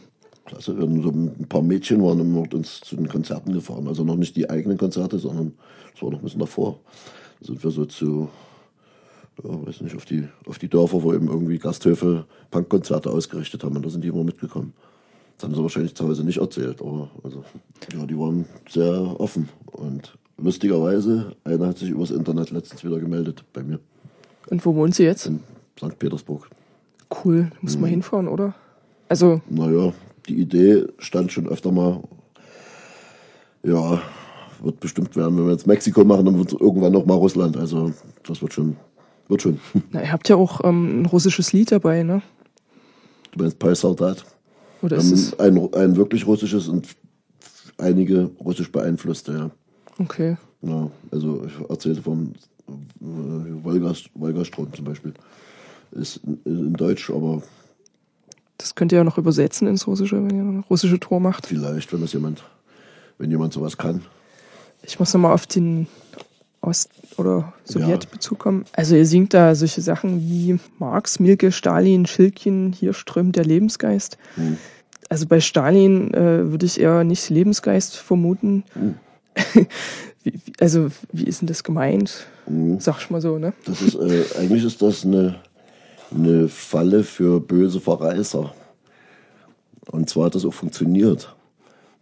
[0.46, 3.86] Hatten so ein paar Mädchen waren immer mit uns zu den Konzerten gefahren.
[3.86, 5.54] Also noch nicht die eigenen Konzerte, sondern
[5.92, 6.78] das war noch ein bisschen davor.
[7.40, 8.28] Da sind wir so zu,
[9.42, 13.76] ja, weiß nicht, auf die, auf die Dörfer, wo eben irgendwie Gasthöfe Punkkonzerte ausgerichtet haben.
[13.76, 14.72] Und da sind die immer mitgekommen.
[15.36, 17.44] Das haben sie wahrscheinlich Hause nicht erzählt, aber also,
[17.96, 19.48] ja, die waren sehr offen.
[19.72, 23.80] Und lustigerweise, einer hat sich übers Internet letztens wieder gemeldet bei mir
[24.50, 25.26] Und wo wohnt sie jetzt?
[25.26, 25.40] in
[25.78, 25.98] St.
[25.98, 26.48] Petersburg.
[27.24, 28.54] Cool, muss man hinfahren, oder?
[29.08, 29.92] Also, Naja,
[30.28, 32.02] die Idee stand schon öfter mal,
[33.62, 34.02] ja,
[34.62, 37.56] wird bestimmt werden, wenn wir jetzt Mexiko machen, dann wird irgendwann noch mal Russland.
[37.56, 37.92] Also
[38.24, 38.76] das wird schon,
[39.28, 39.58] wird schon.
[39.90, 42.22] na, ihr habt ja auch ähm, ein russisches Lied dabei, ne?
[43.32, 44.24] Du meinst Pai Soldat?
[44.82, 45.38] Oder ist es?
[45.38, 46.88] Ein, ein wirklich russisches und
[47.78, 49.50] einige russisch beeinflusste, ja.
[49.98, 50.36] Okay.
[50.62, 52.32] ja also ich erzählte vom
[52.68, 55.14] äh, Wolga, Wolgastrom zum Beispiel.
[55.92, 57.42] Ist in, in Deutsch, aber
[58.62, 61.46] Das könnt ihr ja noch übersetzen ins Russische, wenn ihr eine russische Tour macht.
[61.48, 62.44] vielleicht, wenn das jemand,
[63.18, 64.02] wenn jemand sowas kann.
[64.84, 65.88] Ich muss nochmal auf den
[66.60, 67.72] Ost- oder Ja.
[67.72, 68.64] Sowjetbezug kommen.
[68.72, 74.16] Also ihr singt da solche Sachen wie Marx, Milke, Stalin, Schilkin, hier strömt der Lebensgeist.
[74.36, 74.56] Hm.
[75.08, 78.62] Also bei Stalin äh, würde ich eher nicht Lebensgeist vermuten.
[78.74, 78.94] Hm.
[80.22, 82.26] wie, also wie ist denn das gemeint?
[82.46, 82.78] Hm.
[82.80, 83.52] Sag ich mal so, ne?
[83.64, 85.36] Das ist, äh, eigentlich ist das eine,
[86.14, 88.52] eine Falle für böse Verreißer.
[89.90, 91.34] Und zwar hat das auch funktioniert.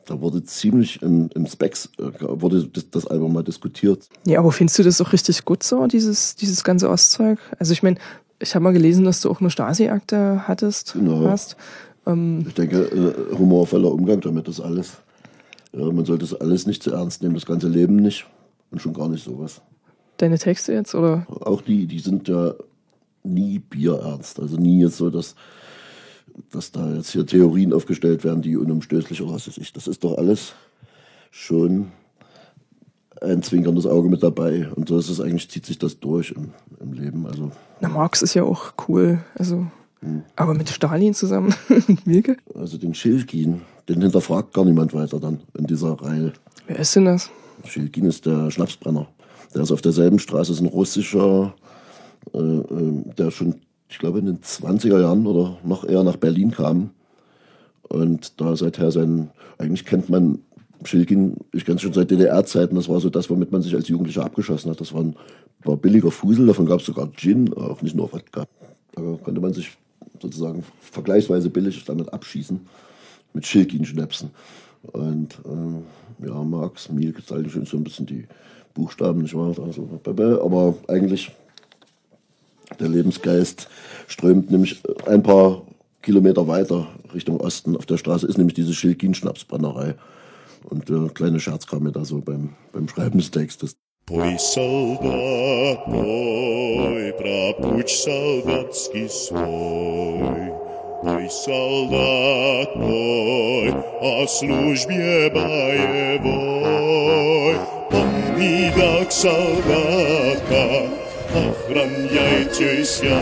[0.06, 4.08] Da wurde ziemlich im, im Specs, äh, wurde das, das Album mal diskutiert.
[4.26, 7.38] Ja, aber findest du das auch richtig gut so, dieses, dieses ganze Ostzeug?
[7.58, 7.96] Also ich meine,
[8.40, 11.26] ich habe mal gelesen, dass du auch eine Stasi-Akte hattest, Genau.
[11.28, 11.56] hast.
[12.06, 14.92] Ähm, Ich denke, äh, humorvoller Umgang damit ist alles.
[15.72, 18.26] Ja, man sollte das alles nicht zu ernst nehmen, das ganze Leben nicht.
[18.72, 19.60] Und schon gar nicht sowas.
[20.16, 21.26] deine Texte jetzt, oder?
[21.28, 22.54] Auch die, die sind ja
[23.22, 24.40] nie bierernst.
[24.40, 25.34] Also nie jetzt so, dass,
[26.50, 29.72] dass da jetzt hier Theorien aufgestellt werden, die unumstößlich oder was weiß ich.
[29.72, 30.54] Das ist doch alles
[31.30, 31.88] schon
[33.20, 34.68] ein zwinkerndes Auge mit dabei.
[34.74, 37.26] Und so ist es eigentlich, zieht sich das durch im, im Leben.
[37.26, 39.20] Also, Na, Marx ist ja auch cool.
[39.34, 39.66] Also,
[40.02, 40.22] Hm.
[40.34, 41.54] aber mit Stalin zusammen,
[41.86, 42.38] mit Milke?
[42.54, 46.32] also den Schilkin, den hinterfragt gar niemand weiter dann in dieser Reihe.
[46.66, 47.28] Wer ist denn das?
[47.66, 49.06] Schilkin ist der Schnapsbrenner.
[49.54, 51.54] Der ist auf derselben Straße, ist ein russischer,
[52.32, 53.56] der schon,
[53.88, 56.90] ich glaube, in den 20er Jahren oder noch eher nach Berlin kam.
[57.88, 60.38] Und da seither sein, eigentlich kennt man
[60.84, 63.88] Schilkin, ich kenne es schon seit DDR-Zeiten, das war so das, womit man sich als
[63.88, 64.80] Jugendlicher abgeschossen hat.
[64.80, 65.16] Das war, ein,
[65.62, 68.46] war billiger Fusel, davon gab es sogar Gin, auch nicht nur Wodka.
[68.94, 69.76] Da konnte man sich
[70.20, 72.60] sozusagen vergleichsweise billig damit abschießen,
[73.34, 74.30] mit Schilkin-Schnäpsen.
[74.92, 75.82] Und ähm,
[76.24, 78.26] ja, Marx, Milk, das alte schon so ein bisschen die
[78.72, 79.54] Buchstaben, nicht wahr?
[79.62, 81.32] Also, aber eigentlich
[82.80, 83.68] der Lebensgeist
[84.08, 85.62] strömt nämlich ein paar
[86.02, 87.76] Kilometer weiter Richtung Osten.
[87.76, 89.94] Auf der Straße ist nämlich diese Schilkin-Schnapsbrennerei.
[90.64, 93.76] Und der kleine Scherz kam mir da so beim, beim Schreiben des Textes.
[94.06, 100.50] Poj soldat moj, prapuć soldatski svoj.
[101.04, 103.70] Poj soldat moj,
[104.02, 106.80] a službje bajevoj.
[107.90, 110.66] Pomni dak soldata,
[111.70, 113.16] Обороняйтеся,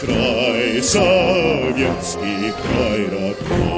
[0.00, 3.77] край советский, край родной.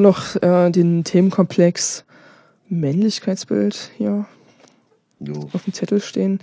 [0.00, 2.04] Habe noch äh, den Themenkomplex
[2.68, 4.26] Männlichkeitsbild hier
[5.18, 5.50] Jo.
[5.52, 6.40] auf dem Zettel stehen.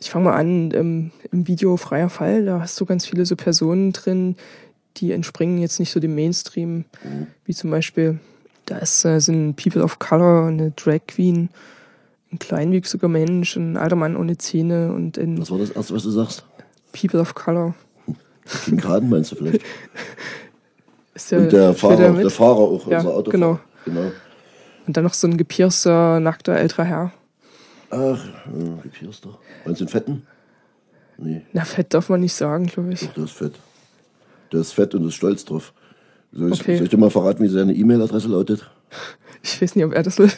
[0.00, 3.36] Ich fange mal an, ähm, im Video Freier Fall, da hast du ganz viele so
[3.36, 4.36] Personen drin,
[4.96, 6.84] die entspringen jetzt nicht so dem Mainstream,
[7.44, 8.18] wie zum Beispiel,
[8.66, 11.50] da ist, äh, sind People of Color, eine Drag Queen,
[12.32, 16.02] ein kleinwüchsiger Mensch, ein alter Mann ohne Zähne und ein Was war das erste, was
[16.02, 16.44] du sagst?
[16.92, 17.74] People of Color.
[18.64, 19.62] King Khan meinst du vielleicht?
[21.14, 23.30] Ist ja Und der Fahrer, der Fahrer auch, Ja, unser Autofahrer.
[23.32, 23.60] genau.
[23.84, 24.12] genau.
[24.86, 27.12] Und dann noch so ein gepierster, nackter älterer Herr.
[27.90, 27.98] Ach,
[29.02, 29.38] ja, ist doch?
[29.64, 30.26] Meinst du den Fetten?
[31.18, 33.00] Nee, Na, fett darf man nicht sagen, glaube ich.
[33.00, 33.52] doch, der ist fett.
[34.50, 35.72] Der ist fett und ist stolz drauf.
[36.32, 36.76] Soll ich, Okay.
[36.76, 38.68] soll ich dir mal verraten, wie seine E-Mail-Adresse lautet?
[39.42, 40.30] Ich weiß nicht, ob er das will.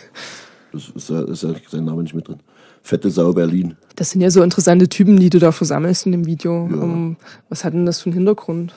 [0.72, 2.40] Das ist, ja- ist ja sein Name nicht mit drin.
[2.82, 3.76] Fette Sau Berlin.
[3.96, 6.68] Das sind ja so interessante Typen, die du da versammelst in dem Video.
[6.68, 6.76] Ja.
[6.82, 7.16] Um,
[7.48, 8.74] was hat denn das für einen Hintergrund?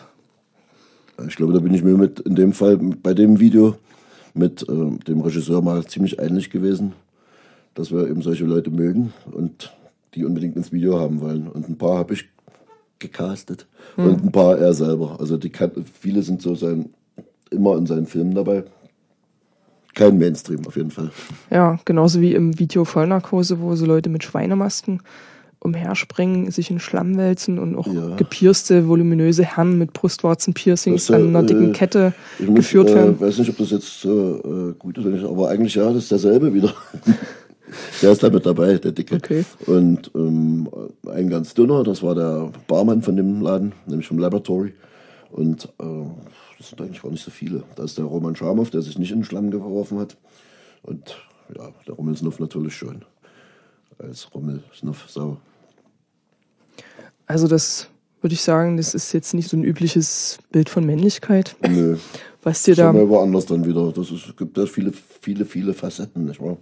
[1.28, 3.76] Ich glaube, da bin ich mir mit in dem Fall bei dem Video
[4.34, 6.94] mit ähm, dem Regisseur mal ziemlich einig gewesen,
[7.74, 9.76] dass wir eben solche Leute mögen und
[10.14, 11.48] die unbedingt ins Video haben wollen.
[11.48, 12.30] Und ein paar habe ich
[13.00, 15.18] gecastet und ein paar er selber.
[15.20, 16.90] Also die kann, viele sind so sein,
[17.52, 18.64] immer in seinen Filmen dabei.
[19.94, 21.12] Kein Mainstream auf jeden Fall.
[21.50, 25.02] Ja, genauso wie im Video Vollnarkose, wo so Leute mit Schweinemasken
[25.60, 28.16] umherspringen, sich in Schlamm wälzen und auch Ja.
[28.16, 32.96] gepierste, voluminöse Herren mit Brustwarzenpiercings äh, an einer dicken äh, Kette Ich muss, geführt äh,
[32.96, 33.20] werden.
[33.20, 36.04] weiß nicht, ob das jetzt so äh, gut ist oder nicht, aber eigentlich ja, das
[36.04, 36.74] ist derselbe wieder.
[38.02, 39.16] der ist da mit dabei, der Dicke.
[39.16, 39.46] Okay.
[39.66, 40.70] Und ähm,
[41.08, 44.74] ein ganz dünner, das war der Barmann von dem Laden, nämlich vom Laboratory.
[45.32, 45.84] Und äh,
[46.58, 47.64] das sind eigentlich gar nicht so viele.
[47.76, 50.16] Da ist der Roman Schamow, der sich nicht in den Schlamm geworfen hat.
[50.84, 51.18] Und
[51.56, 53.04] ja, der Rummelsnuff natürlich schon.
[54.00, 55.38] Als Rummelsnuff-Sau.
[57.28, 57.88] Also das
[58.22, 61.98] würde ich sagen, das ist jetzt nicht so ein übliches Bild von Männlichkeit, Nö.
[62.42, 62.92] was dir da...
[62.92, 63.92] mal woanders dann wieder.
[63.92, 64.92] Das ist, gibt ja viele,
[65.22, 66.58] viele, viele Facetten, nicht wahr?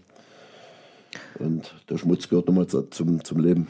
[1.40, 3.68] Und der Schmutz gehört nochmal zu- zum, zum Leben.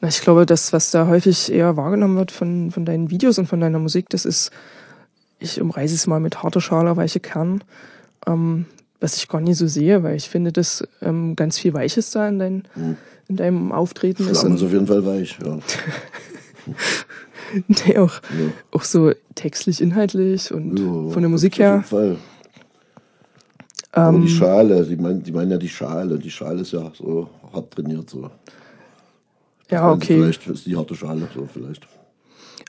[0.00, 3.46] Na, Ich glaube, das, was da häufig eher wahrgenommen wird von, von deinen Videos und
[3.46, 4.50] von deiner Musik, das ist,
[5.38, 7.64] ich umreiße es mal mit harter Schale, weiche Kern,
[8.26, 8.66] ähm,
[9.00, 12.28] was ich gar nicht so sehe, weil ich finde, dass ähm, ganz viel Weiches da
[12.28, 12.62] in, dein,
[13.28, 14.40] in deinem Auftreten ist.
[14.40, 15.36] Flamme ist auf jeden Fall weich.
[15.44, 15.58] Ja.
[17.86, 18.20] nee, auch,
[18.72, 21.72] auch so textlich, inhaltlich und Ja, von der Musik Auf her.
[21.74, 22.16] jeden Fall.
[23.92, 26.18] Aber Ähm, die Schale, die meinen, die meinen ja die Schale.
[26.18, 28.10] Die Schale ist ja so hart trainiert.
[28.10, 28.30] So.
[29.70, 30.14] ja, okay.
[30.18, 31.86] Vielleicht ist die harte Schale, so vielleicht.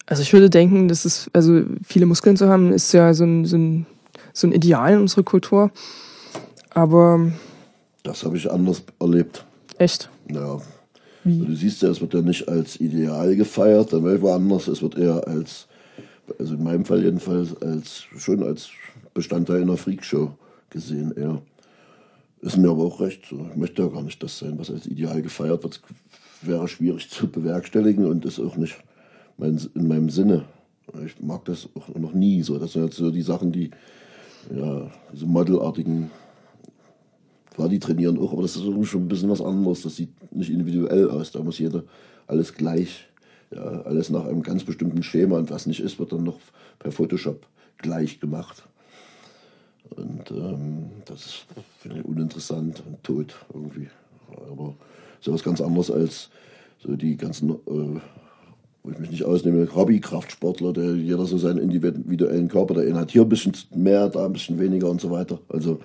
[0.06, 3.44] Also ich würde denken, dass es, also viele Muskeln zu haben, ist ja so ein,
[3.46, 3.86] so ein,
[4.32, 5.70] so ein Ideal in unserer Kultur.
[6.70, 7.30] Aber
[8.04, 9.44] Das habe ich anders erlebt.
[9.80, 10.60] echt, Ja.
[11.24, 11.46] Wie?
[11.46, 14.68] Du siehst ja, es wird ja nicht als Ideal gefeiert, dann wäre woanders.
[14.68, 15.68] Es wird eher als,
[16.40, 18.70] also in meinem Fall jedenfalls, als schon als
[19.14, 20.32] Bestandteil einer Freakshow
[20.70, 21.42] gesehen eher.
[22.42, 23.26] Ist mir aber auch recht.
[23.30, 23.48] So.
[23.52, 25.82] Ich möchte ja gar nicht das sein, was als Ideal gefeiert wird.
[26.44, 28.78] Wäre schwierig zu bewerkstelligen und ist auch nicht
[29.38, 30.46] mein, in meinem Sinne.
[31.06, 32.60] Ich mag das auch noch nie so.
[32.60, 33.72] Das sind jetzt so die Sachen, die,
[34.56, 36.12] ja, diese modelartigen
[37.58, 39.82] Klar, die trainieren auch, aber das ist schon ein bisschen was anderes.
[39.82, 41.32] Das sieht nicht individuell aus.
[41.32, 41.82] Da muss jeder
[42.28, 43.08] alles gleich,
[43.50, 45.40] ja, alles nach einem ganz bestimmten Schema.
[45.40, 46.38] Und was nicht ist, wird dann noch
[46.78, 47.48] per Photoshop
[47.80, 48.62] gleich gemacht.
[49.90, 51.46] Und ähm, das ist
[51.80, 53.88] finde ich uninteressant und tot irgendwie.
[54.52, 54.76] Aber
[55.20, 56.30] so was ganz anderes als
[56.78, 62.50] so die ganzen, äh, wo ich mich nicht ausnehme, Hobby-Kraftsportler, der jeder so seinen individuellen
[62.50, 65.40] Körper, der eine hat hier ein bisschen mehr, da ein bisschen weniger und so weiter.
[65.50, 65.80] Also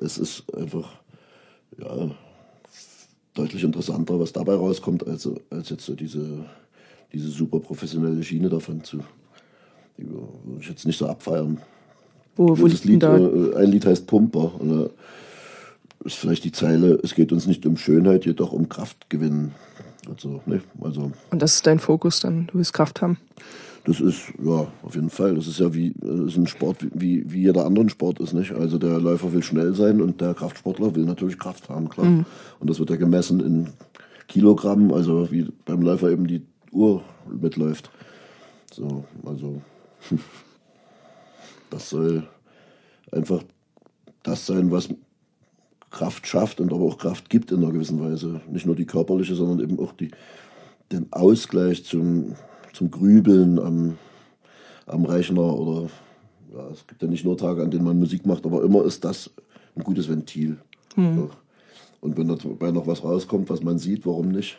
[0.00, 0.90] es ist einfach
[1.78, 2.10] ja,
[3.34, 6.44] deutlich interessanter, was dabei rauskommt, als, als jetzt so diese,
[7.12, 9.00] diese super professionelle Schiene davon zu.
[9.96, 11.60] Würde ich jetzt nicht so abfeiern.
[12.36, 13.18] wo, wo das Lied, da?
[13.18, 14.58] äh, ein Lied heißt Pumper.
[14.58, 14.90] Und
[16.04, 19.52] ist vielleicht die Zeile, es geht uns nicht um Schönheit, jedoch um Kraftgewinn.
[20.08, 23.18] Also, ne, also Und das ist dein Fokus dann, du willst Kraft haben.
[23.84, 25.34] Das ist, ja, auf jeden Fall.
[25.34, 28.52] Das ist ja wie äh, ist ein Sport, wie, wie jeder anderen Sport ist, nicht?
[28.52, 32.06] Also der Läufer will schnell sein und der Kraftsportler will natürlich Kraft haben, klar.
[32.58, 33.68] Und das wird ja gemessen in
[34.28, 36.42] Kilogramm, also wie beim Läufer eben die
[36.72, 37.90] Uhr mitläuft.
[38.72, 39.60] So, also
[41.70, 42.28] das soll
[43.10, 43.42] einfach
[44.22, 44.88] das sein, was
[45.90, 48.40] Kraft schafft und aber auch Kraft gibt in einer gewissen Weise.
[48.48, 50.10] Nicht nur die körperliche, sondern eben auch die,
[50.92, 52.36] den Ausgleich zum,
[52.72, 53.98] zum Grübeln am,
[54.86, 55.88] am Rechner oder
[56.52, 59.04] ja, es gibt ja nicht nur Tage, an denen man Musik macht, aber immer ist
[59.04, 59.30] das
[59.76, 60.58] ein gutes Ventil.
[60.96, 61.36] Doch.
[62.00, 64.58] Und wenn dabei noch was rauskommt, was man sieht, warum nicht?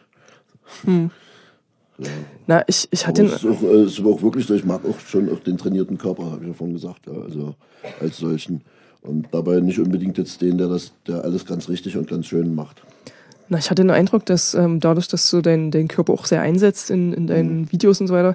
[2.48, 4.66] Na, ich, ich hatte es ist, auch, äh, es ist aber auch wirklich so, ich
[4.66, 7.56] mag auch schon auch den trainierten Körper, habe ich ja vorhin gesagt, ja, also
[8.00, 8.62] als solchen.
[9.02, 12.54] Und dabei nicht unbedingt jetzt den, der das, der alles ganz richtig und ganz schön
[12.56, 12.84] macht.
[13.52, 16.42] Na, ich hatte den Eindruck, dass ähm, dadurch, dass du deinen deinen Körper auch sehr
[16.42, 18.34] einsetzt in, in deinen Videos und so weiter,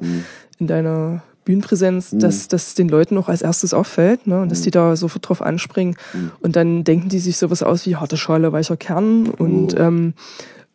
[0.58, 4.42] in deiner Bühnenpräsenz, dass das den Leuten auch als erstes auffällt ne?
[4.42, 5.96] und dass die da sofort drauf anspringen.
[6.40, 10.12] Und dann denken die sich sowas aus wie harte Schale, weicher Kern und, ähm,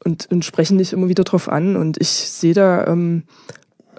[0.04, 1.76] und, und sprechen dich immer wieder drauf an.
[1.76, 3.24] Und ich sehe da ähm,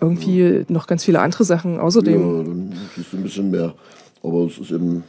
[0.00, 2.20] irgendwie noch ganz viele andere Sachen außerdem.
[2.20, 3.74] Ja, dann siehst du ein bisschen mehr.
[4.24, 5.04] Aber es ist eben,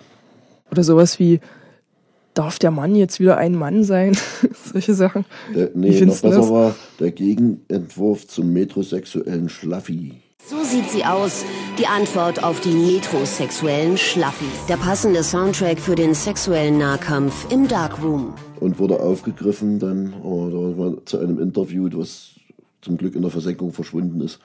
[0.69, 1.39] oder sowas wie
[2.33, 4.17] darf der Mann jetzt wieder ein Mann sein?
[4.73, 5.25] Solche Sachen.
[5.55, 6.49] der, Wie nee, noch besser das?
[6.49, 10.13] war der Gegenentwurf zum metrosexuellen Schlaffi.
[10.45, 11.45] So sieht sie aus.
[11.79, 14.65] Die Antwort auf die metrosexuellen Schlaffis.
[14.67, 18.33] Der passende Soundtrack für den sexuellen Nahkampf im Darkroom.
[18.59, 22.31] und wurde aufgegriffen dann oh, da war zu einem Interview, was
[22.81, 24.39] zum Glück in der Versenkung verschwunden ist,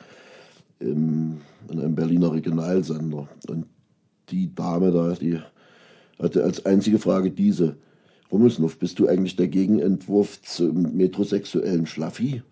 [0.78, 1.38] im,
[1.68, 3.28] in einem Berliner Regionalsender.
[3.48, 3.66] Und
[4.30, 5.40] die Dame da, die
[6.18, 7.76] hatte als einzige Frage diese.
[8.30, 12.42] Rummelsnuff, bist du eigentlich der Gegenentwurf zum metrosexuellen Schlaffi?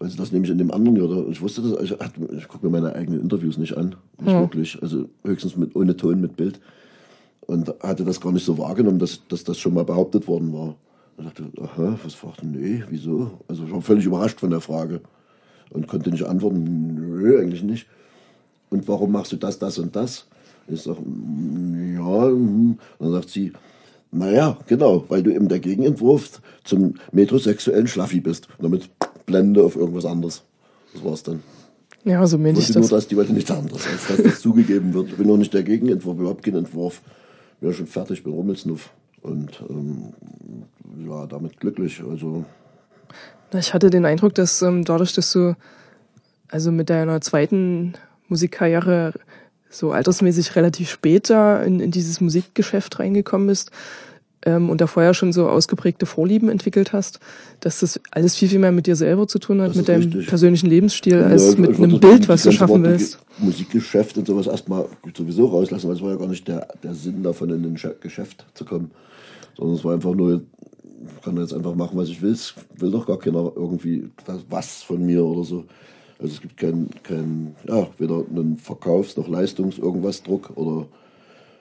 [0.00, 1.94] Sie das nämlich in dem anderen, oder ich wusste das, ich,
[2.36, 6.20] ich gucke mir meine eigenen Interviews nicht an, nicht wirklich, also höchstens mit, ohne Ton,
[6.20, 6.60] mit Bild
[7.42, 10.76] und hatte das gar nicht so wahrgenommen, dass, dass das schon mal behauptet worden war.
[11.18, 13.38] Ich dachte, aha, was fragte, nee, wieso?
[13.46, 15.02] Also ich war völlig überrascht von der Frage
[15.70, 17.86] und konnte nicht antworten, nö, eigentlich nicht.
[18.70, 20.26] Und warum machst du das, das und das?
[20.68, 22.78] Ich sage, ja, hm.
[22.98, 23.52] dann sagt sie,
[24.10, 28.48] naja, genau, weil du eben der Gegenentwurf zum metrosexuellen Schlaffi bist.
[28.58, 28.90] Und damit
[29.26, 30.42] Blende auf irgendwas anderes.
[30.92, 31.42] Das war's dann.
[32.04, 32.90] Ja, so meine Ich ich wollte nur, das.
[32.90, 35.08] dass die wollte nichts anderes, als dass das zugegeben wird.
[35.08, 37.00] Ich bin noch nicht der Gegenentwurf, überhaupt kein Entwurf.
[37.60, 38.90] Bin ja schon fertig, bin Rummelsnuff.
[39.22, 40.12] Und ähm,
[41.08, 42.02] ja, damit glücklich.
[42.08, 42.44] Also
[43.54, 45.56] Ich hatte den Eindruck, dass ähm, dadurch, dass du
[46.48, 47.94] also mit deiner zweiten
[48.28, 49.14] Musikkarriere
[49.72, 53.70] so altersmäßig relativ später in, in dieses Musikgeschäft reingekommen bist
[54.44, 57.20] ähm, und da vorher schon so ausgeprägte Vorlieben entwickelt hast,
[57.60, 60.02] dass das alles viel, viel mehr mit dir selber zu tun hat, Das mit deinem
[60.02, 60.26] richtig.
[60.26, 63.18] persönlichen Lebensstil, Ja, als mit einem Bild, was du schaffen Wort willst.
[63.18, 64.84] Ge- Musikgeschäft und sowas erstmal
[65.16, 68.44] sowieso rauslassen, weil es war ja gar nicht der, der Sinn davon, in ein Geschäft
[68.54, 68.90] zu kommen.
[69.56, 70.42] Sondern es war einfach nur,
[71.16, 72.32] ich kann jetzt einfach machen, was ich will.
[72.32, 74.08] Es will doch gar keiner irgendwie
[74.50, 75.64] was von mir oder so.
[76.22, 80.86] Also es gibt keinen, kein, ja, weder einen Verkaufs- noch Leistungs-, irgendwas Druck oder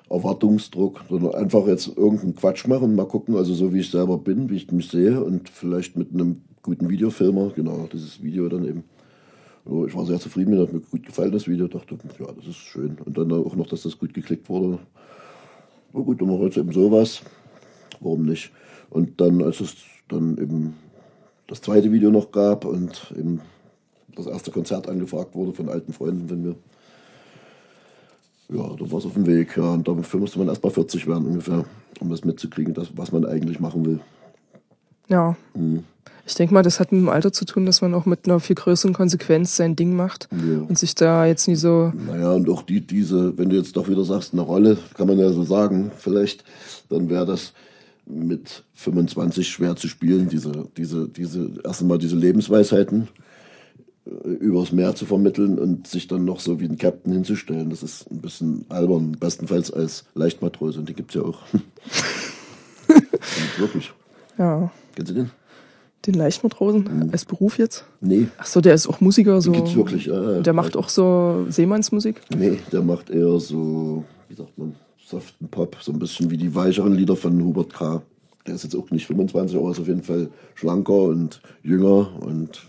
[0.08, 4.52] Erwartungsdruck, sondern einfach jetzt irgendeinen Quatsch machen mal gucken, also so wie ich selber bin,
[4.52, 8.84] wie ich mich sehe und vielleicht mit einem guten Videofilmer, genau, dieses Video dann eben.
[9.66, 12.46] Ja, ich war sehr zufrieden, mir hat mir gut gefallen, das Video, dachte, ja, das
[12.46, 12.98] ist schön.
[13.04, 14.78] Und dann auch noch, dass das gut geklickt wurde.
[15.94, 17.22] Na gut, dann machen wir jetzt eben sowas.
[18.00, 18.52] Warum nicht?
[18.90, 19.76] Und dann, als es
[20.08, 20.76] dann eben
[21.48, 23.42] das zweite Video noch gab und eben
[24.16, 26.56] das erste Konzert angefragt wurde von alten Freunden von mir,
[28.50, 29.56] ja, da war es auf dem Weg.
[29.56, 31.64] Ja, und dafür musste man erst mal 40 werden ungefähr,
[32.00, 34.00] um das mitzukriegen, das, was man eigentlich machen will.
[35.08, 35.36] Ja.
[35.54, 35.84] Mhm.
[36.26, 38.40] Ich denke mal, das hat mit dem Alter zu tun, dass man auch mit einer
[38.40, 40.62] viel größeren Konsequenz sein Ding macht Ja.
[40.62, 43.90] und sich da jetzt nie so Naja, und auch die, diese, wenn du jetzt doch
[43.90, 46.44] wieder sagst, eine Rolle, kann man ja so sagen, vielleicht,
[46.90, 47.54] dann wäre das
[48.06, 53.08] mit 25 schwer zu spielen, diese, diese, diese, erst einmal diese Lebensweisheiten
[54.40, 57.70] übers Meer zu vermitteln und sich dann noch so wie ein Captain hinzustellen.
[57.70, 61.40] Das ist ein bisschen albern, bestenfalls als Leichtmatrose, und die gibt's ja auch.
[63.58, 63.92] Wirklich.
[64.38, 64.72] Ja.
[64.96, 65.32] Kennst du den?
[66.06, 67.86] Den Leichtmatrosen als Beruf jetzt?
[68.02, 69.52] Nee, Ach so, der ist auch Musiker, so.
[69.52, 70.08] gibt's wirklich.
[70.08, 70.40] Ja, ja.
[70.42, 72.22] Der macht auch so Seemannsmusik.
[72.36, 74.76] Nee, der macht eher so, wie sagt man,
[75.06, 78.02] soften Pop, so ein bisschen wie die weicheren Lieder von Hubert K.
[78.48, 82.64] Der ist jetzt auch nicht 25, aber ist auf jeden Fall schlanker und jünger und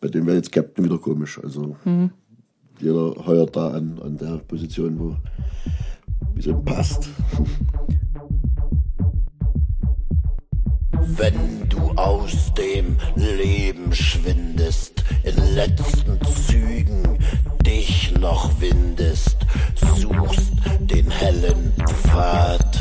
[0.00, 1.40] bei dem wäre jetzt Captain wieder komisch.
[1.42, 1.76] Also
[2.80, 5.16] jeder heuert da an, an der Position, wo
[6.38, 7.08] es ihm passt.
[11.18, 17.18] Wenn du aus dem Leben schwindest, in letzten Zügen
[17.64, 19.38] dich noch windest,
[19.96, 22.78] suchst den hellen Pfad,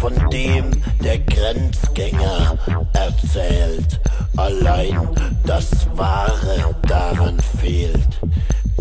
[0.00, 0.70] von dem
[1.02, 2.58] der Grenzgänger
[2.92, 4.00] erzählt,
[4.36, 5.08] allein
[5.44, 8.20] das Wahre daran fehlt.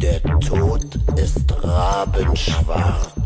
[0.01, 0.85] Der Tod
[1.15, 3.25] ist rabenschwarz.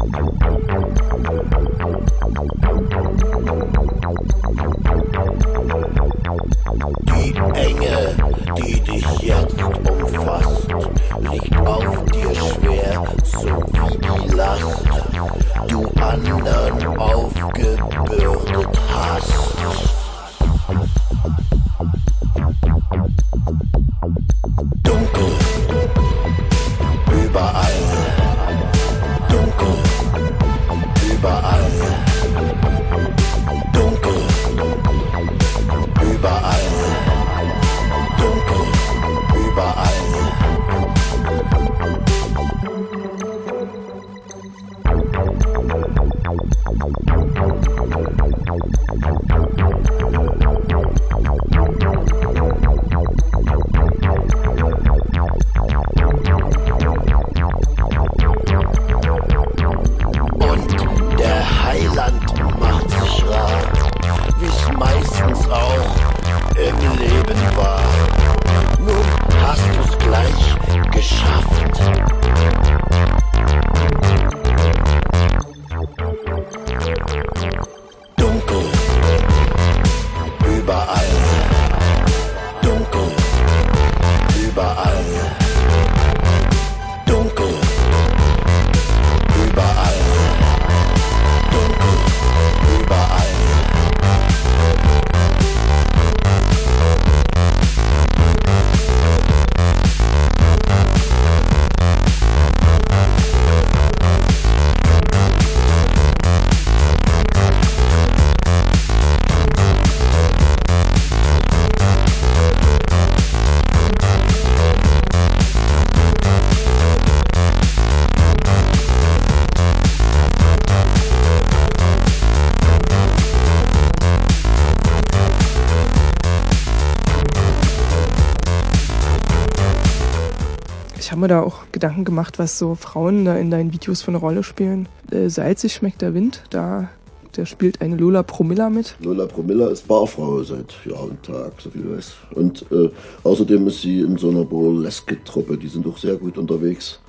[131.21, 134.43] mir da auch Gedanken gemacht, was so Frauen da in deinen Videos für eine Rolle
[134.43, 134.87] spielen.
[135.11, 136.89] Äh, Salzig schmeckt der Wind, da
[137.37, 138.95] der spielt eine Lola Promilla mit.
[138.99, 142.13] Lola Promilla ist Barfrau seit Jahr und Tag, so viel ich weiß.
[142.35, 142.89] Und äh,
[143.23, 146.99] außerdem ist sie in so einer Burlesque-Truppe, die sind auch sehr gut unterwegs.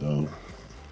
[0.00, 0.24] Ja,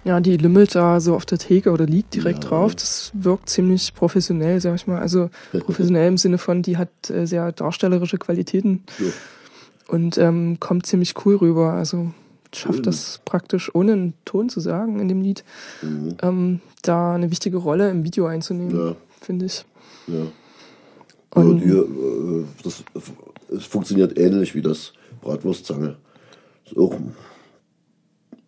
[0.05, 2.49] Ja, die lümmelt da so auf der Theke oder liegt direkt Ja.
[2.51, 2.75] drauf.
[2.75, 4.99] Das wirkt ziemlich professionell, sag ich mal.
[4.99, 5.29] Also
[5.65, 9.05] professionell im Sinne von, die hat äh, sehr darstellerische Qualitäten so.
[9.95, 11.71] Und ähm, kommt ziemlich cool rüber.
[11.73, 12.11] Also
[12.53, 12.83] schafft Schön.
[12.83, 15.43] das praktisch ohne einen Ton zu sagen in dem Lied,
[15.81, 16.15] Mhm.
[16.21, 18.95] ähm, da eine wichtige Rolle im Video einzunehmen, Ja.
[19.21, 19.65] finde ich.
[20.07, 20.21] Ja.
[21.41, 22.83] Und- ja, die, äh, das,
[23.49, 25.95] es funktioniert ähnlich wie das Bratwurstzange.
[26.65, 26.95] Ist auch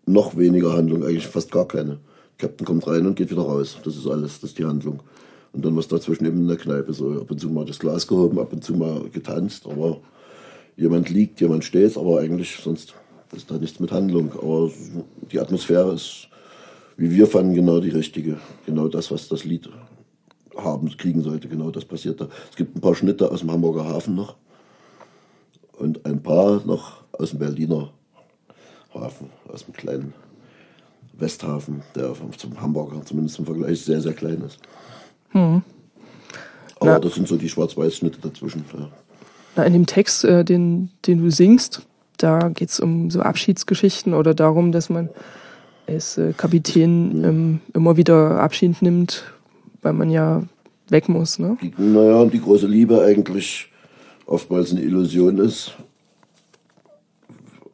[0.05, 1.99] noch weniger Handlung, eigentlich fast gar keine.
[2.37, 3.77] Captain kommt rein und geht wieder raus.
[3.83, 5.01] Das ist alles, das ist die Handlung.
[5.53, 6.93] Und dann was dazwischen eben in der Kneipe.
[6.93, 9.65] So ab und zu mal das Glas gehoben, ab und zu mal getanzt.
[9.65, 9.99] Aber
[10.77, 12.93] jemand liegt, jemand steht, aber eigentlich sonst
[13.35, 14.31] ist da nichts mit Handlung.
[14.33, 14.71] Aber
[15.31, 16.29] die Atmosphäre ist,
[16.95, 18.37] wie wir fanden, genau die richtige.
[18.65, 19.69] Genau das, was das Lied
[20.55, 21.47] haben, kriegen sollte.
[21.47, 22.29] Genau das passiert da.
[22.49, 24.35] Es gibt ein paar Schnitte aus dem Hamburger Hafen noch
[25.77, 27.91] und ein paar noch aus dem Berliner
[28.93, 30.13] Hafen, aus dem kleinen
[31.13, 34.59] Westhafen, der zum Hamburger zumindest im Vergleich sehr, sehr klein ist.
[36.79, 36.99] Aber Na.
[36.99, 38.63] das sind so die Schwarz-Weiß-Schnitte dazwischen.
[38.73, 38.89] Ja.
[39.57, 41.81] Na, in dem Text, äh, den, den du singst,
[42.17, 45.09] da geht's um so Abschiedsgeschichten oder darum, dass man
[45.87, 49.23] als äh, Kapitän ähm, immer wieder Abschied nimmt,
[49.81, 50.43] weil man ja
[50.89, 51.39] weg muss.
[51.39, 51.57] Ne?
[51.77, 53.71] Naja, und die große Liebe eigentlich
[54.27, 55.73] oftmals eine Illusion ist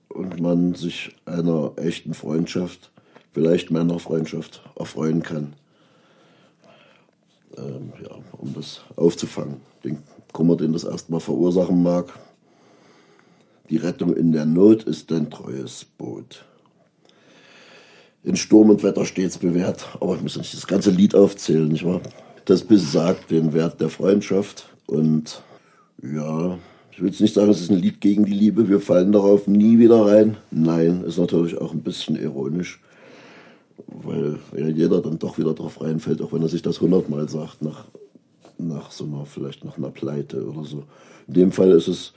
[0.08, 2.92] und man sich einer echten Freundschaft,
[3.34, 5.54] vielleicht Männerfreundschaft, erfreuen kann.
[7.58, 9.58] Ähm, ja, um das aufzufangen.
[9.84, 9.98] Den
[10.34, 12.08] Kummer, den das erstmal verursachen mag.
[13.70, 16.44] Die Rettung in der Not ist ein treues Boot.
[18.24, 21.86] In Sturm und Wetter stets bewährt, aber ich muss nicht das ganze Lied aufzählen, nicht
[21.86, 22.02] wahr?
[22.46, 25.42] Das besagt den Wert der Freundschaft und
[26.02, 26.58] ja,
[26.92, 29.48] ich will jetzt nicht sagen, es ist ein Lied gegen die Liebe, wir fallen darauf
[29.48, 30.38] nie wieder rein.
[30.52, 32.82] Nein, ist natürlich auch ein bisschen ironisch,
[33.88, 37.62] weil ja jeder dann doch wieder drauf reinfällt, auch wenn er sich das hundertmal sagt,
[37.62, 37.86] nach,
[38.68, 40.84] nach so einer, vielleicht nach einer Pleite oder so.
[41.27, 42.14] In dem Fall ist es,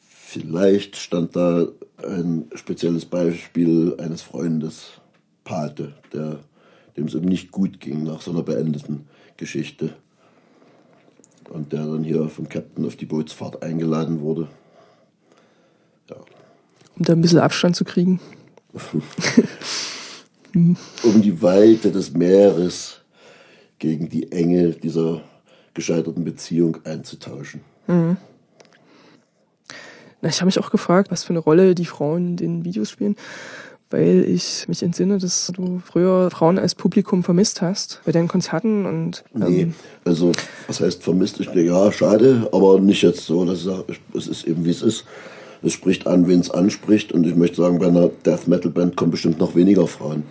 [0.00, 1.66] vielleicht stand da
[2.02, 4.92] ein spezielles Beispiel eines Freundes,
[5.44, 6.40] Pate, der,
[6.96, 9.06] dem es eben nicht gut ging nach so einer beendeten
[9.36, 9.94] Geschichte.
[11.50, 14.48] Und der dann hier vom Captain auf die Bootsfahrt eingeladen wurde.
[16.98, 18.20] Um da ein bisschen Abstand zu kriegen.
[20.54, 23.00] um die Weite des Meeres
[23.78, 25.22] gegen die Enge dieser
[25.78, 27.60] gescheiterten Beziehung einzutauschen.
[27.86, 28.16] Mhm.
[30.20, 32.90] Na, ich habe mich auch gefragt, was für eine Rolle die Frauen in den Videos
[32.90, 33.14] spielen,
[33.90, 38.84] weil ich mich entsinne, dass du früher Frauen als Publikum vermisst hast bei deinen Konzerten
[38.86, 39.72] und ähm, Nee,
[40.04, 40.32] also
[40.66, 41.38] was heißt vermisst?
[41.38, 43.44] Ich denke, ja, schade, aber nicht jetzt so.
[43.44, 45.04] dass ich es ist eben wie es ist.
[45.62, 47.12] Es spricht an, wen es anspricht.
[47.12, 50.24] Und ich möchte sagen, bei einer Death Metal Band kommen bestimmt noch weniger Frauen.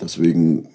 [0.00, 0.68] Deswegen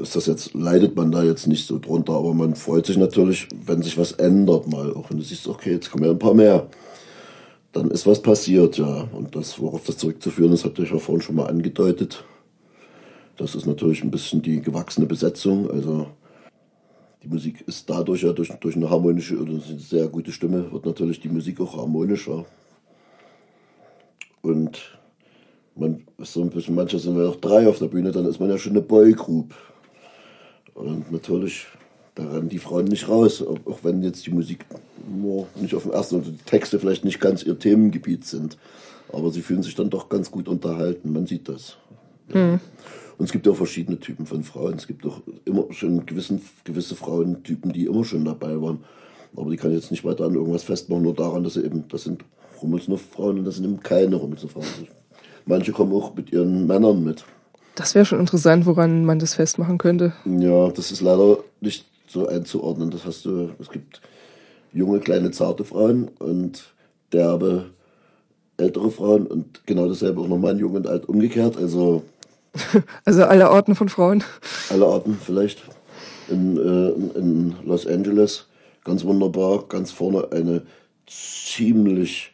[0.00, 3.48] ist das jetzt, leidet man da jetzt nicht so drunter, aber man freut sich natürlich,
[3.64, 4.92] wenn sich was ändert mal.
[4.94, 6.66] Auch wenn du siehst, okay, jetzt kommen ja ein paar mehr.
[7.72, 9.08] Dann ist was passiert, ja.
[9.12, 12.24] Und das, worauf das zurückzuführen ist, hatte ich ja vorhin schon mal angedeutet.
[13.36, 15.70] Das ist natürlich ein bisschen die gewachsene Besetzung.
[15.70, 16.06] Also
[17.22, 20.86] die Musik ist dadurch ja durch, durch eine harmonische oder eine sehr gute Stimme wird
[20.86, 22.46] natürlich die Musik auch harmonischer.
[24.42, 24.98] Und
[25.74, 28.40] man ist so ein bisschen, manche sind ja auch drei auf der Bühne, dann ist
[28.40, 29.54] man ja schon eine Boygroup.
[30.76, 31.66] Und natürlich,
[32.14, 34.66] da rennen die Frauen nicht raus, auch wenn jetzt die Musik
[35.60, 38.58] nicht auf dem ersten und die Texte vielleicht nicht ganz ihr Themengebiet sind.
[39.12, 41.76] Aber sie fühlen sich dann doch ganz gut unterhalten, man sieht das.
[42.28, 42.60] hm.
[43.18, 44.74] Und es gibt ja auch verschiedene Typen von Frauen.
[44.74, 48.84] Es gibt auch immer schon gewissen, gewisse Frauentypen, die immer schon dabei waren.
[49.34, 51.88] Aber die kann ich jetzt nicht weiter an irgendwas festmachen, nur daran, dass sie eben,
[51.88, 52.24] das sind
[52.60, 54.88] Rummelsnuff-Frauen und das sind eben keine Rummelsnuff-Frauen.
[55.46, 57.24] Manche kommen auch mit ihren Männern mit.
[57.76, 60.12] Das wäre schon interessant, woran man das festmachen könnte.
[60.24, 62.90] Ja, das ist leider nicht so einzuordnen.
[62.90, 64.00] Das hast du, es gibt
[64.72, 66.64] junge, kleine, zarte Frauen und
[67.12, 67.66] derbe,
[68.56, 71.56] ältere Frauen und genau dasselbe auch nochmal in jung und alt umgekehrt.
[71.56, 72.02] Also
[73.04, 74.24] Also alle Orten von Frauen.
[74.70, 75.62] alle Arten vielleicht.
[76.28, 78.46] In, äh, in Los Angeles
[78.82, 80.62] ganz wunderbar, ganz vorne eine
[81.06, 82.32] ziemlich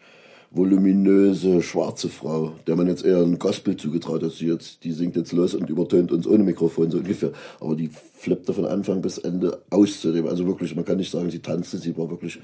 [0.55, 4.33] voluminöse schwarze Frau, der man jetzt eher ein Gospel zugetraut hat.
[4.33, 7.33] Sie jetzt, die singt jetzt los und übertönt uns ohne Mikrofon, so ungefähr.
[7.61, 10.05] Aber die flippte von Anfang bis Ende aus.
[10.05, 12.39] Also wirklich, man kann nicht sagen, sie tanzte, sie war wirklich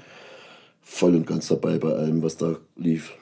[0.81, 3.13] voll und ganz dabei bei allem, was da lief.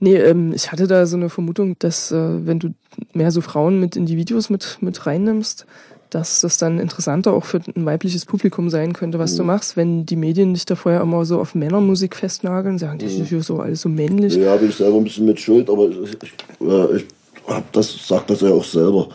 [0.00, 2.74] Nee, ähm, ich hatte da so eine Vermutung, dass äh, wenn du
[3.14, 5.66] mehr so Frauen mit in die Videos mit, mit reinnimmst,
[6.10, 10.06] dass das dann interessanter auch für ein weibliches Publikum sein könnte, was du machst, wenn
[10.06, 13.60] die Medien dich da vorher immer so auf Männermusik festnageln, sagen, das ist ja so
[13.60, 14.34] alles so männlich.
[14.36, 17.04] Ja, bin ich selber ein bisschen mit Schuld, aber ich, äh, ich
[17.46, 19.08] hab das, sag das ja auch selber.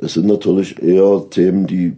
[0.00, 1.94] Es sind natürlich eher Themen, die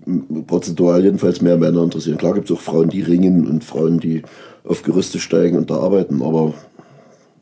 [0.46, 2.18] prozentual jedenfalls mehr Männer interessieren.
[2.18, 4.22] Klar gibt es auch Frauen, die ringen und Frauen, die
[4.64, 6.54] auf Gerüste steigen und da arbeiten, aber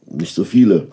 [0.07, 0.89] nicht so viele.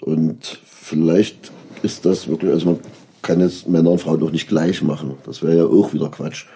[0.00, 1.50] Und vielleicht
[1.82, 2.78] ist das wirklich, also man
[3.24, 5.14] kann jetzt Männer und Frauen doch nicht gleich machen.
[5.26, 6.46] Das wäre ja auch wieder Quatsch.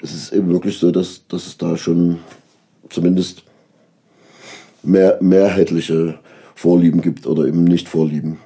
[0.00, 2.20] Es ist eben wirklich so, dass, dass es da schon
[2.88, 3.42] zumindest
[4.82, 6.18] mehr, mehrheitliche
[6.54, 8.38] Vorlieben gibt oder eben nicht Vorlieben.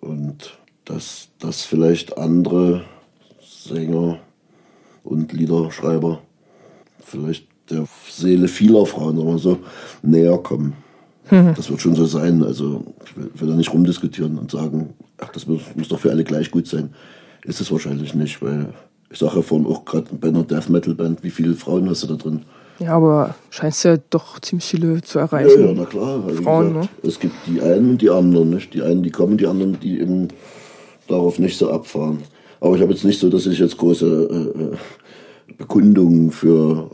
[0.00, 2.82] Und dass, dass vielleicht andere
[3.40, 4.18] Sänger
[5.04, 6.20] und Liederschreiber
[7.00, 9.58] vielleicht der Seele vieler Frauen mal so,
[10.02, 10.74] näher kommen.
[11.30, 12.42] Das wird schon so sein.
[12.42, 16.10] Also ich will, will da nicht rumdiskutieren und sagen, ach, das muss, muss doch für
[16.10, 16.94] alle gleich gut sein.
[17.44, 18.72] Ist es wahrscheinlich nicht, weil
[19.10, 22.02] ich sage ja vorhin auch gerade bei einer Death Metal Band, wie viele Frauen hast
[22.02, 22.42] du da drin?
[22.78, 25.60] Ja, aber scheinst ja doch ziemlich viele zu Ja, erreichen.
[25.66, 26.22] ja, na klar.
[26.42, 28.50] Frauen, gesagt, Es gibt die einen und die anderen.
[28.50, 28.72] Nicht?
[28.74, 30.28] Die einen, die kommen, die anderen, die eben
[31.08, 32.18] darauf nicht so abfahren.
[32.60, 34.06] Aber ich habe jetzt nicht so, dass ich jetzt große
[34.56, 34.76] äh, äh,
[35.56, 36.88] Bekundungen für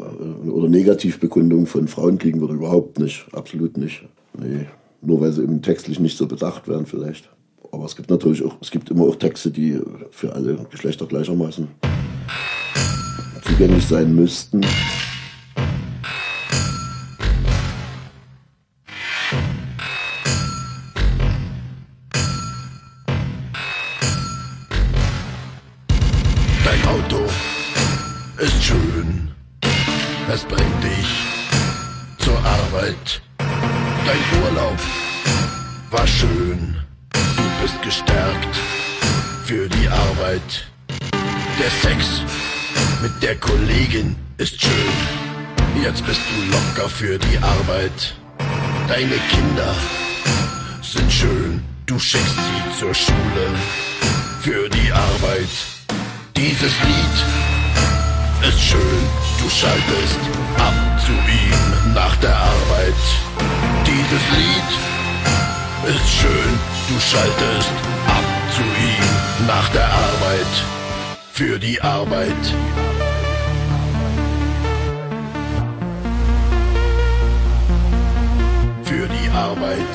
[0.45, 2.55] äh, oder Negativbekundungen von Frauen kriegen würde.
[2.55, 3.27] Überhaupt nicht.
[3.33, 4.05] Absolut nicht.
[4.39, 4.67] Nee.
[5.03, 7.29] Nur weil sie eben textlich nicht so bedacht werden vielleicht.
[7.73, 9.81] Aber es gibt natürlich auch, es gibt immer auch Texte, die
[10.11, 11.69] für alle Geschlechter gleichermaßen
[13.43, 14.63] zugänglich sein müssten.
[47.85, 48.15] Arbeit.
[48.89, 49.75] Deine Kinder
[50.83, 53.47] sind schön, du schickst sie zur Schule
[54.41, 55.55] für die Arbeit.
[56.37, 59.03] Dieses Lied ist schön,
[59.41, 60.19] du schaltest
[60.59, 63.05] ab zu ihm nach der Arbeit.
[63.87, 66.53] Dieses Lied ist schön,
[66.89, 67.75] du schaltest
[68.07, 68.25] ab
[68.55, 70.53] zu ihm nach der Arbeit.
[71.33, 72.45] Für die Arbeit.
[79.45, 79.95] Arbeit.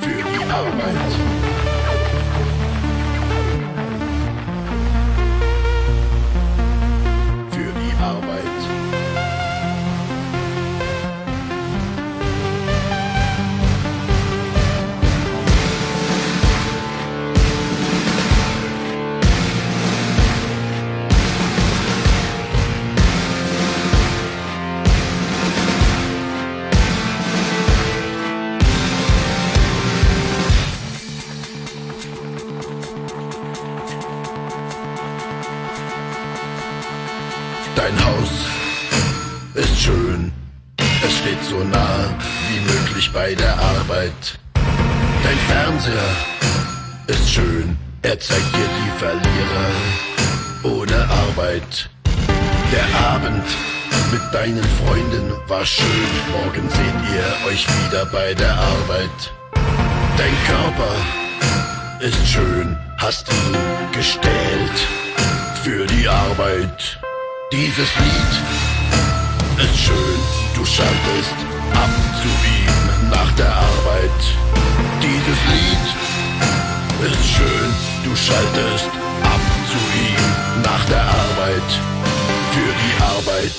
[0.00, 1.29] Für die Arbeit.
[44.00, 44.38] Arbeit.
[45.22, 46.10] Dein Fernseher
[47.06, 49.70] ist schön, er zeigt dir die Verlierer
[50.62, 51.90] ohne Arbeit.
[52.72, 53.44] Der Abend
[54.10, 59.32] mit deinen Freunden war schön, morgen seht ihr euch wieder bei der Arbeit.
[60.16, 60.94] Dein Körper
[62.00, 63.56] ist schön, hast ihn
[63.92, 64.78] gestellt
[65.62, 66.98] für die Arbeit.
[67.52, 68.34] Dieses Lied
[69.62, 70.20] ist schön,
[70.54, 71.34] du schaltest
[71.74, 71.90] ab
[72.22, 73.59] zu ihm nach der
[78.26, 78.90] schaltest
[79.22, 81.70] ab zu ihm nach der Arbeit.
[82.54, 83.58] Für die Arbeit.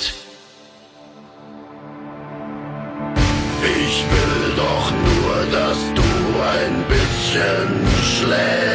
[3.84, 6.08] Ich will doch nur, dass du
[6.56, 7.68] ein bisschen
[8.02, 8.71] schläfst.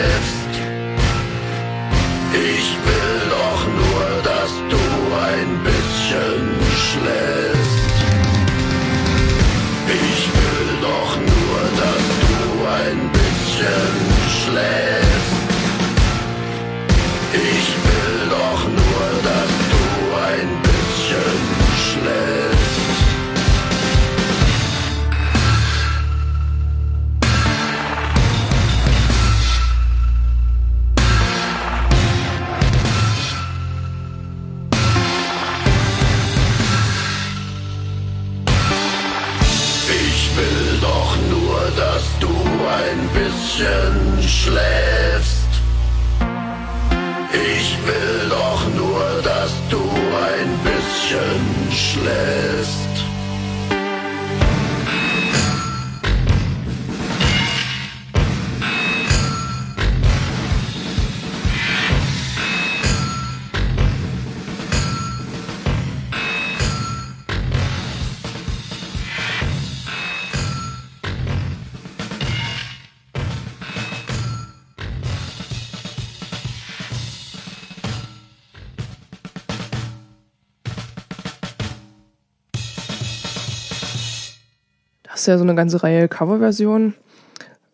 [85.27, 86.93] Ja so eine ganze Reihe Coverversionen.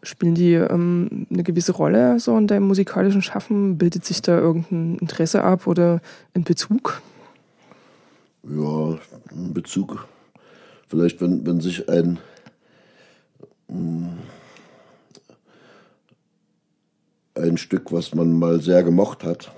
[0.01, 3.77] Spielen die ähm, eine gewisse Rolle so in deinem musikalischen Schaffen?
[3.77, 6.01] Bildet sich da irgendein Interesse ab oder
[6.34, 7.01] ein Bezug?
[8.43, 8.97] Ja,
[9.31, 10.07] ein Bezug.
[10.88, 12.19] Vielleicht, wenn, wenn sich ein,
[13.69, 14.07] mm,
[17.35, 19.51] ein Stück, was man mal sehr gemocht hat,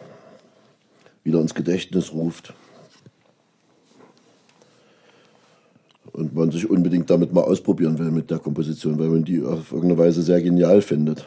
[1.23, 2.53] wieder ins Gedächtnis ruft.
[6.15, 9.73] Und man sich unbedingt damit mal ausprobieren will mit der Komposition, weil man die auf
[9.73, 11.25] irgendeine Weise sehr genial findet.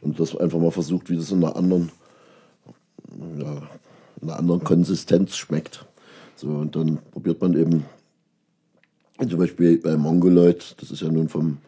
[0.00, 1.90] Und das einfach mal versucht, wie das in einer anderen,
[3.36, 3.62] ja,
[4.22, 5.84] in einer anderen Konsistenz schmeckt.
[6.36, 7.84] So, und dann probiert man eben,
[9.18, 11.58] zum Beispiel bei Mongoloid, das ist ja nun vom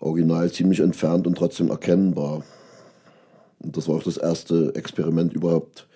[0.00, 2.42] Original ziemlich entfernt und trotzdem erkennbar.
[3.58, 5.86] Und das war auch das erste Experiment überhaupt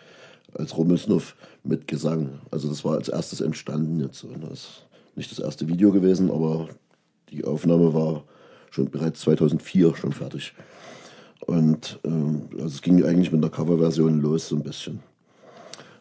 [0.52, 2.40] als Rummelsnuff mit Gesang.
[2.50, 4.24] Also das war als erstes entstanden jetzt.
[4.24, 4.82] Und das
[5.18, 6.68] nicht das erste Video gewesen, aber
[7.30, 8.24] die Aufnahme war
[8.70, 10.54] schon bereits 2004 schon fertig.
[11.40, 15.00] Und ähm, also es ging eigentlich mit der Coverversion los so ein bisschen.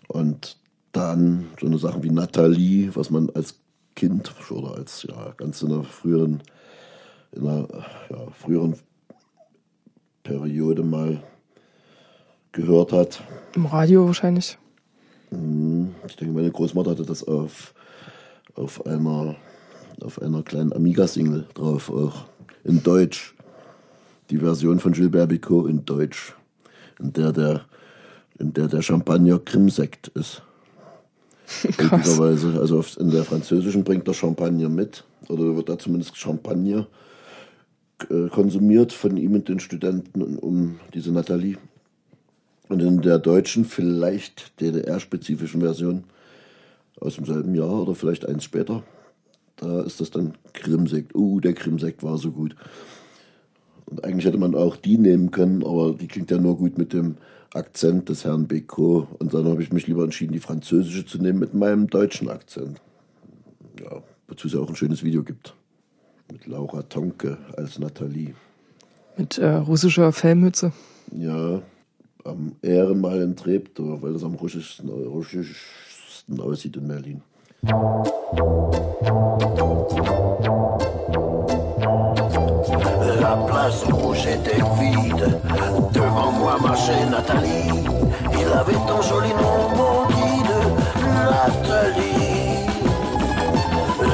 [0.07, 0.57] Und
[0.91, 3.55] dann so eine Sache wie Nathalie, was man als
[3.95, 6.41] Kind oder als ja ganz in einer früheren,
[7.31, 7.67] in einer
[8.09, 8.75] ja, früheren
[10.23, 11.21] Periode mal
[12.51, 13.21] gehört hat.
[13.55, 14.57] Im Radio wahrscheinlich.
[15.31, 15.95] Mhm.
[16.07, 17.73] Ich denke, meine Großmutter hatte das auf,
[18.57, 19.35] auf einer
[20.01, 22.25] auf einer kleinen Amiga-Single drauf, auch
[22.63, 23.33] in Deutsch.
[24.29, 26.33] Die Version von Gilbert Bicot in Deutsch,
[26.99, 27.61] in der der,
[28.37, 30.41] in der, der Champagner Krimsekt ist.
[31.63, 32.59] Möglicherweise.
[32.59, 36.87] Also auf, in der französischen bringt der Champagner mit, oder wird da zumindest Champagner
[38.09, 41.57] äh, konsumiert von ihm und den Studenten um diese Nathalie.
[42.67, 46.03] Und in der deutschen, vielleicht DDR-spezifischen Version
[46.99, 48.83] aus dem selben Jahr oder vielleicht eins später,
[49.57, 51.15] da ist das dann Krimsekt.
[51.15, 52.55] Uh, der Krimsekt war so gut.
[53.85, 56.93] Und eigentlich hätte man auch die nehmen können, aber die klingt ja nur gut mit
[56.93, 57.17] dem
[57.53, 59.07] Akzent des Herrn Beko.
[59.19, 62.81] Und dann habe ich mich lieber entschieden, die französische zu nehmen mit meinem deutschen Akzent.
[63.81, 65.55] Ja, wozu es ja auch ein schönes Video gibt.
[66.31, 68.35] Mit Laura Tonke als Nathalie.
[69.17, 70.73] Mit äh, russischer Fellmütze.
[71.15, 71.61] Ja,
[72.25, 75.86] am Ehrenmal in Treptow, weil das am russischsten, russischsten
[76.29, 77.19] Berlin.
[83.21, 85.39] La place rouge était vide.
[85.93, 87.71] Devant moi marchait Nathalie.
[88.33, 90.53] Il avait ton joli nom, mon guide,
[91.29, 92.65] Nathalie.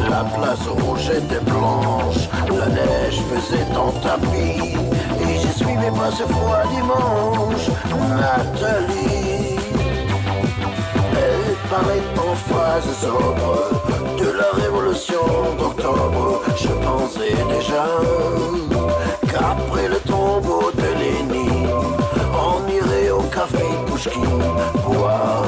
[0.10, 2.30] La place rouge était blanche.
[2.50, 4.76] La neige faisait ton tapis.
[5.20, 7.70] Et j'ai suivi pas ce froid dimanche,
[8.10, 9.33] Nathalie.
[11.76, 11.80] En
[14.20, 15.24] de la révolution
[15.58, 16.44] d'octobre.
[16.56, 17.88] Je pensais déjà
[19.28, 21.68] qu'après le tombeau de Lénine,
[22.32, 24.44] on irait au café Pouchkine
[24.86, 25.46] boire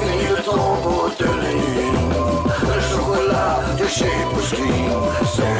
[0.00, 2.12] Fini le tombeau de Lénine,
[2.74, 5.02] le chocolat de chez Pouchkine,
[5.34, 5.58] c'est,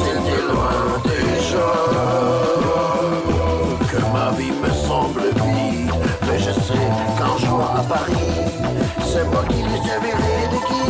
[0.00, 1.70] c'était loin déjà
[3.90, 5.92] que ma vie me semble vide.
[6.26, 6.88] Mais je sais
[7.18, 8.34] qu'un jour à Paris,
[9.04, 10.82] c'est moi qui les servirai de guide.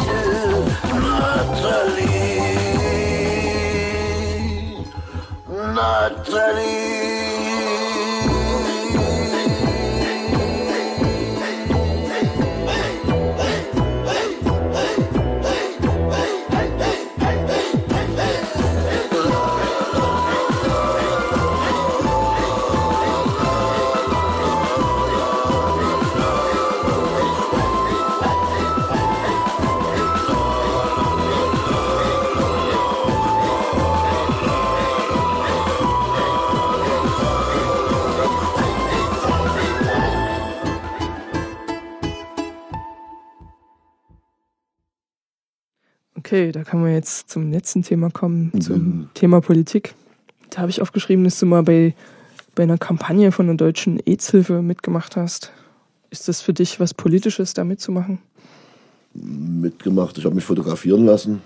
[5.74, 7.31] Nathalie,
[46.32, 49.94] Okay, da kann man jetzt zum letzten Thema kommen, zum Thema Politik.
[50.48, 51.94] Da habe ich aufgeschrieben, dass du mal bei,
[52.54, 55.52] bei einer Kampagne von der deutschen AIDS-Hilfe mitgemacht hast.
[56.08, 58.18] Ist das für dich was Politisches, da mitzumachen?
[59.12, 61.42] Mitgemacht, ich habe mich fotografieren lassen.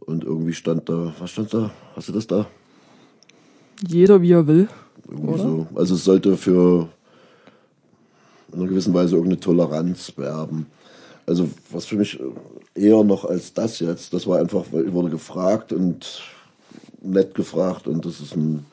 [0.00, 1.70] Und irgendwie stand da, was stand da?
[1.96, 2.46] Hast du das da?
[3.88, 4.68] Jeder wie er will.
[5.08, 5.42] Irgendwie Oder?
[5.42, 5.66] so.
[5.74, 6.86] Also es sollte für
[8.52, 10.66] in einer gewissen Weise irgendeine Toleranz werben.
[11.26, 12.18] Also was für mich
[12.74, 16.22] eher noch als das jetzt, das war einfach, weil ich wurde gefragt und
[17.00, 18.66] nett gefragt und das ist ein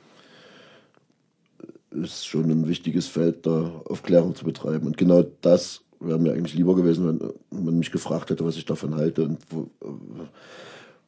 [1.91, 4.87] ist schon ein wichtiges Feld, da Aufklärung zu betreiben.
[4.87, 7.19] Und genau das wäre mir eigentlich lieber gewesen,
[7.51, 9.69] wenn man mich gefragt hätte, was ich davon halte und wo,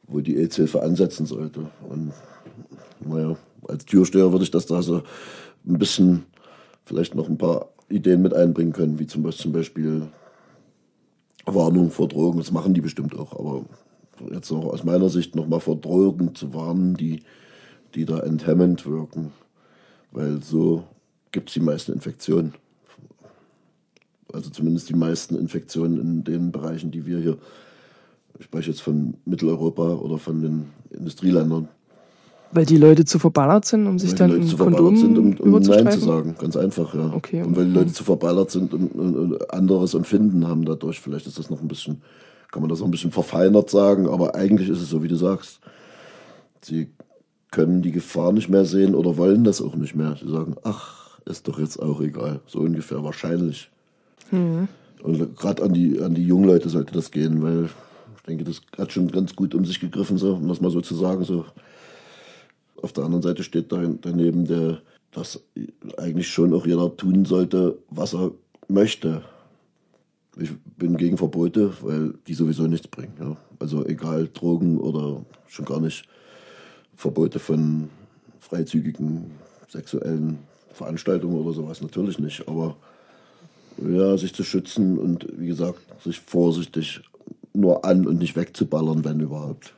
[0.08, 1.70] wo die AIDS-Hilfe ansetzen sollte.
[1.88, 2.12] Und
[3.00, 3.36] naja,
[3.68, 5.02] als Türsteher würde ich das da so
[5.66, 6.24] ein bisschen,
[6.84, 10.08] vielleicht noch ein paar Ideen mit einbringen können, wie zum Beispiel
[11.46, 12.38] Warnung vor Drogen.
[12.38, 13.64] Das machen die bestimmt auch, aber
[14.30, 17.22] jetzt noch aus meiner Sicht nochmal vor Drogen zu warnen, die,
[17.94, 19.32] die da enthemmend wirken.
[20.12, 20.84] Weil so
[21.30, 22.54] gibt es die meisten Infektionen.
[24.32, 27.38] Also zumindest die meisten Infektionen in den Bereichen, die wir hier,
[28.38, 31.68] ich spreche jetzt von Mitteleuropa oder von den Industrieländern.
[32.52, 35.18] Weil die Leute zu verballert sind, um sich Weil dann die Leute zu verballert sind,
[35.18, 36.34] um, um Nein zu sagen.
[36.38, 37.12] Ganz einfach, ja.
[37.14, 37.42] Okay.
[37.42, 41.00] Und weil die Leute zu verballert sind und, und, und anderes Empfinden haben dadurch.
[41.00, 42.02] Vielleicht ist das noch ein bisschen,
[42.50, 45.16] kann man das noch ein bisschen verfeinert sagen, aber eigentlich ist es so, wie du
[45.16, 45.60] sagst.
[46.60, 46.90] Sie
[47.50, 50.16] können die Gefahr nicht mehr sehen oder wollen das auch nicht mehr.
[50.22, 52.40] Sie sagen, ach, ist doch jetzt auch egal.
[52.46, 53.70] So ungefähr wahrscheinlich.
[54.30, 54.68] Mhm.
[55.02, 57.70] Und gerade an die, an die jungen Leute sollte das gehen, weil
[58.16, 60.80] ich denke, das hat schon ganz gut um sich gegriffen, so, um das mal so
[60.80, 61.24] zu sagen.
[61.24, 61.44] So.
[62.82, 64.80] Auf der anderen Seite steht da, daneben, der,
[65.12, 65.40] dass
[65.96, 68.32] eigentlich schon auch jeder tun sollte, was er
[68.68, 69.22] möchte.
[70.36, 73.14] Ich bin gegen Verbote, weil die sowieso nichts bringen.
[73.20, 73.36] Ja.
[73.58, 76.08] Also egal, Drogen oder schon gar nicht
[76.96, 77.88] Verbote von
[78.40, 79.30] freizügigen
[79.68, 80.38] sexuellen
[80.72, 82.48] Veranstaltungen oder sowas, natürlich nicht.
[82.48, 82.76] Aber
[83.78, 87.02] ja, sich zu schützen und wie gesagt, sich vorsichtig
[87.54, 89.74] nur an und nicht wegzuballern, wenn überhaupt.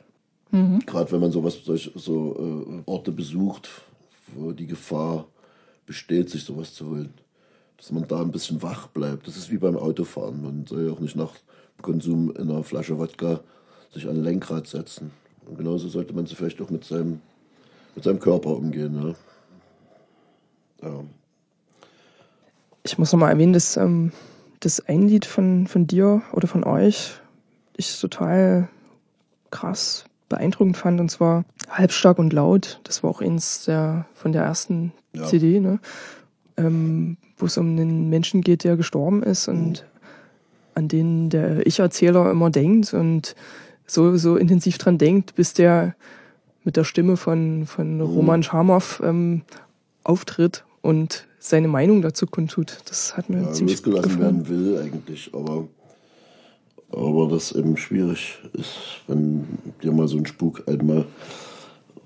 [0.55, 0.79] Mhm.
[0.85, 3.69] Gerade wenn man sowas, solch, so äh, Orte besucht,
[4.33, 5.25] wo die Gefahr
[5.85, 7.13] besteht, sich sowas zu holen.
[7.77, 9.27] Dass man da ein bisschen wach bleibt.
[9.27, 10.41] Das ist wie beim Autofahren.
[10.41, 11.33] Man soll ja auch nicht nach
[11.81, 13.41] Konsum in einer Flasche Wodka
[13.91, 15.11] sich an ein Lenkrad setzen.
[15.45, 17.19] Und genauso sollte man sich vielleicht auch mit seinem,
[17.93, 18.95] mit seinem Körper umgehen.
[20.81, 20.87] Ja.
[20.87, 21.03] Ja.
[22.83, 24.13] Ich muss nochmal erwähnen, dass ähm,
[24.61, 27.11] das ein Lied von, von dir oder von euch
[27.75, 28.69] ich total
[29.51, 32.79] krass beeindruckend fand, und zwar Halbstark und Laut.
[32.83, 35.23] Das war auch eins der, von der ersten Ja.
[35.25, 35.79] CD, ne?
[36.57, 39.85] ähm, wo es um einen Menschen geht, der gestorben ist und
[40.73, 43.35] an den der Ich-Erzähler immer denkt und
[43.87, 45.95] so, so intensiv dran denkt, bis der
[46.63, 49.43] mit der Stimme von, von Roman Schamow ähm,
[50.03, 52.79] auftritt und seine Meinung dazu kundtut.
[52.85, 54.19] Das hat mir ja, ziemlich gut gefallen.
[54.19, 55.67] werden will eigentlich, aber,
[56.95, 59.45] aber das eben schwierig ist, wenn
[59.83, 61.05] dir mal so ein Spuk einmal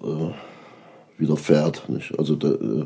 [0.01, 0.31] äh,
[1.17, 1.87] widerfährt.
[1.89, 2.17] Nicht?
[2.17, 2.85] Also da, äh,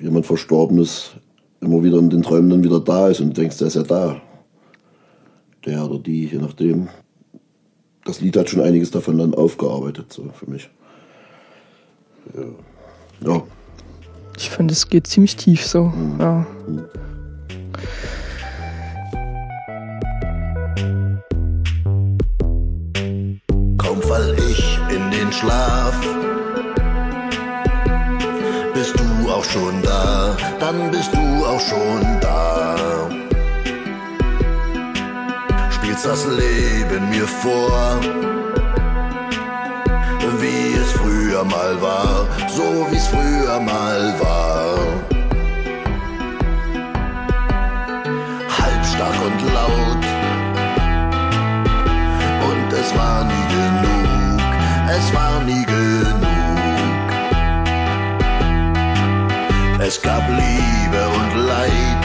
[0.00, 1.12] jemand Verstorbenes
[1.60, 3.82] immer wieder in den Träumen dann wieder da ist und du denkst, der ist ja
[3.82, 4.20] da.
[5.64, 6.88] Der oder die, je nachdem.
[8.04, 10.70] Das Lied hat schon einiges davon dann aufgearbeitet, so für mich.
[12.34, 13.32] Ja.
[13.32, 13.42] ja.
[14.36, 15.92] Ich fand, es geht ziemlich tief so.
[16.18, 16.46] Ja.
[16.66, 16.84] Kaum
[25.38, 25.94] Schlaf,
[28.72, 32.76] bist du auch schon da, dann bist du auch schon da.
[35.70, 38.00] Spielst das Leben mir vor,
[40.40, 44.78] wie es früher mal war, so wie es früher mal war.
[48.58, 49.85] Halbstark und laut,
[54.96, 56.16] es war nie genug.
[59.78, 62.02] Es gab Liebe und Leid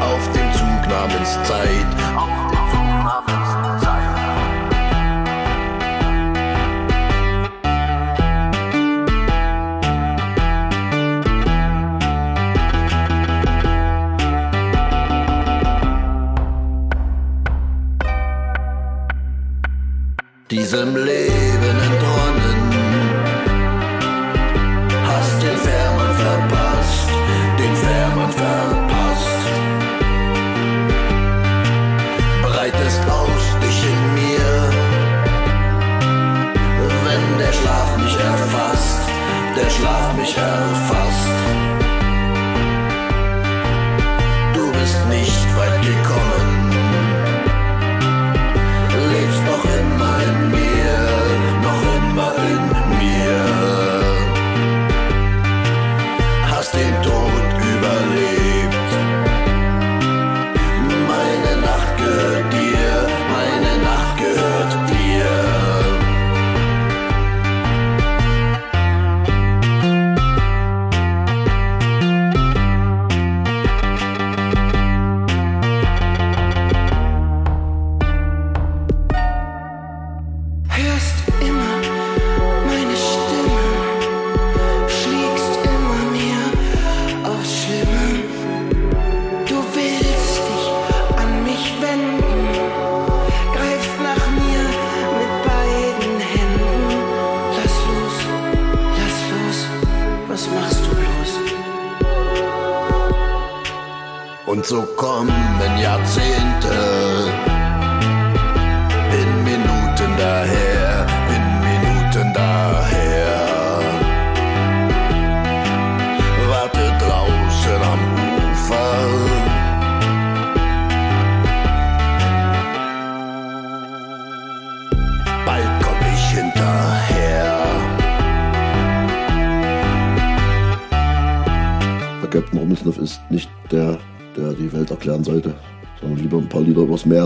[0.00, 2.35] auf dem Zug namens Zeit.
[20.58, 22.60] Diesem Leben entronnen,
[25.06, 27.08] hast den Fährmann verpasst,
[27.58, 29.42] den Fährmann verpasst.
[32.42, 34.48] Breitest aus dich in mir,
[37.04, 39.02] wenn der Schlaf mich erfasst,
[39.58, 40.95] der Schlaf mich erfasst.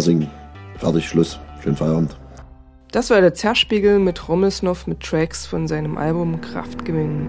[0.01, 0.31] Singen.
[0.78, 1.39] Fertig, Schluss.
[1.62, 2.16] Schönen Feierabend.
[2.93, 7.28] Das war der Zerspiegel mit Rummelsnuff mit Tracks von seinem Album Kraft gewinnen.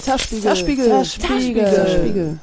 [0.00, 1.74] Zerspiegel, Zerspiegel, Zerspiegel, Zerspiegel.
[1.74, 2.38] Zerspiegel.